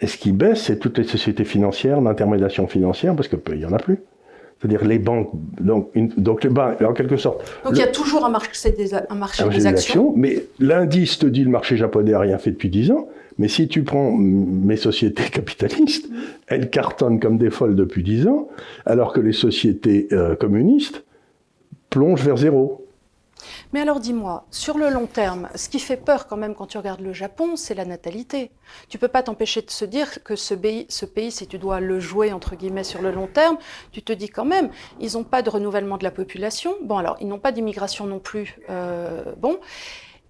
Et 0.00 0.06
ce 0.06 0.16
qui 0.16 0.32
baisse, 0.32 0.62
c'est 0.62 0.78
toutes 0.78 0.98
les 0.98 1.04
sociétés 1.04 1.44
financières, 1.44 2.00
l'intermédiation 2.00 2.66
financière, 2.66 3.14
parce 3.14 3.28
qu'il 3.28 3.38
n'y 3.56 3.64
en 3.64 3.72
a 3.72 3.78
plus. 3.78 3.98
C'est-à-dire 4.58 4.84
les 4.84 4.98
banques, 4.98 5.30
donc, 5.60 5.90
une- 5.94 6.08
donc 6.16 6.42
les 6.42 6.50
banques, 6.50 6.80
en 6.80 6.92
quelque 6.94 7.16
sorte, 7.16 7.44
Donc 7.64 7.74
il 7.74 7.80
y 7.80 7.82
a 7.82 7.88
toujours 7.88 8.24
un 8.24 8.30
marché 8.30 8.70
des, 8.70 8.94
un 8.94 9.14
marché 9.14 9.42
un 9.42 9.48
des 9.48 9.66
actions. 9.66 10.12
mais 10.16 10.44
l'indice 10.58 11.18
te 11.18 11.26
dit 11.26 11.44
le 11.44 11.50
marché 11.50 11.76
japonais 11.76 12.12
n'a 12.12 12.20
rien 12.20 12.38
fait 12.38 12.50
depuis 12.52 12.70
10 12.70 12.90
ans, 12.92 13.08
mais 13.38 13.48
si 13.48 13.68
tu 13.68 13.82
prends 13.82 14.12
mes 14.12 14.76
sociétés 14.76 15.24
capitalistes, 15.32 16.08
elles 16.46 16.70
cartonnent 16.70 17.20
comme 17.20 17.38
des 17.38 17.50
folles 17.50 17.76
depuis 17.76 18.02
10 18.02 18.28
ans, 18.28 18.48
alors 18.86 19.12
que 19.12 19.20
les 19.20 19.32
sociétés 19.32 20.08
euh, 20.12 20.36
communistes 20.36 21.04
plongent 21.90 22.22
vers 22.22 22.36
zéro. 22.36 22.80
Mais 23.72 23.80
alors 23.80 24.00
dis-moi, 24.00 24.46
sur 24.50 24.78
le 24.78 24.88
long 24.88 25.06
terme, 25.06 25.48
ce 25.54 25.68
qui 25.68 25.78
fait 25.78 25.96
peur 25.96 26.26
quand 26.26 26.36
même 26.36 26.54
quand 26.54 26.66
tu 26.66 26.78
regardes 26.78 27.00
le 27.00 27.12
Japon, 27.12 27.56
c'est 27.56 27.74
la 27.74 27.84
natalité. 27.84 28.50
Tu 28.88 28.98
peux 28.98 29.08
pas 29.08 29.22
t'empêcher 29.22 29.62
de 29.62 29.70
se 29.70 29.84
dire 29.84 30.22
que 30.22 30.36
ce 30.36 30.54
pays, 30.54 30.86
ce 30.88 31.04
pays, 31.04 31.30
si 31.30 31.46
tu 31.46 31.58
dois 31.58 31.80
le 31.80 32.00
jouer 32.00 32.32
entre 32.32 32.56
guillemets 32.56 32.84
sur 32.84 33.02
le 33.02 33.10
long 33.10 33.26
terme, 33.26 33.58
tu 33.92 34.02
te 34.02 34.12
dis 34.12 34.28
quand 34.28 34.44
même, 34.44 34.70
ils 35.00 35.14
n'ont 35.14 35.24
pas 35.24 35.42
de 35.42 35.50
renouvellement 35.50 35.98
de 35.98 36.04
la 36.04 36.10
population. 36.10 36.74
Bon 36.82 36.96
alors, 36.96 37.16
ils 37.20 37.28
n'ont 37.28 37.38
pas 37.38 37.52
d'immigration 37.52 38.06
non 38.06 38.18
plus. 38.20 38.58
euh, 38.70 39.24
bon. 39.38 39.58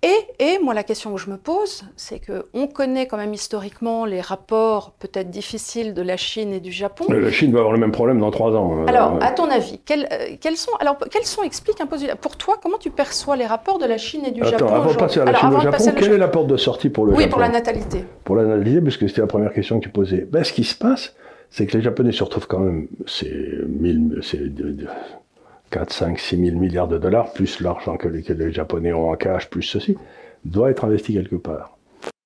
Et, 0.05 0.45
et 0.45 0.59
moi, 0.63 0.75
la 0.75 0.83
question 0.83 1.15
que 1.15 1.21
je 1.21 1.31
me 1.31 1.39
pose, 1.39 1.85
c'est 1.97 2.19
que 2.19 2.45
on 2.53 2.67
connaît 2.67 3.07
quand 3.07 3.17
même 3.17 3.33
historiquement 3.33 4.05
les 4.05 4.21
rapports 4.21 4.93
peut-être 4.99 5.31
difficiles 5.31 5.95
de 5.95 6.03
la 6.03 6.19
Chine 6.19 6.53
et 6.53 6.61
du 6.61 6.73
Japon. 6.73 7.07
La 7.09 7.31
Chine 7.31 7.53
va 7.53 7.61
avoir 7.61 7.73
le 7.73 7.79
même 7.79 7.91
problème 7.93 8.19
dans 8.19 8.31
3 8.31 8.55
ans. 8.55 8.83
euh, 8.83 8.87
Alors, 8.87 9.17
à 9.23 9.31
ton 9.31 9.49
avis, 9.51 9.81
quels, 9.87 10.07
euh, 10.13 10.37
quels 10.41 10.59
sont, 10.59 10.73
alors, 10.79 10.99
quels 11.11 11.25
sont, 11.25 11.43
explique 11.43 11.81
un 11.81 11.87
peu, 11.87 11.97
pour 12.21 12.37
toi, 12.37 12.57
comment 12.63 12.77
tu 12.77 12.91
perçois 12.91 13.37
les 13.37 13.47
rapports 13.47 13.79
de 13.79 13.87
la 13.87 13.97
Chine 13.97 14.27
et 14.27 14.31
du 14.31 14.43
Attends, 14.43 14.59
Japon 14.59 14.75
avant 14.75 14.93
de 14.93 14.97
passer 14.97 15.21
à 15.21 15.25
la 15.25 15.31
Alors, 15.31 15.41
Chine 15.41 15.49
avant 15.49 15.59
au 15.59 15.63
Japon, 15.63 15.85
la 15.87 15.93
quelle 15.93 16.13
est 16.13 16.19
la 16.19 16.29
porte 16.29 16.49
de 16.49 16.57
sortie 16.59 16.91
pour 16.91 17.07
le 17.07 17.13
Oui, 17.15 17.21
Japon 17.23 17.31
pour 17.31 17.41
la 17.41 17.49
natalité. 17.49 18.05
Pour 18.25 18.37
l'analyser, 18.37 18.83
parce 18.83 18.99
que 18.99 19.09
c'était 19.09 19.23
la 19.23 19.27
première 19.27 19.55
question 19.55 19.79
que 19.79 19.85
tu 19.85 19.91
posais. 19.91 20.29
Ben, 20.31 20.45
ce 20.45 20.53
qui 20.53 20.65
se 20.65 20.75
passe, 20.75 21.15
c'est 21.49 21.67
que 21.67 21.77
les 21.79 21.83
Japonais 21.83 22.13
se 22.13 22.23
retrouvent 22.23 22.47
quand 22.47 22.59
même, 22.59 22.89
c'est 23.07 23.33
4, 25.75 25.93
5, 25.93 26.21
6 26.21 26.37
000 26.37 26.57
milliards 26.57 26.87
de 26.87 26.99
dollars, 26.99 27.33
plus 27.33 27.59
l'argent 27.59 27.97
que 27.97 28.07
les, 28.07 28.53
Japonais 28.53 28.93
ont 28.93 29.11
en 29.11 29.17
cash, 29.17 29.51
plus 29.51 29.65
ceci, 29.65 29.97
doit 30.45 30.71
être 30.71 30.85
investi 30.85 31.15
quelque 31.15 31.35
part. 31.35 31.77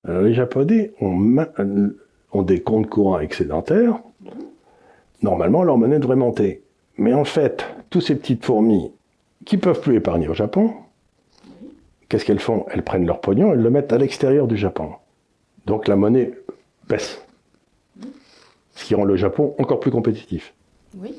Alors, 0.07 0.21
les 0.21 0.35
Japonais 0.35 0.91
ont, 1.01 1.35
ont 2.31 2.41
des 2.43 2.61
comptes 2.61 2.87
courants 2.89 3.19
excédentaires. 3.19 4.01
Normalement, 5.23 5.63
leur 5.63 5.79
monnaie 5.79 5.97
devrait 5.97 6.15
monter. 6.15 6.61
Mais 6.97 7.15
en 7.15 7.23
fait, 7.23 7.65
tous 7.89 8.01
ces 8.01 8.13
petites 8.13 8.45
fourmis 8.45 8.91
qui 9.45 9.57
peuvent 9.57 9.81
plus 9.81 9.95
épargner 9.95 10.27
au 10.27 10.35
Japon, 10.35 10.71
qu'est-ce 12.07 12.25
qu'elles 12.25 12.39
font? 12.39 12.67
Elles 12.69 12.83
prennent 12.83 13.07
leur 13.07 13.19
pognon, 13.19 13.53
elles 13.53 13.63
le 13.63 13.69
mettent 13.71 13.93
à 13.93 13.97
l'extérieur 13.97 14.45
du 14.45 14.57
Japon. 14.57 14.91
Donc 15.65 15.87
la 15.87 15.95
monnaie 15.95 16.33
baisse. 16.87 17.25
Ce 18.75 18.85
qui 18.85 18.93
rend 18.93 19.05
le 19.05 19.15
Japon 19.15 19.55
encore 19.57 19.79
plus 19.79 19.89
compétitif. 19.89 20.53
Oui. 20.95 21.15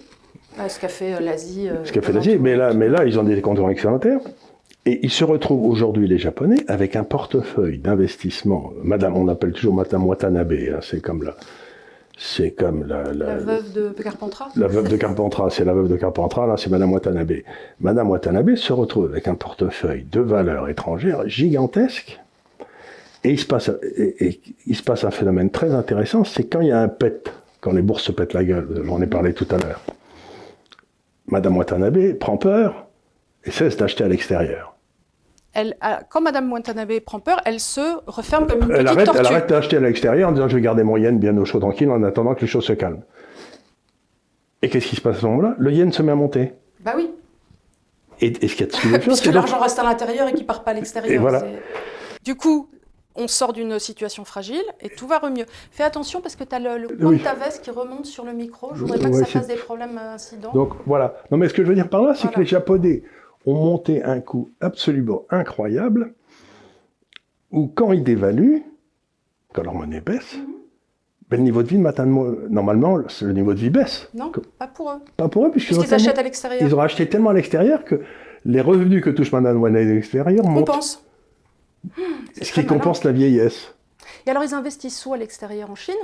Ah, 0.59 0.69
ce 0.69 0.81
qu'a 0.81 0.89
fait 0.89 1.15
euh, 1.15 1.21
l'Asie. 1.21 1.69
euh, 1.69 1.85
Ce 1.85 1.93
qu'a 1.93 2.03
fait 2.03 2.13
l'Asie. 2.13 2.39
Mais 2.39 2.57
là, 2.57 2.75
mais 2.75 2.89
là, 2.89 3.05
ils 3.05 3.19
ont 3.19 3.23
des 3.23 3.41
comptes 3.41 3.59
excédentaires. 3.71 4.21
Et 4.87 5.01
ils 5.03 5.11
se 5.11 5.25
retrouvent 5.25 5.67
aujourd'hui, 5.67 6.09
les 6.09 6.19
Japonais, 6.19 6.65
avec 6.67 6.97
un 6.97 7.05
portefeuille 7.05 7.79
d'investissement. 7.79 8.73
Madame, 8.83 9.17
on 9.17 9.29
appelle 9.29 9.53
toujours 9.53 9.75
Madame 9.75 10.07
Watanabe, 10.07 10.53
hein, 10.53 10.79
c'est 10.81 11.03
comme 11.03 11.23
la, 11.23 11.37
c'est 12.17 12.53
comme 12.53 12.87
la, 12.87 13.13
la, 13.13 13.37
veuve 13.37 13.73
de 13.75 13.91
Carpentras. 14.03 14.49
La 14.57 14.69
veuve 14.69 14.89
de 14.89 14.97
Carpentras, 14.97 15.51
c'est 15.51 15.67
la 15.67 15.75
veuve 15.75 15.89
de 15.89 15.97
Carpentras, 15.97 16.47
là 16.47 16.57
c'est 16.57 16.71
Madame 16.71 16.93
Watanabe. 16.93 17.33
Madame 17.81 18.09
Watanabe 18.11 18.55
se 18.57 18.73
retrouve 18.73 19.11
avec 19.11 19.29
un 19.29 19.35
portefeuille 19.35 20.07
de 20.11 20.21
valeurs 20.21 20.69
étrangères 20.69 21.29
gigantesque. 21.29 22.19
Et 23.23 23.31
il 23.31 23.39
se 23.39 23.47
passe, 23.47 23.71
et, 23.99 24.41
il 24.67 24.77
se 24.77 24.83
passe 24.83 25.05
un 25.05 25.11
phénomène 25.11 25.51
très 25.51 25.75
intéressant, 25.75 26.25
c'est 26.25 26.45
quand 26.45 26.63
il 26.63 26.69
y 26.69 26.73
a 26.73 26.81
un 26.81 26.89
pet, 26.89 27.31
quand 27.61 27.73
les 27.73 27.83
bourses 27.83 28.05
se 28.05 28.13
pètent 28.13 28.33
la 28.33 28.45
gueule, 28.45 28.83
j'en 28.85 29.01
ai 29.03 29.07
parlé 29.07 29.35
tout 29.35 29.47
à 29.51 29.59
l'heure. 29.59 29.83
Madame 31.31 31.57
Watanabe 31.57 32.15
prend 32.15 32.37
peur 32.37 32.87
et 33.45 33.51
cesse 33.51 33.77
d'acheter 33.77 34.05
à 34.05 34.09
l'extérieur. 34.09 34.77
Elle, 35.53 35.77
quand 36.11 36.21
Madame 36.21 36.53
Watanabe 36.53 37.01
prend 37.01 37.19
peur, 37.19 37.41
elle 37.45 37.59
se 37.59 37.99
referme 38.07 38.47
comme 38.47 38.63
une 38.63 38.71
elle 38.71 38.85
petite 38.85 38.89
arrête, 38.89 39.07
tortue. 39.07 39.21
Elle 39.21 39.27
arrête 39.27 39.49
d'acheter 39.49 39.77
à 39.79 39.81
l'extérieur 39.81 40.29
en 40.29 40.33
disant 40.33 40.49
je 40.49 40.55
vais 40.55 40.63
garder 40.63 40.85
mon 40.85 40.97
yen 40.97 41.19
bien 41.19 41.37
au 41.37 41.45
chaud 41.45 41.59
tranquille 41.59 41.91
en 41.91 42.03
attendant 42.05 42.35
que 42.35 42.43
les 42.43 42.47
choses 42.47 42.65
se 42.65 42.73
calment. 42.73 43.03
Et 44.63 44.69
qu'est-ce 44.69 44.87
qui 44.87 44.97
se 44.97 45.01
passe 45.01 45.17
à 45.17 45.21
ce 45.21 45.27
moment-là? 45.27 45.55
Le 45.59 45.73
yen 45.73 45.91
se 45.91 46.03
met 46.03 46.13
à 46.13 46.15
monter. 46.15 46.53
Bah 46.81 46.93
oui. 46.97 47.11
Et, 48.21 48.29
et 48.45 48.49
ce 48.49 48.55
qu'il 48.55 48.67
y 48.91 48.95
a 48.95 48.99
de 48.99 49.03
Puisque 49.03 49.27
l'argent 49.27 49.59
reste 49.59 49.79
à 49.79 49.83
l'intérieur 49.83 50.29
et 50.29 50.35
qu'il 50.35 50.47
part 50.47 50.63
pas 50.63 50.73
à 50.73 50.75
l'extérieur. 50.75 51.13
Et 51.13 51.19
voilà. 51.19 51.43
Du 52.23 52.35
coup, 52.37 52.69
on 53.17 53.29
sort 53.29 53.53
d'une 53.53 53.79
situation 53.79 54.25
fragile 54.25 54.63
et 54.81 54.89
tout 54.89 55.07
va 55.07 55.21
mieux. 55.31 55.47
Fais 55.71 55.83
attention 55.83 56.21
parce 56.21 56.37
que 56.37 56.45
tu 56.45 56.55
as 56.55 56.59
le, 56.59 56.79
le 56.79 56.89
coin 56.97 57.13
de 57.13 57.19
ta 57.19 57.35
veste 57.35 57.63
qui 57.63 57.71
remonte 57.71 58.07
sur 58.07 58.25
le 58.25 58.33
micro. 58.33 58.71
Je 58.75 58.81
voudrais 58.81 58.99
pas 58.99 59.11
que 59.11 59.17
ça 59.17 59.25
fasse 59.27 59.47
des 59.49 59.57
problèmes 59.57 59.99
incidents. 59.99 60.53
Donc 60.53 60.73
voilà. 60.87 61.15
Non 61.31 61.37
mais 61.39 61.49
ce 61.49 61.55
que 61.55 61.63
je 61.63 61.69
veux 61.69 61.75
dire 61.75 61.89
par 61.89 62.03
là, 62.03 62.15
c'est 62.15 62.31
que 62.31 62.41
les 62.41 62.47
Japonais 62.47 63.03
ont 63.47 63.55
monté 63.55 64.03
un 64.03 64.21
coup 64.21 64.51
absolument 64.61 65.25
incroyable 65.31 66.15
où 67.51 67.67
quand 67.67 67.93
ils 67.93 68.05
dévaluent, 68.05 68.63
quand 69.53 69.63
leur 69.63 69.75
monnaie 69.75 70.01
baisse, 70.01 70.37
Mhm. 70.37 70.47
ben, 71.29 71.37
le 71.39 71.43
niveau 71.43 71.63
de 71.63 71.69
vie 71.69 71.79
de 71.79 72.49
normalement, 72.49 72.97
le 72.97 73.33
niveau 73.33 73.55
de 73.55 73.59
vie 73.59 73.71
baisse. 73.71 74.09
Non, 74.15 74.31
pas 74.59 74.69
pour 74.69 74.91
eux. 74.91 74.99
Pas 75.17 75.29
pour 75.29 75.47
eux, 75.47 75.51
puisqu'ils 75.51 75.93
achètent 75.95 76.19
à 76.19 76.23
l'extérieur. 76.23 76.63
Ils 76.63 76.75
ont 76.75 76.81
acheté 76.81 77.09
tellement 77.09 77.31
à 77.31 77.35
l'extérieur 77.35 77.85
que 77.85 78.03
les 78.45 78.61
revenus 78.61 79.03
que 79.03 79.11
touche 79.11 79.33
Madame 79.33 79.59
Monnaie 79.59 79.81
à 79.83 79.85
l'extérieur 79.85 80.45
montent. 80.45 80.67
Compense. 80.67 81.05
Ce 82.41 82.53
qui 82.53 82.67
compense 82.67 83.05
la 83.05 83.13
vieillesse. 83.13 83.75
Et 84.27 84.31
alors, 84.31 84.45
ils 84.45 84.55
investissent 84.55 85.05
où 85.07 85.13
à 85.15 85.17
l'extérieur? 85.17 85.71
En 85.71 85.75
Chine? 85.75 85.95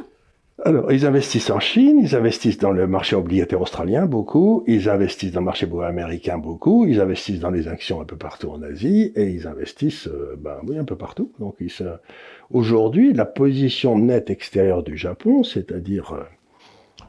Alors, 0.65 0.91
ils 0.91 1.05
investissent 1.05 1.51
en 1.51 1.61
Chine, 1.61 1.99
ils 2.03 2.17
investissent 2.17 2.57
dans 2.57 2.71
le 2.71 2.87
marché 2.87 3.15
obligataire 3.15 3.61
australien 3.61 4.07
beaucoup, 4.07 4.65
ils 4.67 4.89
investissent 4.89 5.33
dans 5.33 5.41
le 5.41 5.45
marché 5.45 5.69
américain 5.85 6.39
beaucoup, 6.39 6.87
ils 6.87 6.99
investissent 6.99 7.41
dans 7.41 7.51
les 7.51 7.69
actions 7.69 8.01
un 8.01 8.07
peu 8.07 8.17
partout 8.17 8.49
en 8.49 8.63
Asie, 8.63 9.13
et 9.17 9.29
ils 9.29 9.47
investissent, 9.47 10.09
euh, 10.09 10.35
ben 10.39 10.57
oui, 10.67 10.79
un 10.79 10.85
peu 10.85 10.97
partout. 10.97 11.31
Donc, 11.41 11.57
se... 11.69 11.85
aujourd'hui, 12.51 13.13
la 13.13 13.27
position 13.27 13.99
nette 13.99 14.31
extérieure 14.31 14.83
du 14.83 14.97
Japon, 14.97 15.43
c'est-à-dire 15.45 16.15
euh, 16.15 16.23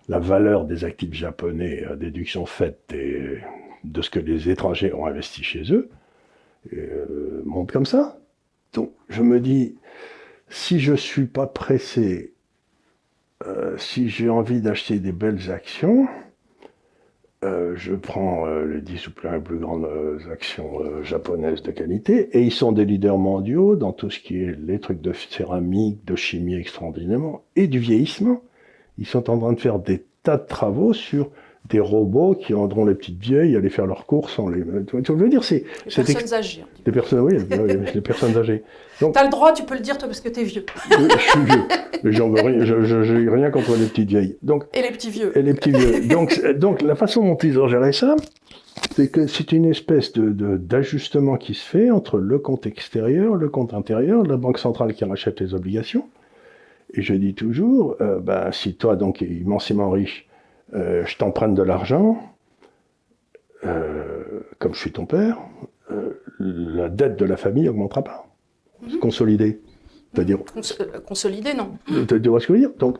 la 0.09 0.19
valeur 0.19 0.65
des 0.65 0.83
actifs 0.83 1.13
japonais, 1.13 1.85
à 1.85 1.95
déduction 1.95 2.45
faite 2.45 2.79
des, 2.89 3.39
de 3.85 4.01
ce 4.01 4.09
que 4.09 4.19
les 4.19 4.49
étrangers 4.49 4.93
ont 4.93 5.05
investi 5.05 5.41
chez 5.43 5.71
eux, 5.71 5.89
euh, 6.73 7.43
monte 7.45 7.71
comme 7.71 7.85
ça. 7.85 8.19
Donc, 8.77 8.91
je 9.09 9.23
me 9.23 9.39
dis, 9.39 9.75
si 10.49 10.79
je 10.79 10.93
suis 10.93 11.25
pas 11.25 11.47
pressé 11.47 12.35
euh, 13.47 13.75
si 13.79 14.07
j'ai 14.07 14.29
envie 14.29 14.61
d'acheter 14.61 14.99
des 14.99 15.11
belles 15.11 15.49
actions, 15.49 16.07
euh, 17.43 17.73
je 17.75 17.95
prends 17.95 18.45
euh, 18.45 18.65
les 18.65 18.81
10 18.81 19.07
ou 19.07 19.11
plus, 19.13 19.57
grandes 19.57 19.89
actions 20.31 21.01
japonaises 21.01 21.63
de 21.63 21.71
qualité, 21.71 22.29
et 22.37 22.43
ils 22.43 22.51
sont 22.51 22.71
des 22.71 22.85
leaders 22.85 23.17
mondiaux 23.17 23.75
dans 23.75 23.93
tout 23.93 24.11
ce 24.11 24.19
qui 24.19 24.43
est 24.43 24.55
les 24.59 24.79
trucs 24.79 25.01
de 25.01 25.11
céramique, 25.11 26.05
de 26.05 26.15
chimie 26.15 26.53
extraordinairement, 26.53 27.43
et 27.55 27.65
du 27.65 27.79
vieillissement. 27.79 28.43
Ils 28.99 29.07
sont 29.07 29.27
en 29.31 29.39
train 29.39 29.53
de 29.53 29.59
faire 29.59 29.79
des 29.79 30.05
tas 30.21 30.37
de 30.37 30.45
travaux 30.45 30.93
sur 30.93 31.31
des 31.69 31.79
robots 31.79 32.35
qui 32.35 32.53
rendront 32.53 32.85
les 32.85 32.95
petites 32.95 33.19
vieilles 33.19 33.55
aller 33.55 33.69
faire 33.69 33.87
leurs 33.87 34.05
courses 34.05 34.33
sans 34.33 34.49
les. 34.49 34.63
Tu 34.85 35.11
veux 35.11 35.29
dire, 35.29 35.43
c'est. 35.43 35.63
Les 35.85 36.03
personnes 36.03 36.33
âgées. 36.33 36.65
Des 36.85 36.91
personnes, 36.91 37.19
oui, 37.19 37.37
les 37.93 38.01
personnes 38.01 38.37
âgées. 38.37 38.63
Donc, 39.01 39.13
T'as 39.13 39.23
le 39.23 39.29
droit, 39.29 39.53
tu 39.53 39.63
peux 39.63 39.75
le 39.75 39.81
dire 39.81 39.97
toi 39.97 40.07
parce 40.07 40.21
que 40.21 40.29
t'es 40.29 40.43
vieux. 40.43 40.65
je 40.89 41.17
suis 41.17 41.43
vieux, 41.45 41.63
mais 42.03 42.11
j'en 42.13 42.29
veux 42.29 42.41
rien, 42.41 42.65
je, 42.65 42.83
je, 42.83 43.03
je, 43.03 43.29
rien 43.29 43.51
contre 43.51 43.75
les 43.75 43.85
petites 43.85 44.09
vieilles. 44.09 44.37
Donc. 44.41 44.63
Et 44.73 44.81
les 44.81 44.91
petits 44.91 45.09
vieux. 45.09 45.37
Et 45.37 45.41
les 45.41 45.53
petits 45.53 45.71
vieux. 45.71 46.07
donc, 46.07 46.41
donc 46.55 46.81
la 46.81 46.95
façon 46.95 47.23
dont 47.23 47.37
ils 47.37 47.59
ont 47.59 47.67
géré 47.67 47.91
ça, 47.91 48.15
c'est 48.95 49.11
que 49.11 49.27
c'est 49.27 49.51
une 49.51 49.65
espèce 49.65 50.13
de, 50.13 50.29
de, 50.29 50.57
d'ajustement 50.57 51.37
qui 51.37 51.53
se 51.53 51.65
fait 51.65 51.91
entre 51.91 52.17
le 52.17 52.39
compte 52.39 52.65
extérieur, 52.65 53.35
le 53.35 53.49
compte 53.49 53.73
intérieur, 53.73 54.23
la 54.23 54.37
banque 54.37 54.57
centrale 54.57 54.93
qui 54.93 55.05
rachète 55.05 55.39
les 55.41 55.53
obligations. 55.53 56.07
Et 56.93 57.01
je 57.01 57.13
dis 57.13 57.33
toujours, 57.33 57.97
euh, 58.01 58.19
ben, 58.19 58.51
si 58.51 58.75
toi 58.75 58.95
donc 58.95 59.21
es 59.21 59.27
immensément 59.27 59.89
riche, 59.89 60.26
euh, 60.73 61.05
je 61.05 61.17
t'emprunte 61.17 61.55
de 61.55 61.63
l'argent, 61.63 62.21
euh, 63.65 64.41
comme 64.59 64.73
je 64.73 64.79
suis 64.79 64.91
ton 64.91 65.05
père, 65.05 65.39
euh, 65.91 66.21
la 66.39 66.89
dette 66.89 67.17
de 67.17 67.25
la 67.25 67.37
famille 67.37 67.69
augmentera 67.69 68.03
pas. 68.03 68.27
Mhm. 68.81 68.99
Consolidée. 68.99 69.61
C'est-à-dire. 70.13 70.39
Cons 70.39 70.61
consolidée, 71.05 71.53
non. 71.53 71.77
Tu 71.85 72.29
vois 72.29 72.39
ce 72.39 72.47
que 72.47 72.53
je 72.53 72.59
veux 72.59 72.67
dire? 72.67 72.77
Donc, 72.77 72.97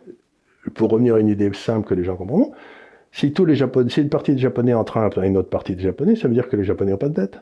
pour 0.74 0.90
revenir 0.90 1.16
à 1.16 1.20
une 1.20 1.28
idée 1.28 1.52
simple 1.52 1.86
que 1.86 1.94
les 1.94 2.04
gens 2.04 2.16
comprendront, 2.16 2.52
si 3.12 3.32
tous 3.32 3.44
les 3.44 3.54
Japonais, 3.54 3.90
si 3.90 4.00
une 4.00 4.10
partie 4.10 4.32
des 4.32 4.38
Japonais 4.38 4.74
empruntent 4.74 5.18
à 5.18 5.26
une 5.26 5.36
autre 5.36 5.48
partie 5.48 5.74
des 5.74 5.82
Japonais, 5.82 6.16
ça 6.16 6.28
veut 6.28 6.34
dire 6.34 6.48
que 6.48 6.56
les 6.56 6.64
Japonais 6.64 6.92
n'ont 6.92 6.98
pas 6.98 7.08
de 7.08 7.14
dette. 7.14 7.40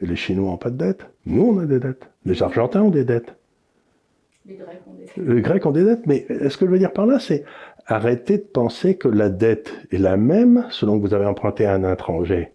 Et 0.00 0.06
les 0.06 0.16
Chinois 0.16 0.50
n'ont 0.50 0.56
pas 0.56 0.70
de 0.70 0.76
dette. 0.76 1.06
Nous, 1.26 1.42
on 1.42 1.58
a 1.58 1.66
des 1.66 1.78
dettes. 1.78 2.08
Les 2.24 2.42
Argentins 2.42 2.82
ont 2.82 2.90
des 2.90 3.04
dettes. 3.04 3.34
Les 4.46 4.56
Grecs 4.56 4.80
ont 4.86 4.92
des 4.92 5.04
dettes. 5.04 5.16
Les 5.16 5.42
Grecs 5.42 5.66
ont 5.66 5.70
des 5.70 5.84
dettes. 5.84 6.06
Mais 6.06 6.26
ce 6.48 6.56
que 6.56 6.66
je 6.66 6.70
veux 6.70 6.78
dire 6.78 6.92
par 6.92 7.06
là, 7.06 7.18
c'est 7.18 7.44
arrêtez 7.86 8.38
de 8.38 8.42
penser 8.42 8.96
que 8.96 9.08
la 9.08 9.28
dette 9.28 9.72
est 9.90 9.98
la 9.98 10.16
même 10.16 10.66
selon 10.70 10.98
que 10.98 11.06
vous 11.06 11.14
avez 11.14 11.26
emprunté 11.26 11.66
à 11.66 11.74
un 11.74 11.92
étranger 11.92 12.52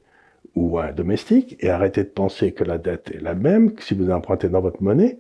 ou 0.56 0.80
à 0.80 0.86
un 0.86 0.92
domestique, 0.92 1.56
et 1.60 1.70
arrêtez 1.70 2.04
de 2.04 2.10
penser 2.10 2.52
que 2.52 2.64
la 2.64 2.78
dette 2.78 3.12
est 3.12 3.22
la 3.22 3.36
même 3.36 3.74
que 3.74 3.84
si 3.84 3.94
vous 3.94 4.10
empruntez 4.10 4.50
dans 4.50 4.62
votre 4.62 4.82
monnaie 4.82 5.20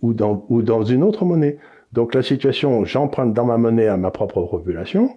ou 0.00 0.14
dans, 0.14 0.46
ou 0.48 0.62
dans 0.62 0.84
une 0.84 1.02
autre 1.02 1.24
monnaie. 1.24 1.58
Donc 1.92 2.14
la 2.14 2.22
situation, 2.22 2.84
j'emprunte 2.84 3.32
dans 3.32 3.44
ma 3.44 3.58
monnaie 3.58 3.88
à 3.88 3.96
ma 3.96 4.10
propre 4.10 4.42
population, 4.42 5.16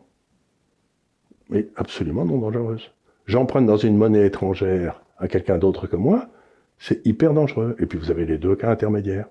est 1.53 1.69
absolument 1.75 2.25
non 2.25 2.39
dangereuse. 2.39 2.91
J'emprunte 3.25 3.65
dans 3.65 3.77
une 3.77 3.97
monnaie 3.97 4.25
étrangère 4.25 5.03
à 5.19 5.27
quelqu'un 5.27 5.57
d'autre 5.57 5.87
que 5.87 5.95
moi, 5.95 6.27
c'est 6.79 7.05
hyper 7.05 7.33
dangereux. 7.33 7.75
Et 7.79 7.85
puis 7.85 7.99
vous 7.99 8.11
avez 8.11 8.25
les 8.25 8.37
deux 8.37 8.55
cas 8.55 8.71
intermédiaires. 8.71 9.27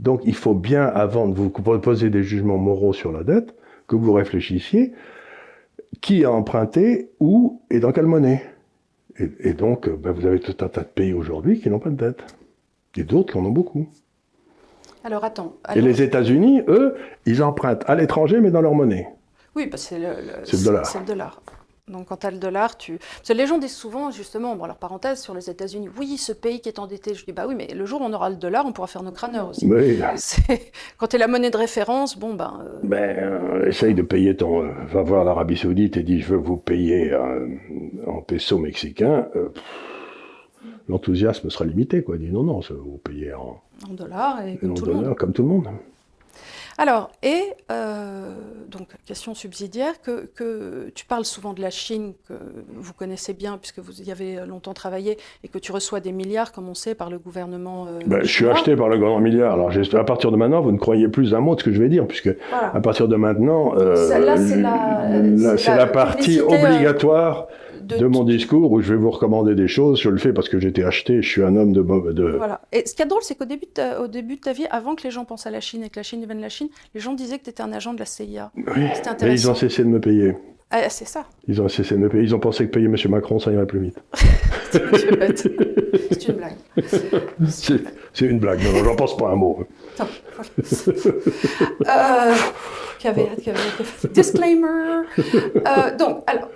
Donc 0.00 0.20
il 0.24 0.34
faut 0.34 0.54
bien, 0.54 0.84
avant 0.84 1.28
de 1.28 1.34
vous 1.34 1.50
poser 1.50 2.10
des 2.10 2.22
jugements 2.22 2.58
moraux 2.58 2.92
sur 2.92 3.12
la 3.12 3.22
dette, 3.22 3.54
que 3.98 4.04
vous 4.04 4.12
réfléchissiez 4.12 4.92
qui 6.00 6.24
a 6.24 6.32
emprunté, 6.32 7.10
où 7.20 7.60
et 7.70 7.78
dans 7.78 7.92
quelle 7.92 8.06
monnaie. 8.06 8.42
Et, 9.18 9.30
et 9.40 9.52
donc, 9.52 9.88
ben, 9.88 10.12
vous 10.12 10.26
avez 10.26 10.40
tout 10.40 10.56
un 10.64 10.68
tas 10.68 10.80
de 10.80 10.86
pays 10.86 11.12
aujourd'hui 11.12 11.60
qui 11.60 11.68
n'ont 11.68 11.78
pas 11.78 11.90
de 11.90 11.96
dette. 11.96 12.24
Et 12.96 13.04
d'autres 13.04 13.32
qui 13.32 13.38
en 13.38 13.44
ont 13.44 13.50
beaucoup. 13.50 13.86
Alors 15.04 15.24
attends. 15.24 15.56
Alors... 15.64 15.76
Et 15.76 15.86
les 15.86 16.02
États-Unis, 16.02 16.62
eux, 16.68 16.96
ils 17.26 17.42
empruntent 17.42 17.84
à 17.86 17.94
l'étranger, 17.94 18.40
mais 18.40 18.50
dans 18.50 18.62
leur 18.62 18.74
monnaie. 18.74 19.08
Oui, 19.54 19.66
parce 19.66 19.82
que 19.82 19.88
c'est 19.90 19.98
le, 19.98 20.08
le, 20.08 20.32
le, 20.50 20.64
dollar. 20.64 20.86
C'est 20.86 21.00
le 21.00 21.04
dollar. 21.04 21.42
Donc 21.92 22.08
quand 22.08 22.16
tu 22.16 22.26
as 22.26 22.30
le 22.30 22.38
dollar, 22.38 22.76
tu... 22.76 22.98
Parce 22.98 23.28
que 23.28 23.32
les 23.34 23.46
gens 23.46 23.58
disent 23.58 23.76
souvent, 23.76 24.10
justement, 24.10 24.56
bon, 24.56 24.64
alors 24.64 24.76
parenthèse, 24.76 25.20
sur 25.20 25.34
les 25.34 25.50
États-Unis, 25.50 25.88
oui, 25.98 26.16
ce 26.16 26.32
pays 26.32 26.60
qui 26.60 26.68
est 26.68 26.78
endetté, 26.78 27.14
je 27.14 27.24
dis, 27.24 27.32
bah 27.32 27.44
oui, 27.46 27.54
mais 27.54 27.68
le 27.74 27.86
jour 27.86 28.00
où 28.00 28.04
on 28.04 28.12
aura 28.12 28.30
le 28.30 28.36
dollar, 28.36 28.66
on 28.66 28.72
pourra 28.72 28.88
faire 28.88 29.02
nos 29.02 29.12
crâneurs 29.12 29.50
aussi. 29.50 29.66
Oui. 29.66 30.00
Quand 30.98 31.06
tu 31.06 31.16
es 31.16 31.18
la 31.18 31.28
monnaie 31.28 31.50
de 31.50 31.56
référence, 31.56 32.18
bon, 32.18 32.34
ben... 32.34 32.60
Euh... 32.64 32.78
Ben, 32.82 33.16
euh, 33.18 33.68
essaye 33.68 33.94
de 33.94 34.02
payer 34.02 34.36
ton... 34.36 34.64
Euh, 34.64 34.72
va 34.90 35.02
voir 35.02 35.24
l'Arabie 35.24 35.56
Saoudite 35.56 35.96
et 35.96 36.02
dis, 36.02 36.20
je 36.20 36.34
veux 36.34 36.40
vous 36.40 36.56
payer 36.56 37.14
en 38.06 38.20
peso 38.22 38.58
mexicain. 38.58 39.28
L'enthousiasme 40.88 41.50
sera 41.50 41.64
limité, 41.64 42.02
quoi. 42.02 42.16
Dis, 42.16 42.30
non, 42.30 42.42
non, 42.42 42.60
vous 42.60 43.00
payez 43.02 43.34
en... 43.34 43.60
En 43.88 43.94
dollars 43.94 44.46
et 44.46 44.56
comme 44.56 44.70
en 44.70 44.74
tout 44.74 44.86
dollars, 44.86 45.16
comme 45.16 45.32
tout 45.32 45.42
le 45.42 45.48
monde. 45.48 45.68
Alors, 46.82 47.12
et 47.22 47.44
euh, 47.70 48.32
donc, 48.68 48.88
question 49.06 49.36
subsidiaire, 49.36 50.02
que, 50.02 50.26
que, 50.34 50.90
tu 50.96 51.04
parles 51.06 51.24
souvent 51.24 51.52
de 51.52 51.60
la 51.60 51.70
Chine, 51.70 52.14
que 52.26 52.34
vous 52.74 52.92
connaissez 52.92 53.34
bien, 53.34 53.56
puisque 53.56 53.78
vous 53.78 54.02
y 54.02 54.10
avez 54.10 54.44
longtemps 54.48 54.74
travaillé, 54.74 55.16
et 55.44 55.48
que 55.48 55.58
tu 55.58 55.70
reçois 55.70 56.00
des 56.00 56.10
milliards, 56.10 56.50
comme 56.50 56.68
on 56.68 56.74
sait, 56.74 56.96
par 56.96 57.08
le 57.08 57.20
gouvernement. 57.20 57.86
Euh, 57.86 58.00
ben, 58.04 58.22
je 58.22 58.32
suis 58.32 58.48
acheté 58.48 58.74
par 58.74 58.88
le 58.88 58.96
gouvernement 58.96 59.20
milliard. 59.20 59.52
Alors, 59.52 59.70
à 59.70 60.04
partir 60.04 60.32
de 60.32 60.36
maintenant, 60.36 60.60
vous 60.60 60.72
ne 60.72 60.78
croyez 60.78 61.06
plus 61.06 61.34
un 61.34 61.40
mot 61.40 61.54
de 61.54 61.60
ce 61.60 61.64
que 61.66 61.72
je 61.72 61.80
vais 61.80 61.88
dire, 61.88 62.04
puisque 62.04 62.34
voilà. 62.50 62.74
à 62.74 62.80
partir 62.80 63.06
de 63.06 63.14
maintenant, 63.14 63.74
euh, 63.76 63.94
c'est 63.94 64.18
la, 64.18 64.34
la, 64.34 65.54
la, 65.54 65.76
la, 65.76 65.86
partie 65.86 66.40
obligatoire. 66.40 67.46
De, 67.82 67.98
de, 67.98 68.06
mon 68.06 68.24
discours 68.24 68.70
où 68.70 68.80
je 68.80 68.94
vais 68.94 68.98
vous 68.98 69.10
recommander 69.10 69.54
des 69.54 69.68
choses, 69.68 70.00
je 70.00 70.08
le 70.08 70.18
fais 70.18 70.32
parce 70.32 70.48
que 70.48 70.56
été 70.66 70.84
acheté, 70.84 71.22
je 71.22 71.28
suis 71.28 71.42
un 71.42 71.56
homme 71.56 71.72
de... 71.72 71.82
de... 72.12 72.36
Voilà. 72.36 72.60
Et 72.72 72.86
ce 72.86 72.94
qui 72.94 73.02
est 73.02 73.06
drôle, 73.06 73.22
c'est 73.22 73.34
qu'au 73.34 73.44
début, 73.44 73.66
de 73.74 74.02
au 74.02 74.08
début 74.08 74.36
de 74.36 74.40
ta 74.40 74.52
vie, 74.52 74.66
avant 74.70 74.94
que 74.94 75.02
les 75.02 75.10
gens 75.10 75.24
pensent 75.24 75.46
à 75.46 75.50
la 75.50 75.60
Chine 75.60 75.82
et 75.82 75.90
que 75.90 75.98
la 75.98 76.02
Chine 76.02 76.20
devienne 76.20 76.40
la 76.40 76.48
Chine, 76.48 76.68
les 76.94 77.00
gens 77.00 77.14
disaient 77.14 77.38
que 77.38 77.44
tu 77.44 77.50
étais 77.50 77.62
un 77.62 77.72
agent 77.72 77.94
de 77.94 77.98
la 77.98 78.04
CIA. 78.04 78.52
Oui, 78.56 78.86
mais 79.22 79.32
ils 79.32 79.50
ont 79.50 79.54
cessé 79.54 79.82
de 79.82 79.88
me 79.88 80.00
payer. 80.00 80.34
Ah, 80.70 80.88
c'est 80.88 81.06
ça. 81.06 81.26
Ils 81.48 81.60
ont 81.60 81.68
cessé 81.68 81.96
de 81.96 82.08
payer. 82.08 82.22
Ils 82.22 82.34
ont 82.34 82.38
pensé 82.38 82.64
que 82.66 82.70
payer 82.70 82.86
M. 82.86 82.96
Macron, 83.10 83.38
ça 83.38 83.52
irait 83.52 83.66
plus 83.66 83.80
vite. 83.80 83.98
c'est 84.72 85.08
une 86.28 86.36
blague. 86.36 86.54
C'est 88.14 88.26
une 88.26 88.38
blague. 88.38 88.60
Non, 88.62 88.84
j'en 88.84 88.96
pense 88.96 89.14
pas 89.16 89.28
un 89.28 89.36
mot. 89.36 89.66
Non, 89.98 90.06
euh, 91.86 92.34
disclaimer. 94.12 95.02
Euh, 95.18 95.96
donc, 95.98 96.22
alors, 96.26 96.48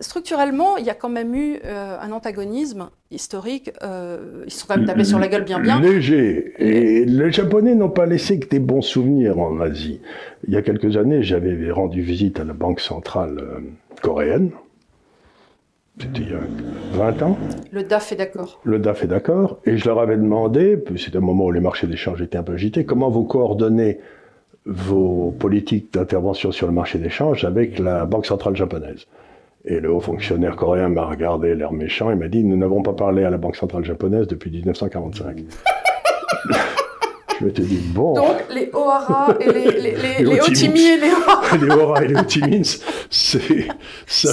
structurellement, 0.00 0.76
il 0.76 0.84
y 0.84 0.90
a 0.90 0.94
quand 0.94 1.08
même 1.08 1.34
eu 1.34 1.58
euh, 1.64 1.96
un 2.00 2.12
antagonisme 2.12 2.90
historique. 3.10 3.70
ils 3.82 4.50
se 4.50 4.60
sont 4.60 4.66
quand 4.66 4.76
même 4.76 4.86
tapés 4.86 5.04
sur 5.04 5.18
la 5.18 5.28
gueule 5.28 5.44
bien 5.44 5.60
bien. 5.60 5.80
Léger. 5.80 6.54
Et 6.58 7.04
les 7.04 7.32
Japonais 7.32 7.74
n'ont 7.74 7.90
pas 7.90 8.06
laissé 8.06 8.38
que 8.38 8.48
des 8.48 8.60
bons 8.60 8.82
souvenirs 8.82 9.38
en 9.38 9.60
Asie. 9.60 10.00
Il 10.46 10.54
y 10.54 10.56
a 10.56 10.62
quelques 10.62 10.96
années, 10.96 11.22
j'avais 11.22 11.70
rendu 11.70 12.02
visite 12.02 12.40
à 12.40 12.44
la 12.44 12.52
Banque 12.52 12.80
centrale 12.80 13.62
coréenne. 14.02 14.50
C'était 16.00 16.22
il 16.22 16.30
y 16.30 16.34
a 16.34 16.40
20 16.94 17.22
ans. 17.22 17.38
Le 17.70 17.84
DAF 17.84 18.10
est 18.12 18.16
d'accord. 18.16 18.60
Le 18.64 18.80
DAF 18.80 19.04
est 19.04 19.06
d'accord. 19.06 19.60
Et 19.64 19.76
je 19.76 19.84
leur 19.84 20.00
avais 20.00 20.16
demandé, 20.16 20.82
c'était 20.96 21.18
un 21.18 21.20
moment 21.20 21.44
où 21.44 21.52
les 21.52 21.60
marchés 21.60 21.86
d'échange 21.86 22.20
étaient 22.20 22.38
un 22.38 22.42
peu 22.42 22.54
agités, 22.54 22.84
comment 22.84 23.10
vous 23.10 23.24
coordonnez 23.24 24.00
vos 24.66 25.30
politiques 25.38 25.92
d'intervention 25.92 26.50
sur 26.50 26.66
le 26.66 26.72
marché 26.72 26.98
d'échange 26.98 27.44
avec 27.44 27.78
la 27.78 28.06
Banque 28.06 28.26
centrale 28.26 28.56
japonaise. 28.56 29.06
Et 29.66 29.80
le 29.80 29.90
haut 29.90 30.00
fonctionnaire 30.00 30.56
coréen 30.56 30.90
m'a 30.90 31.06
regardé 31.06 31.54
l'air 31.54 31.72
méchant 31.72 32.10
et 32.10 32.14
m'a 32.14 32.28
dit 32.28 32.44
Nous 32.44 32.56
n'avons 32.56 32.82
pas 32.82 32.92
parlé 32.92 33.24
à 33.24 33.30
la 33.30 33.38
Banque 33.38 33.56
centrale 33.56 33.84
japonaise 33.84 34.26
depuis 34.26 34.50
1945. 34.50 35.44
Je 37.56 37.92
bon. 37.92 38.14
Donc, 38.14 38.44
les 38.52 38.70
O'Hara 38.72 39.36
et 39.40 39.52
les, 39.52 39.64
les, 39.80 39.96
les, 39.96 40.24
les 40.24 40.40
Otimi 40.40 40.80
et 40.80 40.96
les 40.96 41.10
O'Hara. 41.10 41.56
les 41.60 41.70
O'Hara 41.70 42.04
et 42.04 42.08
les 42.08 42.16
Otimins, 42.16 42.62
c'est. 43.10 43.68
Ça. 44.06 44.28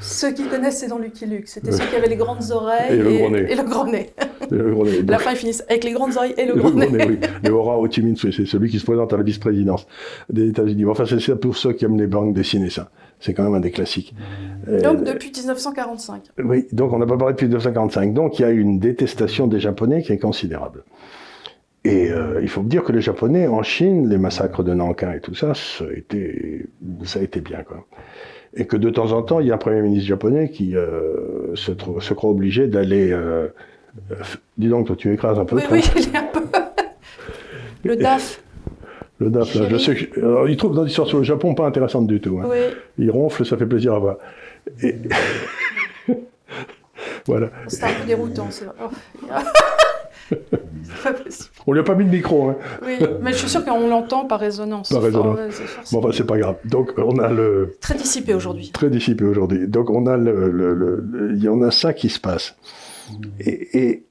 Ceux 0.00 0.32
qui 0.32 0.44
connaissent, 0.44 0.78
c'est 0.78 0.88
dans 0.88 0.98
Lucky 0.98 1.26
Luke. 1.26 1.48
C'était 1.48 1.72
ceux 1.72 1.84
qui 1.84 1.96
avaient 1.96 2.08
les 2.08 2.16
grandes 2.16 2.50
oreilles 2.50 2.98
et, 2.98 3.02
le 3.02 3.18
gros 3.18 3.30
nez. 3.30 3.46
Et 3.50 3.54
le 3.54 3.62
gros 3.62 3.86
nez. 3.86 4.10
Le 4.50 5.10
la 5.10 5.18
fin, 5.18 5.32
ils 5.32 5.36
finissent 5.36 5.64
avec 5.68 5.84
les 5.84 5.92
grandes 5.92 6.16
oreilles 6.16 6.34
et 6.36 6.46
le, 6.46 6.54
gros, 6.54 6.70
nez. 6.70 6.88
oui. 6.90 7.18
Les 7.42 7.50
O'Hara 7.50 7.78
Otimins, 7.78 8.14
c'est 8.16 8.32
celui 8.32 8.70
qui 8.70 8.78
se 8.78 8.84
présente 8.84 9.12
à 9.12 9.16
la 9.16 9.22
vice-présidence 9.22 9.86
des 10.28 10.48
États-Unis. 10.48 10.84
Enfin, 10.86 11.04
c'est 11.06 11.20
ça 11.20 11.36
pour 11.36 11.56
ceux 11.56 11.72
qui 11.72 11.84
aiment 11.84 11.98
les 11.98 12.06
banques 12.06 12.34
dessinées, 12.34 12.70
ça. 12.70 12.90
C'est 13.20 13.34
quand 13.34 13.44
même 13.44 13.54
un 13.54 13.60
des 13.60 13.70
classiques. 13.70 14.14
Donc, 14.66 15.00
euh, 15.00 15.12
depuis 15.12 15.30
1945. 15.30 16.22
Oui, 16.42 16.66
donc 16.72 16.92
on 16.92 16.98
n'a 16.98 17.06
pas 17.06 17.18
parlé 17.18 17.34
depuis 17.34 17.46
1945. 17.46 18.14
Donc, 18.14 18.38
il 18.38 18.42
y 18.42 18.44
a 18.46 18.50
une 18.50 18.78
détestation 18.78 19.46
des 19.46 19.60
Japonais 19.60 20.02
qui 20.02 20.12
est 20.12 20.18
considérable. 20.18 20.84
Et 21.84 22.10
euh, 22.10 22.40
il 22.42 22.48
faut 22.48 22.62
me 22.62 22.68
dire 22.68 22.82
que 22.82 22.92
les 22.92 23.00
Japonais 23.00 23.46
en 23.46 23.62
Chine, 23.62 24.08
les 24.08 24.18
massacres 24.18 24.62
de 24.62 24.74
Nankin 24.74 25.12
et 25.12 25.20
tout 25.20 25.34
ça, 25.34 25.54
ça 25.54 25.84
a 25.84 25.92
été, 25.92 26.66
ça 27.04 27.20
a 27.20 27.22
été 27.22 27.40
bien 27.40 27.62
quoi. 27.62 27.86
Et 28.54 28.66
que 28.66 28.76
de 28.76 28.90
temps 28.90 29.12
en 29.12 29.22
temps, 29.22 29.40
il 29.40 29.46
y 29.46 29.50
a 29.50 29.54
un 29.54 29.58
premier 29.58 29.80
ministre 29.80 30.08
japonais 30.08 30.50
qui 30.50 30.76
euh, 30.76 31.54
se, 31.54 31.72
se, 32.00 32.14
croit 32.14 32.30
obligé 32.30 32.66
d'aller. 32.66 33.12
Euh, 33.12 33.48
dis 34.58 34.68
donc, 34.68 34.88
toi, 34.88 34.96
tu 34.96 35.12
écrases 35.12 35.38
un 35.38 35.44
peu. 35.44 35.56
Oui, 35.56 35.62
oui, 35.70 35.80
il 35.96 36.02
est 36.02 36.16
un 36.16 36.24
peu. 36.24 36.42
le 37.84 37.96
DAF. 37.96 38.42
Le 39.18 39.30
DAF, 39.30 39.54
là, 39.54 39.68
je 39.70 39.76
sais 39.76 39.94
que, 39.94 40.18
alors, 40.18 40.48
il 40.48 40.56
trouve 40.56 40.74
dans 40.74 40.82
l'histoire 40.82 41.06
sur 41.06 41.18
le 41.18 41.24
Japon 41.24 41.54
pas 41.54 41.66
intéressante 41.66 42.08
du 42.08 42.20
tout. 42.20 42.40
Hein. 42.42 42.46
Oui. 42.48 42.58
Il 42.98 43.10
ronfle, 43.10 43.46
ça 43.46 43.56
fait 43.56 43.66
plaisir 43.66 43.94
à 43.94 43.98
voir. 44.00 44.16
Et... 44.82 44.96
voilà. 47.26 47.50
C'est 47.68 47.84
un 47.84 47.92
peu 48.00 48.04
déroutant, 48.06 48.48
c'est 48.50 48.64
vrai. 48.64 48.74
On 51.66 51.72
lui 51.72 51.80
a 51.80 51.82
pas 51.82 51.94
mis 51.94 52.04
de 52.04 52.10
micro. 52.10 52.50
Hein. 52.50 52.56
Oui, 52.84 52.98
mais 53.22 53.32
je 53.32 53.38
suis 53.38 53.48
sûr 53.48 53.64
qu'on 53.64 53.88
l'entend 53.88 54.24
par 54.26 54.40
résonance. 54.40 54.90
Par 54.90 55.02
résonance. 55.02 55.38
bon, 55.92 55.98
enfin, 55.98 56.10
c'est 56.12 56.26
pas 56.26 56.38
grave. 56.38 56.56
Donc, 56.64 56.92
on 56.96 57.18
a 57.18 57.28
le. 57.28 57.76
Très 57.80 57.94
dissipé 57.94 58.34
aujourd'hui. 58.34 58.70
Très 58.72 58.90
dissipé 58.90 59.24
aujourd'hui. 59.24 59.66
Donc, 59.68 59.90
on 59.90 60.06
a 60.06 60.16
le, 60.16 61.32
il 61.34 61.42
y 61.42 61.48
en 61.48 61.62
a 61.62 61.70
ça 61.70 61.92
qui 61.92 62.08
se 62.08 62.20
passe. 62.20 62.56
Et, 63.40 63.78
et 63.78 64.04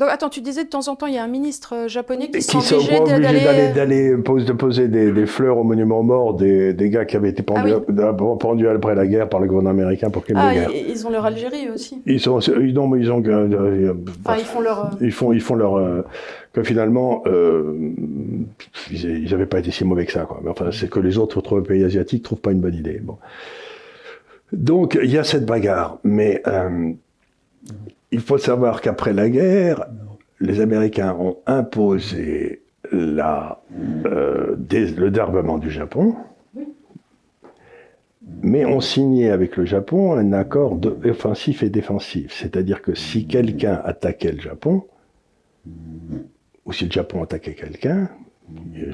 donc 0.00 0.08
attends, 0.08 0.30
tu 0.30 0.40
disais 0.40 0.64
de 0.64 0.70
temps 0.70 0.88
en 0.88 0.96
temps, 0.96 1.06
il 1.06 1.12
y 1.12 1.18
a 1.18 1.22
un 1.22 1.28
ministre 1.28 1.74
euh, 1.76 1.88
japonais 1.88 2.30
qui, 2.30 2.38
qui 2.38 2.56
obligé 2.56 3.70
d'aller 3.74 4.16
poser, 4.16 4.54
poser 4.54 4.88
des, 4.88 5.12
des, 5.12 5.26
fleurs 5.26 5.58
au 5.58 5.62
monument 5.62 6.02
mort 6.02 6.32
des, 6.32 6.72
des 6.72 6.88
gars 6.88 7.04
qui 7.04 7.16
avaient 7.16 7.28
été 7.28 7.42
pendus, 7.42 7.74
ah 7.98 8.14
pendus, 8.14 8.66
après 8.66 8.94
la 8.94 9.06
guerre 9.06 9.28
par 9.28 9.40
le 9.40 9.46
gouvernement 9.46 9.78
américain 9.78 10.08
pour 10.08 10.24
qu'il 10.24 10.36
ah, 10.38 10.54
guerre. 10.54 10.70
Ils 10.70 11.06
ont 11.06 11.10
leur 11.10 11.26
Algérie 11.26 11.68
aussi. 11.68 12.00
Ils 12.06 12.18
sont, 12.18 12.40
ils, 12.40 12.78
ont, 12.78 12.90
euh, 12.94 13.92
enfin, 14.24 14.38
ils 14.38 14.44
font 14.46 14.60
leur. 14.60 14.86
Euh, 14.86 14.96
ils 15.02 15.12
font, 15.12 15.32
ils 15.34 15.42
font 15.42 15.54
leur. 15.54 16.04
que 16.54 16.62
finalement, 16.62 17.22
euh, 17.26 17.92
ils 18.90 19.30
n'avaient 19.30 19.44
pas 19.44 19.58
été 19.58 19.70
si 19.70 19.84
mauvais 19.84 20.06
que 20.06 20.12
ça, 20.12 20.22
quoi. 20.22 20.40
Mais 20.42 20.48
enfin, 20.48 20.70
c'est 20.72 20.88
que 20.88 20.98
les 20.98 21.18
autres 21.18 21.60
pays 21.60 21.84
asiatiques 21.84 22.22
trouvent 22.22 22.40
pas 22.40 22.52
une 22.52 22.60
bonne 22.60 22.74
idée. 22.74 23.00
Bon. 23.02 23.18
Donc, 24.54 24.98
il 25.02 25.10
y 25.10 25.18
a 25.18 25.24
cette 25.24 25.44
bagarre, 25.44 25.98
mais 26.04 26.42
il 28.12 28.20
faut 28.20 28.38
savoir 28.38 28.80
qu'après 28.80 29.12
la 29.12 29.28
guerre, 29.28 29.86
les 30.40 30.60
Américains 30.60 31.14
ont 31.18 31.36
imposé 31.46 32.62
euh, 32.92 34.56
le 34.60 35.08
dérarbement 35.10 35.58
du 35.58 35.70
Japon, 35.70 36.16
mais 38.42 38.64
ont 38.64 38.80
signé 38.80 39.30
avec 39.30 39.56
le 39.56 39.64
Japon 39.64 40.14
un 40.14 40.32
accord 40.32 40.80
offensif 41.04 41.62
et 41.62 41.70
défensif. 41.70 42.32
C'est-à-dire 42.32 42.82
que 42.82 42.94
si 42.94 43.26
quelqu'un 43.26 43.80
attaquait 43.84 44.32
le 44.32 44.40
Japon, 44.40 44.84
ou 46.64 46.72
si 46.72 46.86
le 46.86 46.90
Japon 46.92 47.22
attaquait 47.22 47.54
quelqu'un, 47.54 48.08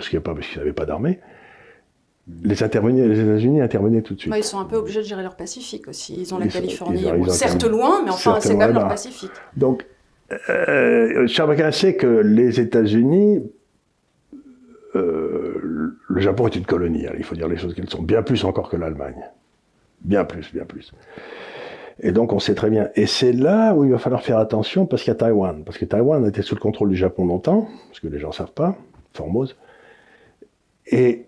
ce 0.01 0.09
qui 0.09 0.17
n'est 0.17 0.21
pas 0.21 0.35
parce 0.35 0.47
qu'ils 0.49 0.59
n'avaient 0.59 0.73
pas 0.73 0.87
d'armée, 0.87 1.21
les, 2.29 2.55
les 2.55 3.21
États-Unis 3.21 3.61
intervenaient 3.61 4.03
tout 4.03 4.15
de 4.15 4.21
suite. 4.21 4.35
ils 4.37 4.45
sont 4.45 4.59
un 4.59 4.65
peu 4.65 4.77
obligés 4.77 5.01
de 5.01 5.07
gérer 5.07 5.23
leur 5.23 5.37
Pacifique 5.37 5.87
aussi. 5.89 6.17
Ils 6.19 6.35
ont 6.35 6.39
la 6.39 6.49
Californie, 6.49 7.07
certes 7.29 7.65
loin, 7.65 8.03
mais 8.05 8.11
enfin, 8.11 8.39
c'est 8.41 8.53
quand 8.53 8.59
même 8.59 8.75
leur 8.75 8.89
Pacifique. 8.89 9.31
Donc, 9.57 9.87
euh, 10.51 11.27
chacun 11.29 11.71
sait 11.71 11.95
que 11.95 12.07
les 12.07 12.59
États-Unis, 12.59 13.45
euh, 14.97 15.97
le 16.09 16.21
Japon 16.21 16.49
est 16.49 16.57
une 16.57 16.67
colonie, 16.67 17.07
hein, 17.07 17.13
il 17.17 17.25
faut 17.25 17.37
dire 17.37 17.49
les 17.49 17.57
choses 17.57 17.75
qu'elles 17.75 17.89
sont, 17.89 18.03
bien 18.03 18.23
plus 18.23 18.45
encore 18.45 18.69
que 18.69 18.77
l'Allemagne. 18.77 19.23
Bien 20.01 20.25
plus, 20.25 20.53
bien 20.53 20.65
plus. 20.65 20.93
Et 22.01 22.13
donc 22.13 22.33
on 22.33 22.39
sait 22.39 22.55
très 22.55 22.71
bien. 22.71 22.91
Et 22.95 23.07
c'est 23.07 23.33
là 23.33 23.75
où 23.75 23.85
il 23.85 23.91
va 23.91 23.99
falloir 23.99 24.23
faire 24.23 24.39
attention 24.39 24.85
parce 24.85 25.03
qu'il 25.03 25.11
y 25.11 25.17
a 25.17 25.19
Taïwan. 25.19 25.65
Parce 25.65 25.79
que 25.79 25.85
Taïwan 25.85 26.27
était 26.27 26.43
sous 26.43 26.55
le 26.55 26.61
contrôle 26.61 26.91
du 26.91 26.97
Japon 26.97 27.25
longtemps, 27.25 27.69
parce 27.89 28.01
que 28.01 28.09
les 28.09 28.19
gens 28.19 28.29
ne 28.29 28.35
savent 28.35 28.53
pas, 28.53 28.77
Formose. 29.15 29.57
Et 30.87 31.27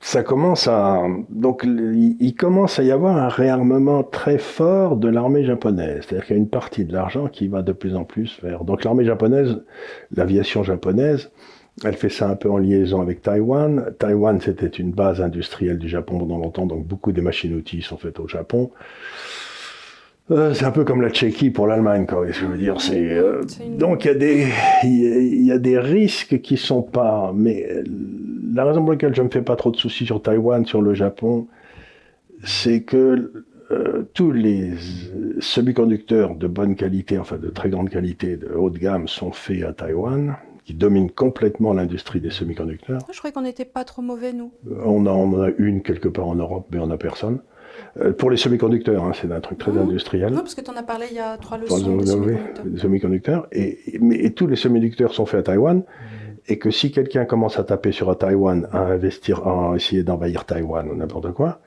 ça 0.00 0.22
commence 0.22 0.68
à 0.68 1.02
donc 1.30 1.64
il 1.64 2.34
commence 2.34 2.78
à 2.78 2.82
y 2.82 2.90
avoir 2.90 3.16
un 3.16 3.28
réarmement 3.28 4.02
très 4.02 4.36
fort 4.36 4.96
de 4.96 5.08
l'armée 5.08 5.44
japonaise, 5.44 6.02
c'est-à-dire 6.02 6.26
qu'il 6.26 6.36
y 6.36 6.38
a 6.38 6.42
une 6.42 6.50
partie 6.50 6.84
de 6.84 6.92
l'argent 6.92 7.26
qui 7.26 7.48
va 7.48 7.62
de 7.62 7.72
plus 7.72 7.96
en 7.96 8.04
plus 8.04 8.38
vers 8.42 8.64
donc 8.64 8.84
l'armée 8.84 9.06
japonaise, 9.06 9.62
l'aviation 10.14 10.62
japonaise, 10.62 11.30
elle 11.82 11.96
fait 11.96 12.10
ça 12.10 12.28
un 12.28 12.36
peu 12.36 12.50
en 12.50 12.58
liaison 12.58 13.00
avec 13.00 13.22
Taïwan. 13.22 13.92
Taïwan 13.98 14.40
c'était 14.40 14.66
une 14.66 14.92
base 14.92 15.22
industrielle 15.22 15.78
du 15.78 15.88
Japon 15.88 16.18
pendant 16.18 16.38
longtemps, 16.38 16.66
donc 16.66 16.86
beaucoup 16.86 17.10
des 17.10 17.22
machines-outils 17.22 17.82
sont 17.82 17.96
faites 17.96 18.20
au 18.20 18.28
Japon. 18.28 18.70
Euh, 20.30 20.54
c'est 20.54 20.64
un 20.64 20.70
peu 20.70 20.84
comme 20.84 21.02
la 21.02 21.10
Tchéquie 21.10 21.50
pour 21.50 21.66
l'Allemagne, 21.66 22.06
quoi. 22.06 22.26
Je 22.30 22.46
veux 22.46 22.56
dire, 22.56 22.80
c'est 22.80 23.12
euh, 23.12 23.42
donc 23.78 24.04
il 24.04 24.08
y 24.08 24.10
a 24.10 24.14
des 24.14 24.46
il 24.84 25.44
y, 25.44 25.52
a 25.52 25.58
des 25.58 25.78
risques 25.78 26.40
qui 26.40 26.56
sont 26.56 26.82
pas. 26.82 27.32
Mais 27.34 27.66
euh, 27.70 27.84
la 28.54 28.64
raison 28.64 28.80
pour 28.80 28.92
laquelle 28.92 29.14
je 29.14 29.20
me 29.20 29.28
fais 29.28 29.42
pas 29.42 29.56
trop 29.56 29.70
de 29.70 29.76
soucis 29.76 30.06
sur 30.06 30.22
Taïwan, 30.22 30.64
sur 30.64 30.80
le 30.80 30.94
Japon, 30.94 31.46
c'est 32.42 32.82
que 32.82 33.44
tous 34.12 34.30
les 34.30 34.74
semi-conducteurs 35.40 36.36
de 36.36 36.46
bonne 36.46 36.76
qualité, 36.76 37.18
enfin 37.18 37.38
de 37.38 37.48
très 37.48 37.70
grande 37.70 37.90
qualité, 37.90 38.36
de 38.36 38.46
haut 38.54 38.70
de 38.70 38.78
gamme, 38.78 39.08
sont 39.08 39.32
faits 39.32 39.64
à 39.64 39.72
Taïwan, 39.72 40.36
qui 40.64 40.74
domine 40.74 41.10
complètement 41.10 41.72
l'industrie 41.72 42.20
des 42.20 42.30
semi-conducteurs. 42.30 43.00
Je 43.10 43.18
croyais 43.18 43.32
qu'on 43.32 43.42
n'était 43.42 43.64
pas 43.64 43.84
trop 43.84 44.00
mauvais, 44.00 44.32
nous. 44.32 44.52
On, 44.84 45.04
on 45.06 45.34
en 45.34 45.42
a 45.42 45.50
une 45.58 45.82
quelque 45.82 46.08
part 46.08 46.28
en 46.28 46.36
Europe, 46.36 46.68
mais 46.70 46.78
on 46.78 46.86
n'a 46.86 46.98
personne. 46.98 47.40
Euh, 48.00 48.12
pour 48.12 48.30
les 48.30 48.36
semi-conducteurs, 48.36 49.04
hein, 49.04 49.12
c'est 49.14 49.30
un 49.30 49.40
truc 49.40 49.58
très 49.58 49.72
mmh. 49.72 49.78
industriel. 49.78 50.32
Non, 50.32 50.40
parce 50.40 50.54
que 50.54 50.60
tu 50.60 50.70
en 50.70 50.76
as 50.76 50.82
parlé 50.82 51.06
il 51.10 51.16
y 51.16 51.20
a 51.20 51.36
trois 51.36 51.58
leçons. 51.58 51.76
Des 51.76 52.06
semi-conducteurs. 52.06 52.64
semi-conducteurs. 52.76 53.46
Et, 53.52 53.98
mais, 54.00 54.30
tous 54.30 54.46
les 54.46 54.56
semi-conducteurs 54.56 55.14
sont 55.14 55.26
faits 55.26 55.40
à 55.40 55.42
Taïwan. 55.44 55.78
Mmh. 55.78 55.82
Et 56.48 56.58
que 56.58 56.70
si 56.70 56.92
quelqu'un 56.92 57.24
commence 57.24 57.58
à 57.58 57.64
taper 57.64 57.92
sur 57.92 58.16
Taïwan, 58.18 58.68
à 58.70 58.80
investir, 58.80 59.46
à 59.46 59.74
essayer 59.76 60.02
d'envahir 60.02 60.44
Taïwan 60.44 60.90
ou 60.90 60.94
n'importe 60.94 61.32
quoi, 61.32 61.60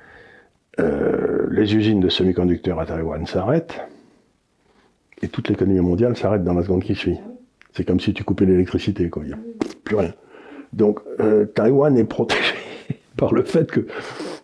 euh, 0.79 1.47
les 1.49 1.75
usines 1.75 1.99
de 1.99 2.09
semi-conducteurs 2.09 2.79
à 2.79 2.85
Taïwan 2.85 3.25
s'arrêtent. 3.25 3.79
Et 5.23 5.29
toute 5.29 5.49
l'économie 5.49 5.79
mondiale 5.79 6.15
s'arrête 6.15 6.43
dans 6.43 6.53
la 6.53 6.61
seconde 6.61 6.83
qui 6.83 6.93
suit. 6.93 7.17
C'est 7.73 7.85
comme 7.85 7.99
si 7.99 8.13
tu 8.13 8.23
coupais 8.23 8.45
l'électricité, 8.45 9.09
quoi. 9.09 9.23
Il 9.23 9.29
n'y 9.29 9.33
a 9.33 9.39
plus 9.83 9.95
rien. 9.95 10.13
Donc, 10.73 10.99
euh, 11.19 11.45
Taïwan 11.45 11.97
est 11.97 12.03
protégé 12.03 12.53
par 13.17 13.33
le 13.33 13.43
fait 13.43 13.71
que 13.71 13.87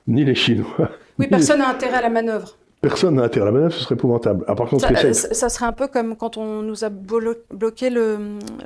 ni 0.07 0.25
les 0.25 0.35
Chinois, 0.35 0.89
oui, 1.19 1.27
personne 1.27 1.59
n'a 1.59 1.69
intérêt 1.69 1.97
à 1.97 2.01
la 2.01 2.09
manœuvre. 2.09 2.57
Personne 2.83 3.15
n'a 3.15 3.23
intérêt 3.23 3.43
à 3.43 3.45
la 3.45 3.51
manœuvre, 3.53 3.73
ce 3.73 3.79
serait 3.79 3.95
épouvantable. 3.95 4.43
Ah, 4.45 4.55
par 4.55 4.67
contre, 4.67 4.85
ça, 4.85 5.13
ça, 5.13 5.47
serait 5.47 5.65
un 5.65 5.71
peu 5.71 5.87
comme 5.87 6.17
quand 6.17 6.35
on 6.35 6.61
nous 6.61 6.83
a 6.83 6.89
bloqué 6.89 7.89
le, 7.89 8.17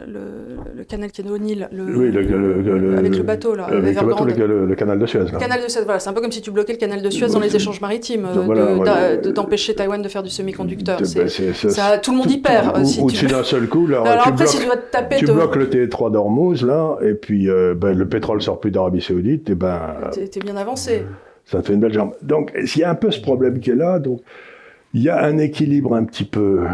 le, 0.07 0.83
canal 0.85 1.11
qui 1.11 1.21
est 1.21 1.29
au 1.29 1.37
Nil, 1.37 1.69
le, 1.71 1.83
oui, 1.83 2.11
le, 2.11 2.97
avec 2.97 3.15
le 3.15 3.21
bateau, 3.21 3.53
là, 3.53 3.65
avec 3.65 4.01
le, 4.01 4.07
bateau, 4.07 4.25
le, 4.25 4.73
canal 4.73 4.97
de 4.97 5.05
Suez. 5.05 5.19
Le 5.19 5.37
canal 5.37 5.61
de 5.61 5.67
Suez, 5.67 5.83
voilà, 5.83 5.99
c'est 5.99 6.09
un 6.09 6.13
peu 6.13 6.21
comme 6.21 6.31
si 6.31 6.41
tu 6.41 6.49
bloquais 6.49 6.73
le 6.73 6.79
canal 6.79 7.03
de 7.03 7.09
Suez 7.11 7.27
dans 7.27 7.39
les 7.39 7.55
échanges 7.55 7.79
maritimes, 7.79 8.25
euh, 8.35 9.17
de, 9.17 9.29
d'empêcher 9.29 9.75
Taïwan 9.75 10.01
de 10.01 10.09
faire 10.09 10.23
du 10.23 10.31
semi-conducteur. 10.31 10.99
Ben, 10.99 11.99
tout 12.01 12.09
le 12.11 12.17
monde 12.17 12.31
y 12.31 12.39
perd. 12.39 12.75
Ou, 12.79 12.85
si 12.85 13.05
tu 13.05 13.27
d'un 13.27 13.43
seul 13.43 13.67
coup, 13.69 13.85
là, 13.85 14.01
alors, 14.01 14.23
tu, 14.23 14.29
après, 14.29 14.31
bloques, 14.31 14.47
si 14.47 14.57
tu, 14.57 14.65
dois 14.65 14.77
te 14.77 14.91
taper 14.91 15.17
tu 15.17 15.25
bloques 15.25 15.55
le 15.55 15.67
T3 15.67 16.11
d'Ormuz, 16.11 16.63
là, 16.65 16.97
et 17.03 17.13
puis 17.13 17.51
euh, 17.51 17.75
ben, 17.75 17.95
le 17.95 18.09
pétrole 18.09 18.41
sort 18.41 18.59
plus 18.59 18.71
d'Arabie 18.71 19.01
Saoudite, 19.01 19.47
et 19.51 19.53
ben. 19.53 19.79
T'es 20.11 20.39
bien 20.39 20.57
avancé. 20.57 21.03
Ça 21.47 21.61
te 21.61 21.67
fait 21.67 21.73
une 21.73 21.79
belle 21.79 21.93
jambe. 21.93 22.13
Donc, 22.21 22.51
il 22.55 22.77
y 22.77 22.83
a 22.83 22.89
un 22.89 22.95
peu 22.95 23.09
ce 23.09 23.21
problème 23.21 23.59
qui 23.59 23.71
est 23.71 23.75
là, 23.75 23.99
donc. 23.99 24.21
Il 24.93 25.03
y 25.03 25.09
a 25.09 25.21
un 25.23 25.37
équilibre 25.37 25.95
un 25.95 26.05
petit 26.05 26.23
peu 26.23 26.65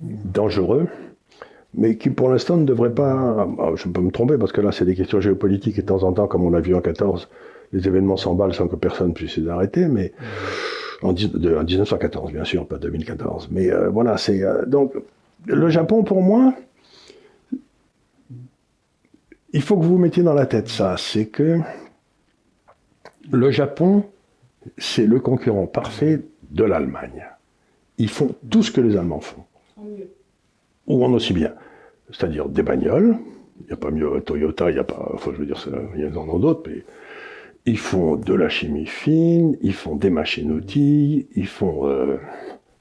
dangereux, 0.00 0.88
mais 1.74 1.96
qui 1.96 2.10
pour 2.10 2.28
l'instant 2.30 2.56
ne 2.56 2.64
devrait 2.64 2.94
pas. 2.94 3.48
Ah, 3.58 3.70
je 3.74 3.88
peux 3.88 4.00
me 4.00 4.10
tromper 4.10 4.36
parce 4.38 4.52
que 4.52 4.60
là, 4.60 4.70
c'est 4.70 4.84
des 4.84 4.94
questions 4.94 5.20
géopolitiques 5.20 5.78
et 5.78 5.82
de 5.82 5.86
temps 5.86 6.02
en 6.02 6.12
temps, 6.12 6.26
comme 6.26 6.44
on 6.44 6.50
l'a 6.50 6.60
vu 6.60 6.74
en 6.74 6.80
14, 6.80 7.28
les 7.72 7.86
événements 7.86 8.16
s'emballent 8.16 8.54
sans 8.54 8.68
que 8.68 8.76
personne 8.76 9.14
puisse 9.14 9.36
les 9.36 9.48
arrêter, 9.48 9.86
mais 9.86 10.12
en, 11.02 11.12
1914, 11.12 12.32
bien 12.32 12.44
sûr, 12.44 12.66
pas 12.66 12.76
2014. 12.76 13.48
Mais 13.50 13.72
euh, 13.72 13.88
voilà, 13.88 14.16
c'est. 14.18 14.42
Euh, 14.42 14.66
donc, 14.66 14.92
le 15.46 15.68
Japon, 15.70 16.04
pour 16.04 16.22
moi, 16.22 16.54
il 19.52 19.62
faut 19.62 19.76
que 19.76 19.82
vous 19.82 19.92
vous 19.92 19.98
mettiez 19.98 20.22
dans 20.22 20.34
la 20.34 20.46
tête 20.46 20.68
ça, 20.68 20.96
c'est 20.98 21.26
que 21.26 21.58
le 23.30 23.50
Japon, 23.50 24.04
c'est 24.78 25.06
le 25.06 25.20
concurrent 25.20 25.66
parfait 25.66 26.20
de 26.50 26.64
l'Allemagne. 26.64 27.24
Ils 27.98 28.08
font 28.08 28.34
tout 28.48 28.62
ce 28.62 28.70
que 28.70 28.80
les 28.80 28.96
Allemands 28.96 29.20
font. 29.20 29.44
Ou 30.86 31.04
en 31.04 31.12
aussi 31.12 31.32
bien. 31.32 31.52
C'est-à-dire 32.10 32.48
des 32.48 32.62
bagnoles. 32.62 33.16
Il 33.60 33.66
n'y 33.66 33.72
a 33.72 33.76
pas 33.76 33.90
mieux 33.90 34.20
Toyota, 34.22 34.70
il 34.70 34.74
n'y 34.74 34.80
a 34.80 34.84
pas. 34.84 35.10
Enfin, 35.14 35.32
je 35.34 35.38
veux 35.38 35.46
dire, 35.46 35.68
il 35.94 36.00
y 36.00 36.06
en 36.06 36.36
a 36.36 36.38
d'autres, 36.38 36.62
mais. 36.66 36.82
Ils 37.66 37.78
font 37.78 38.16
de 38.16 38.32
la 38.32 38.48
chimie 38.48 38.86
fine, 38.86 39.58
ils 39.60 39.74
font 39.74 39.94
des 39.94 40.08
machines-outils, 40.08 41.26
ils 41.36 41.46
font 41.46 41.86
euh, 41.86 42.16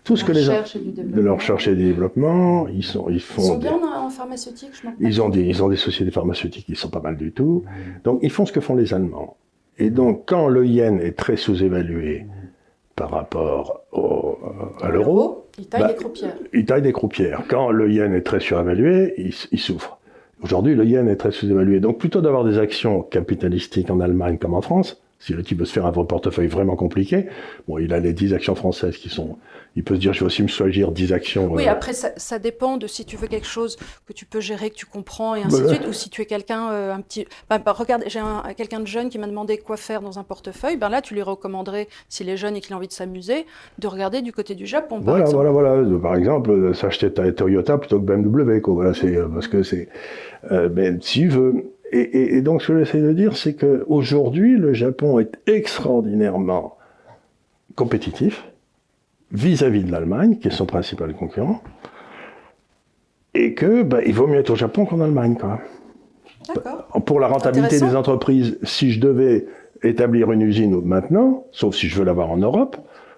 tout 0.05 0.15
ce 0.15 0.23
que 0.23 0.31
les 0.31 0.45
de 0.45 1.21
leur 1.21 1.35
recherche 1.35 1.67
et 1.67 1.75
développement. 1.75 2.65
Ils 2.69 2.83
sont, 2.83 3.09
ils 3.09 3.19
font. 3.19 3.41
Ils 3.41 3.45
sont 3.45 3.57
bien 3.57 3.73
en, 3.73 4.09
pharmaceutique, 4.09 4.69
je 4.71 4.87
ils 5.05 5.21
ont 5.21 5.27
des, 5.27 5.43
ils 5.43 5.61
ont 5.61 5.67
des 5.67 5.75
sociétés 5.75 6.11
pharmaceutiques 6.11 6.65
qui 6.65 6.75
sont 6.75 6.89
pas 6.89 7.01
mal 7.01 7.17
du 7.17 7.33
tout. 7.33 7.63
Donc 8.05 8.19
ils 8.23 8.31
font 8.31 8.45
ce 8.45 8.53
que 8.53 8.61
font 8.61 8.75
les 8.75 8.93
Allemands. 8.93 9.35
Et 9.79 9.89
donc 9.89 10.23
quand 10.27 10.47
le 10.47 10.65
yen 10.65 10.99
est 10.99 11.17
très 11.17 11.37
sous-évalué, 11.37 12.25
par 12.99 13.11
rapport 13.11 13.85
au, 13.93 14.37
à 14.81 14.89
l'euro. 14.89 15.47
Il 15.57 15.67
taille 15.67 15.81
bah, 15.81 15.87
des 15.87 15.95
croupières. 15.95 16.35
Il 16.53 16.65
taille 16.65 16.81
des 16.81 16.91
croupières. 16.91 17.43
Quand 17.47 17.71
le 17.71 17.89
yen 17.89 18.13
est 18.13 18.23
très 18.23 18.41
surévalué, 18.41 19.13
il, 19.17 19.33
il 19.51 19.59
souffre. 19.59 19.99
Aujourd'hui, 20.43 20.75
le 20.75 20.83
yen 20.83 21.07
est 21.07 21.15
très 21.15 21.31
sous-évalué. 21.31 21.79
Donc 21.79 21.97
plutôt 21.97 22.19
d'avoir 22.19 22.43
des 22.43 22.57
actions 22.57 23.01
capitalistiques 23.01 23.89
en 23.89 24.01
Allemagne 24.01 24.37
comme 24.37 24.53
en 24.53 24.61
France, 24.61 25.01
si 25.17 25.33
le 25.33 25.43
type 25.43 25.59
veut 25.59 25.65
se 25.65 25.71
faire 25.71 25.85
un 25.85 25.91
portefeuille 25.91 26.47
vraiment 26.47 26.75
compliqué, 26.75 27.27
bon, 27.67 27.77
il 27.77 27.93
a 27.93 27.99
les 27.99 28.11
10 28.11 28.33
actions 28.33 28.55
françaises 28.55 28.97
qui 28.97 29.09
sont 29.09 29.37
il 29.75 29.83
peut 29.83 29.95
se 29.95 29.99
dire, 29.99 30.13
je 30.13 30.21
vais 30.21 30.25
aussi 30.25 30.43
me 30.43 30.47
choisir 30.47 30.91
10 30.91 31.13
actions. 31.13 31.51
Oui, 31.51 31.67
euh, 31.67 31.71
après, 31.71 31.93
ça, 31.93 32.39
dépend 32.39 32.77
de 32.77 32.87
si 32.87 33.05
tu 33.05 33.17
veux 33.17 33.27
quelque 33.27 33.47
chose 33.47 33.77
que 34.07 34.13
tu 34.13 34.25
peux 34.25 34.39
gérer, 34.39 34.69
que 34.69 34.75
tu 34.75 34.85
comprends, 34.85 35.35
et 35.35 35.43
ainsi 35.43 35.61
de 35.61 35.67
suite, 35.67 35.87
ou 35.87 35.93
si 35.93 36.09
tu 36.09 36.21
es 36.21 36.25
quelqu'un 36.25 36.71
euh, 36.71 36.93
un 36.93 37.01
petit... 37.01 37.27
Ben, 37.49 37.59
ben, 37.63 37.71
regarde, 37.71 38.03
j'ai 38.07 38.21
quelqu'un 38.57 38.79
de 38.79 38.87
jeune 38.87 39.09
qui 39.09 39.19
m'a 39.19 39.27
demandé 39.27 39.57
quoi 39.57 39.77
faire 39.77 40.01
dans 40.01 40.17
un 40.19 40.23
portefeuille, 40.23 40.77
ben 40.77 40.89
là, 40.89 41.01
tu 41.01 41.13
lui 41.13 41.21
recommanderais, 41.21 41.87
s'il 42.09 42.29
est 42.29 42.37
jeune 42.37 42.55
et 42.55 42.61
qu'il 42.61 42.73
a 42.73 42.77
envie 42.77 42.87
de 42.87 42.93
s'amuser, 42.93 43.45
de 43.77 43.87
regarder 43.87 44.21
du 44.21 44.33
côté 44.33 44.55
du 44.55 44.65
Japon, 44.65 44.95
par 44.97 45.15
voilà, 45.15 45.25
exemple. 45.25 45.47
Voilà, 45.49 45.75
voilà, 45.75 45.99
par 45.99 46.15
exemple, 46.15 46.75
s'acheter 46.75 47.13
ta 47.13 47.31
Toyota 47.31 47.77
plutôt 47.77 47.99
que 47.99 48.05
BMW, 48.05 48.59
quoi. 48.61 48.73
Voilà, 48.73 48.93
c'est, 48.93 49.15
euh, 49.15 49.27
parce 49.27 49.47
que 49.47 49.63
c'est... 49.63 49.87
Euh, 50.51 50.67
ben, 50.69 50.99
si 51.01 51.21
tu 51.21 51.27
veux... 51.29 51.73
Et, 51.91 52.01
et, 52.01 52.35
et, 52.35 52.41
donc, 52.41 52.61
ce 52.61 52.67
que 52.67 52.79
j'essaie 52.79 53.01
de 53.01 53.13
dire, 53.13 53.35
c'est 53.35 53.55
qu'aujourd'hui, 53.55 54.57
le 54.57 54.73
Japon 54.73 55.19
est 55.19 55.39
extraordinairement 55.47 56.77
compétitif 57.75 58.48
vis-à-vis 59.31 59.83
de 59.83 59.91
l'Allemagne, 59.91 60.37
qui 60.37 60.47
est 60.47 60.51
son 60.51 60.65
principal 60.65 61.13
concurrent, 61.13 61.61
et 63.33 63.53
que 63.53 63.83
bah, 63.83 63.99
il 64.05 64.13
vaut 64.13 64.27
mieux 64.27 64.39
être 64.39 64.49
au 64.49 64.55
Japon 64.55 64.85
qu'en 64.85 65.01
Allemagne. 65.01 65.35
Quoi. 65.35 65.59
Pour 67.05 67.19
la 67.19 67.27
rentabilité 67.27 67.79
des 67.79 67.95
entreprises, 67.95 68.57
si 68.63 68.91
je 68.91 68.99
devais 68.99 69.45
établir 69.83 70.31
une 70.31 70.41
usine 70.41 70.81
maintenant, 70.81 71.45
sauf 71.51 71.75
si 71.75 71.87
je 71.87 71.99
veux 71.99 72.05
l'avoir 72.05 72.31
en 72.31 72.37
Europe, 72.37 72.77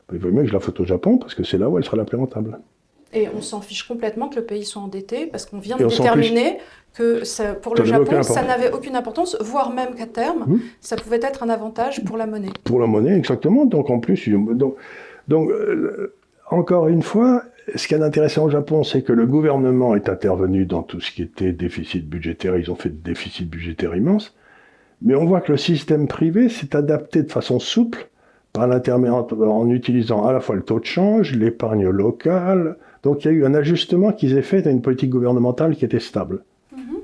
bah, 0.09 0.13
il 0.13 0.19
vaut 0.19 0.31
mieux 0.31 0.43
que 0.43 0.49
je 0.49 0.53
la 0.53 0.59
fasse 0.59 0.79
au 0.79 0.85
Japon, 0.85 1.17
parce 1.17 1.33
que 1.33 1.43
c'est 1.43 1.57
là 1.57 1.69
où 1.69 1.77
elle 1.77 1.85
sera 1.85 1.97
la 1.97 2.05
plus 2.05 2.17
rentable. 2.17 2.59
Et 3.13 3.27
on 3.35 3.41
s'en 3.41 3.59
fiche 3.59 3.83
complètement 3.83 4.29
que 4.29 4.35
le 4.35 4.45
pays 4.45 4.63
soit 4.63 4.81
endetté, 4.81 5.25
parce 5.25 5.45
qu'on 5.45 5.59
vient 5.59 5.77
de 5.77 5.85
déterminer 5.85 6.59
que 6.93 7.23
ça, 7.23 7.53
pour 7.53 7.75
le 7.75 7.85
Japon, 7.85 8.21
ça 8.23 8.43
n'avait 8.43 8.71
aucune 8.71 8.95
importance, 8.95 9.37
voire 9.39 9.73
même 9.73 9.95
qu'à 9.95 10.07
terme, 10.07 10.43
hmm. 10.45 10.59
ça 10.81 10.97
pouvait 10.97 11.19
être 11.21 11.43
un 11.43 11.49
avantage 11.49 12.03
pour 12.03 12.17
la 12.17 12.25
monnaie. 12.25 12.49
Pour 12.63 12.79
la 12.79 12.87
monnaie, 12.87 13.17
exactement. 13.17 13.65
Donc 13.65 13.89
en 13.89 13.99
plus, 13.99 14.29
donc, 14.29 14.75
donc, 15.27 15.49
euh, 15.49 16.13
encore 16.49 16.87
une 16.87 17.03
fois, 17.03 17.43
ce 17.75 17.87
qui 17.87 17.93
est 17.93 18.01
intéressant 18.01 18.45
au 18.45 18.49
Japon, 18.49 18.83
c'est 18.83 19.01
que 19.01 19.13
le 19.13 19.25
gouvernement 19.25 19.95
est 19.95 20.09
intervenu 20.09 20.65
dans 20.65 20.83
tout 20.83 20.99
ce 20.99 21.11
qui 21.11 21.21
était 21.21 21.53
déficit 21.53 22.07
budgétaire. 22.07 22.57
Ils 22.57 22.71
ont 22.71 22.75
fait 22.75 22.89
des 22.89 23.11
déficits 23.11 23.45
budgétaires 23.45 23.95
immenses. 23.95 24.35
Mais 25.01 25.15
on 25.15 25.25
voit 25.25 25.41
que 25.41 25.51
le 25.51 25.57
système 25.57 26.07
privé 26.07 26.49
s'est 26.49 26.75
adapté 26.75 27.23
de 27.23 27.31
façon 27.31 27.59
souple 27.59 28.07
par 28.53 28.67
l'intermédiaire 28.67 29.25
en 29.31 29.69
utilisant 29.69 30.25
à 30.25 30.33
la 30.33 30.41
fois 30.41 30.55
le 30.55 30.61
taux 30.61 30.79
de 30.79 30.85
change, 30.85 31.33
l'épargne 31.33 31.87
locale. 31.87 32.75
Donc 33.03 33.23
il 33.23 33.27
y 33.27 33.31
a 33.31 33.33
eu 33.33 33.45
un 33.45 33.53
ajustement 33.53 34.11
qu'ils 34.11 34.37
aient 34.37 34.43
fait 34.43 34.67
à 34.67 34.69
une 34.69 34.81
politique 34.81 35.09
gouvernementale 35.09 35.75
qui 35.75 35.85
était 35.85 35.99
stable. 35.99 36.43
Mm-hmm. 36.75 36.99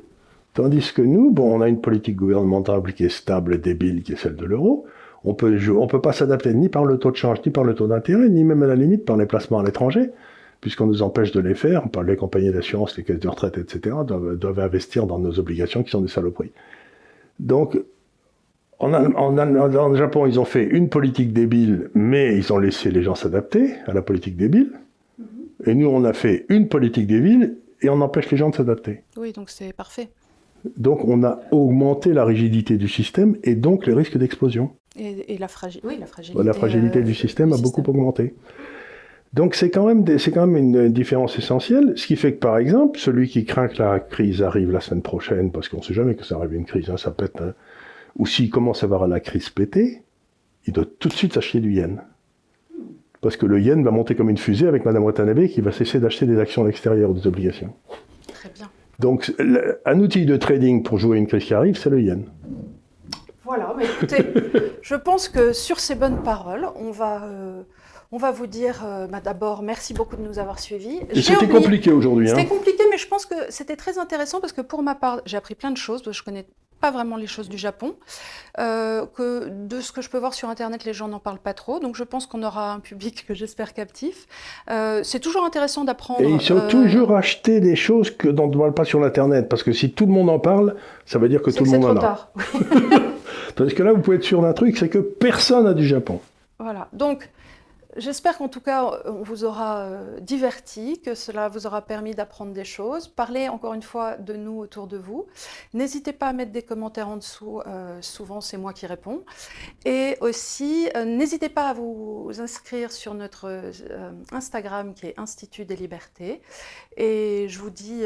Tandis 0.53 0.91
que 0.93 1.01
nous, 1.01 1.31
bon, 1.31 1.55
on 1.55 1.61
a 1.61 1.69
une 1.69 1.81
politique 1.81 2.17
gouvernementale 2.17 2.81
qui 2.93 3.05
est 3.05 3.09
stable 3.09 3.55
et 3.55 3.57
débile, 3.57 4.03
qui 4.03 4.13
est 4.13 4.17
celle 4.17 4.35
de 4.35 4.45
l'euro. 4.45 4.85
On 5.23 5.33
peut, 5.33 5.57
on 5.71 5.87
peut 5.87 6.01
pas 6.01 6.13
s'adapter 6.13 6.53
ni 6.53 6.69
par 6.69 6.85
le 6.85 6.97
taux 6.97 7.11
de 7.11 7.15
change, 7.15 7.39
ni 7.45 7.51
par 7.51 7.63
le 7.63 7.73
taux 7.73 7.87
d'intérêt, 7.87 8.29
ni 8.29 8.43
même 8.43 8.63
à 8.63 8.67
la 8.67 8.75
limite 8.75 9.05
par 9.05 9.17
les 9.17 9.25
placements 9.25 9.59
à 9.59 9.63
l'étranger, 9.63 10.11
puisqu'on 10.61 10.85
nous 10.85 11.01
empêche 11.01 11.31
de 11.31 11.39
les 11.39 11.55
faire, 11.55 11.89
par 11.89 12.03
les 12.03 12.15
compagnies 12.15 12.51
d'assurance, 12.51 12.97
les 12.97 13.03
caisses 13.03 13.19
de 13.19 13.27
retraite, 13.27 13.57
etc., 13.57 13.95
doivent, 14.05 14.59
investir 14.59 15.05
dans 15.05 15.19
nos 15.19 15.39
obligations 15.39 15.83
qui 15.83 15.91
sont 15.91 16.01
des 16.01 16.07
saloperies. 16.07 16.51
Donc, 17.39 17.79
en, 18.79 18.93
en, 18.93 19.95
Japon, 19.95 20.27
ils 20.27 20.39
ont 20.39 20.45
fait 20.45 20.63
une 20.63 20.89
politique 20.89 21.33
débile, 21.33 21.89
mais 21.95 22.37
ils 22.37 22.53
ont 22.53 22.59
laissé 22.59 22.91
les 22.91 23.01
gens 23.01 23.15
s'adapter 23.15 23.73
à 23.87 23.93
la 23.93 24.03
politique 24.03 24.37
débile. 24.37 24.71
Mm-hmm. 25.19 25.69
Et 25.69 25.75
nous, 25.75 25.87
on 25.87 26.03
a 26.03 26.13
fait 26.13 26.45
une 26.49 26.67
politique 26.67 27.07
débile 27.07 27.57
et 27.81 27.89
on 27.89 28.01
empêche 28.01 28.29
les 28.31 28.37
gens 28.37 28.49
de 28.49 28.55
s'adapter. 28.55 29.03
Oui, 29.17 29.31
donc 29.33 29.49
c'est 29.49 29.73
parfait. 29.73 30.09
Donc 30.77 31.05
on 31.05 31.23
a 31.23 31.39
augmenté 31.51 32.13
la 32.13 32.25
rigidité 32.25 32.77
du 32.77 32.87
système 32.87 33.37
et 33.43 33.55
donc 33.55 33.85
les 33.85 33.93
risques 33.93 34.17
d'explosion. 34.17 34.71
Et, 34.99 35.37
la, 35.37 35.47
oui, 35.83 35.97
la, 35.99 36.07
fragilité, 36.07 36.43
la 36.43 36.53
fragilité 36.53 37.03
du 37.03 37.11
euh, 37.11 37.15
système 37.15 37.53
a 37.53 37.57
beaucoup 37.57 37.83
augmenté. 37.87 38.33
Donc 39.33 39.55
c'est 39.55 39.69
quand 39.69 39.85
même 39.85 40.17
c'est 40.17 40.31
quand 40.31 40.47
même 40.47 40.57
une 40.57 40.91
différence 40.91 41.37
essentielle, 41.37 41.93
ce 41.95 42.07
qui 42.07 42.15
fait 42.15 42.33
que 42.33 42.39
par 42.39 42.57
exemple 42.57 42.97
celui 42.97 43.27
qui 43.27 43.45
craint 43.45 43.67
que 43.67 43.81
la 43.81 43.99
crise 43.99 44.41
arrive 44.41 44.71
la 44.71 44.81
semaine 44.81 45.03
prochaine, 45.03 45.51
parce 45.51 45.69
qu'on 45.69 45.77
ne 45.77 45.83
sait 45.83 45.93
jamais 45.93 46.15
que 46.15 46.23
ça 46.23 46.37
arrive 46.37 46.53
une 46.53 46.65
crise, 46.65 46.89
hein, 46.89 46.97
ça 46.97 47.11
pète, 47.11 47.39
hein, 47.41 47.53
ou 48.17 48.25
s'il 48.25 48.49
commence 48.49 48.83
à 48.83 48.87
voir 48.87 49.07
la 49.07 49.19
crise 49.19 49.49
péter, 49.49 50.01
il 50.65 50.73
doit 50.73 50.85
tout 50.97 51.09
de 51.09 51.13
suite 51.13 51.33
s'acheter 51.33 51.59
du 51.59 51.73
yen, 51.73 52.01
parce 53.21 53.37
que 53.37 53.45
le 53.45 53.59
yen 53.59 53.83
va 53.83 53.91
monter 53.91 54.15
comme 54.15 54.29
une 54.29 54.37
fusée 54.37 54.67
avec 54.67 54.85
Madame 54.85 55.03
Watanabe 55.03 55.47
qui 55.47 55.61
va 55.61 55.71
cesser 55.71 55.99
d'acheter 55.99 56.25
des 56.25 56.39
actions 56.39 56.63
à 56.63 56.67
l'extérieur 56.67 57.09
ou 57.11 57.13
des 57.13 57.27
obligations. 57.27 57.73
Très 58.33 58.49
bien. 58.49 58.69
Donc 58.99 59.33
un 59.85 59.99
outil 59.99 60.25
de 60.25 60.37
trading 60.37 60.83
pour 60.83 60.97
jouer 60.97 61.17
une 61.17 61.27
crise 61.27 61.45
qui 61.45 61.53
arrive, 61.53 61.77
c'est 61.77 61.89
le 61.89 62.01
yen. 62.01 62.25
Voilà, 63.43 63.73
mais 63.77 63.85
écoutez, 63.85 64.17
je 64.81 64.95
pense 64.95 65.29
que 65.29 65.53
sur 65.53 65.79
ces 65.79 65.95
bonnes 65.95 66.21
paroles, 66.21 66.67
on 66.75 66.91
va, 66.91 67.23
euh, 67.23 67.61
on 68.11 68.17
va 68.17 68.31
vous 68.31 68.47
dire 68.47 68.83
euh, 68.85 69.07
bah, 69.07 69.21
d'abord 69.21 69.63
merci 69.63 69.93
beaucoup 69.93 70.17
de 70.17 70.21
nous 70.21 70.37
avoir 70.37 70.59
suivis. 70.59 70.99
C'était 71.13 71.47
compliqué 71.47 71.91
aujourd'hui. 71.91 72.27
C'était 72.27 72.41
hein. 72.41 72.45
compliqué, 72.45 72.83
mais 72.89 72.97
je 72.97 73.07
pense 73.07 73.25
que 73.25 73.35
c'était 73.49 73.77
très 73.77 73.99
intéressant 73.99 74.41
parce 74.41 74.51
que 74.51 74.61
pour 74.61 74.83
ma 74.83 74.95
part, 74.95 75.21
j'ai 75.25 75.37
appris 75.37 75.55
plein 75.55 75.71
de 75.71 75.77
choses. 75.77 76.01
Parce 76.01 76.17
que 76.17 76.19
je 76.19 76.25
connais 76.25 76.45
pas 76.79 76.91
vraiment 76.91 77.17
les 77.17 77.27
choses 77.27 77.49
du 77.49 77.57
Japon. 77.57 77.95
Euh, 78.59 79.05
que 79.05 79.49
de 79.49 79.81
ce 79.81 79.91
que 79.91 80.01
je 80.01 80.09
peux 80.09 80.17
voir 80.17 80.33
sur 80.33 80.49
Internet, 80.49 80.83
les 80.83 80.93
gens 80.93 81.07
n'en 81.07 81.19
parlent 81.19 81.39
pas 81.39 81.53
trop. 81.53 81.79
Donc 81.79 81.95
je 81.95 82.03
pense 82.03 82.25
qu'on 82.25 82.43
aura 82.43 82.73
un 82.73 82.79
public 82.79 83.25
que 83.27 83.33
j'espère 83.33 83.73
captif. 83.73 84.27
c'est 85.03 85.19
toujours 85.19 85.45
intéressant 85.45 85.83
d'apprendre. 85.83 86.21
Et 86.21 86.29
il 86.29 86.41
faut 86.41 86.59
toujours 86.67 87.15
acheter 87.15 87.59
des 87.59 87.75
choses 87.75 88.11
que, 88.11 88.27
dont 88.27 88.45
on 88.45 88.47
ne 88.49 88.57
parle 88.57 88.73
pas 88.73 88.85
sur 88.85 89.03
Internet. 89.03 89.49
Parce 89.49 89.63
que 89.63 89.71
si 89.71 89.91
tout 89.91 90.05
le 90.05 90.11
monde 90.11 90.29
en 90.29 90.39
parle, 90.39 90.75
ça 91.05 91.19
veut 91.19 91.29
dire 91.29 91.41
que 91.41 91.51
tout 91.51 91.63
le 91.63 91.71
monde 91.71 91.85
en 91.85 91.97
a. 91.97 92.31
Parce 93.55 93.73
que 93.73 93.83
là, 93.83 93.91
vous 93.91 94.01
pouvez 94.01 94.17
être 94.17 94.23
sûr 94.23 94.41
d'un 94.41 94.53
truc, 94.53 94.77
c'est 94.77 94.89
que 94.89 94.99
personne 94.99 95.65
n'a 95.65 95.73
du 95.73 95.85
Japon. 95.85 96.21
Voilà. 96.59 96.87
Donc, 96.93 97.29
J'espère 97.97 98.37
qu'en 98.37 98.47
tout 98.47 98.61
cas, 98.61 99.01
on 99.05 99.23
vous 99.23 99.43
aura 99.43 99.79
euh, 99.79 100.19
diverti, 100.19 101.01
que 101.01 101.15
cela 101.15 101.49
vous 101.49 101.65
aura 101.65 101.81
permis 101.81 102.13
d'apprendre 102.13 102.53
des 102.53 102.63
choses. 102.63 103.07
Parlez 103.07 103.49
encore 103.49 103.73
une 103.73 103.81
fois 103.81 104.17
de 104.17 104.33
nous 104.33 104.59
autour 104.59 104.85
de 104.87 104.97
vous. 104.97 105.25
N'hésitez 105.73 106.13
pas 106.13 106.27
à 106.27 106.33
mettre 106.33 106.51
des 106.51 106.61
commentaires 106.61 107.09
en 107.09 107.17
dessous, 107.17 107.61
euh, 107.65 107.99
souvent 108.01 108.39
c'est 108.39 108.57
moi 108.57 108.73
qui 108.73 108.85
réponds. 108.85 109.23
Et 109.85 110.15
aussi, 110.21 110.89
euh, 110.95 111.05
n'hésitez 111.05 111.49
pas 111.49 111.69
à 111.69 111.73
vous 111.73 112.31
inscrire 112.37 112.91
sur 112.91 113.15
notre 113.15 113.71
Instagram 114.31 114.93
qui 114.93 115.07
est 115.07 115.19
Institut 115.19 115.65
des 115.65 115.75
Libertés. 115.75 116.41
Et 116.97 117.47
je 117.49 117.59
vous 117.59 117.71
dis, 117.71 118.03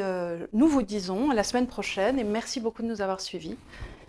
nous 0.54 0.68
vous 0.68 0.84
disons 0.84 1.32
à 1.32 1.34
la 1.34 1.44
semaine 1.44 1.68
prochaine 1.68 2.18
et 2.18 2.24
merci 2.24 2.60
beaucoup 2.60 2.82
de 2.82 2.88
nous 2.88 3.02
avoir 3.02 3.20
suivis. 3.20 3.58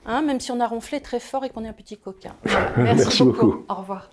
Hein, 0.05 0.22
même 0.22 0.41
si 0.41 0.51
on 0.51 0.61
a 0.61 0.66
ronflé 0.66 1.01
très 1.01 1.20
fort 1.20 1.45
et 1.45 1.51
qu'on 1.51 1.64
est 1.64 1.68
un 1.68 1.72
petit 1.72 1.97
coquin. 1.97 2.35
Merci, 2.76 3.22
beaucoup. 3.22 3.64
Au 3.68 3.74
revoir. 3.74 4.11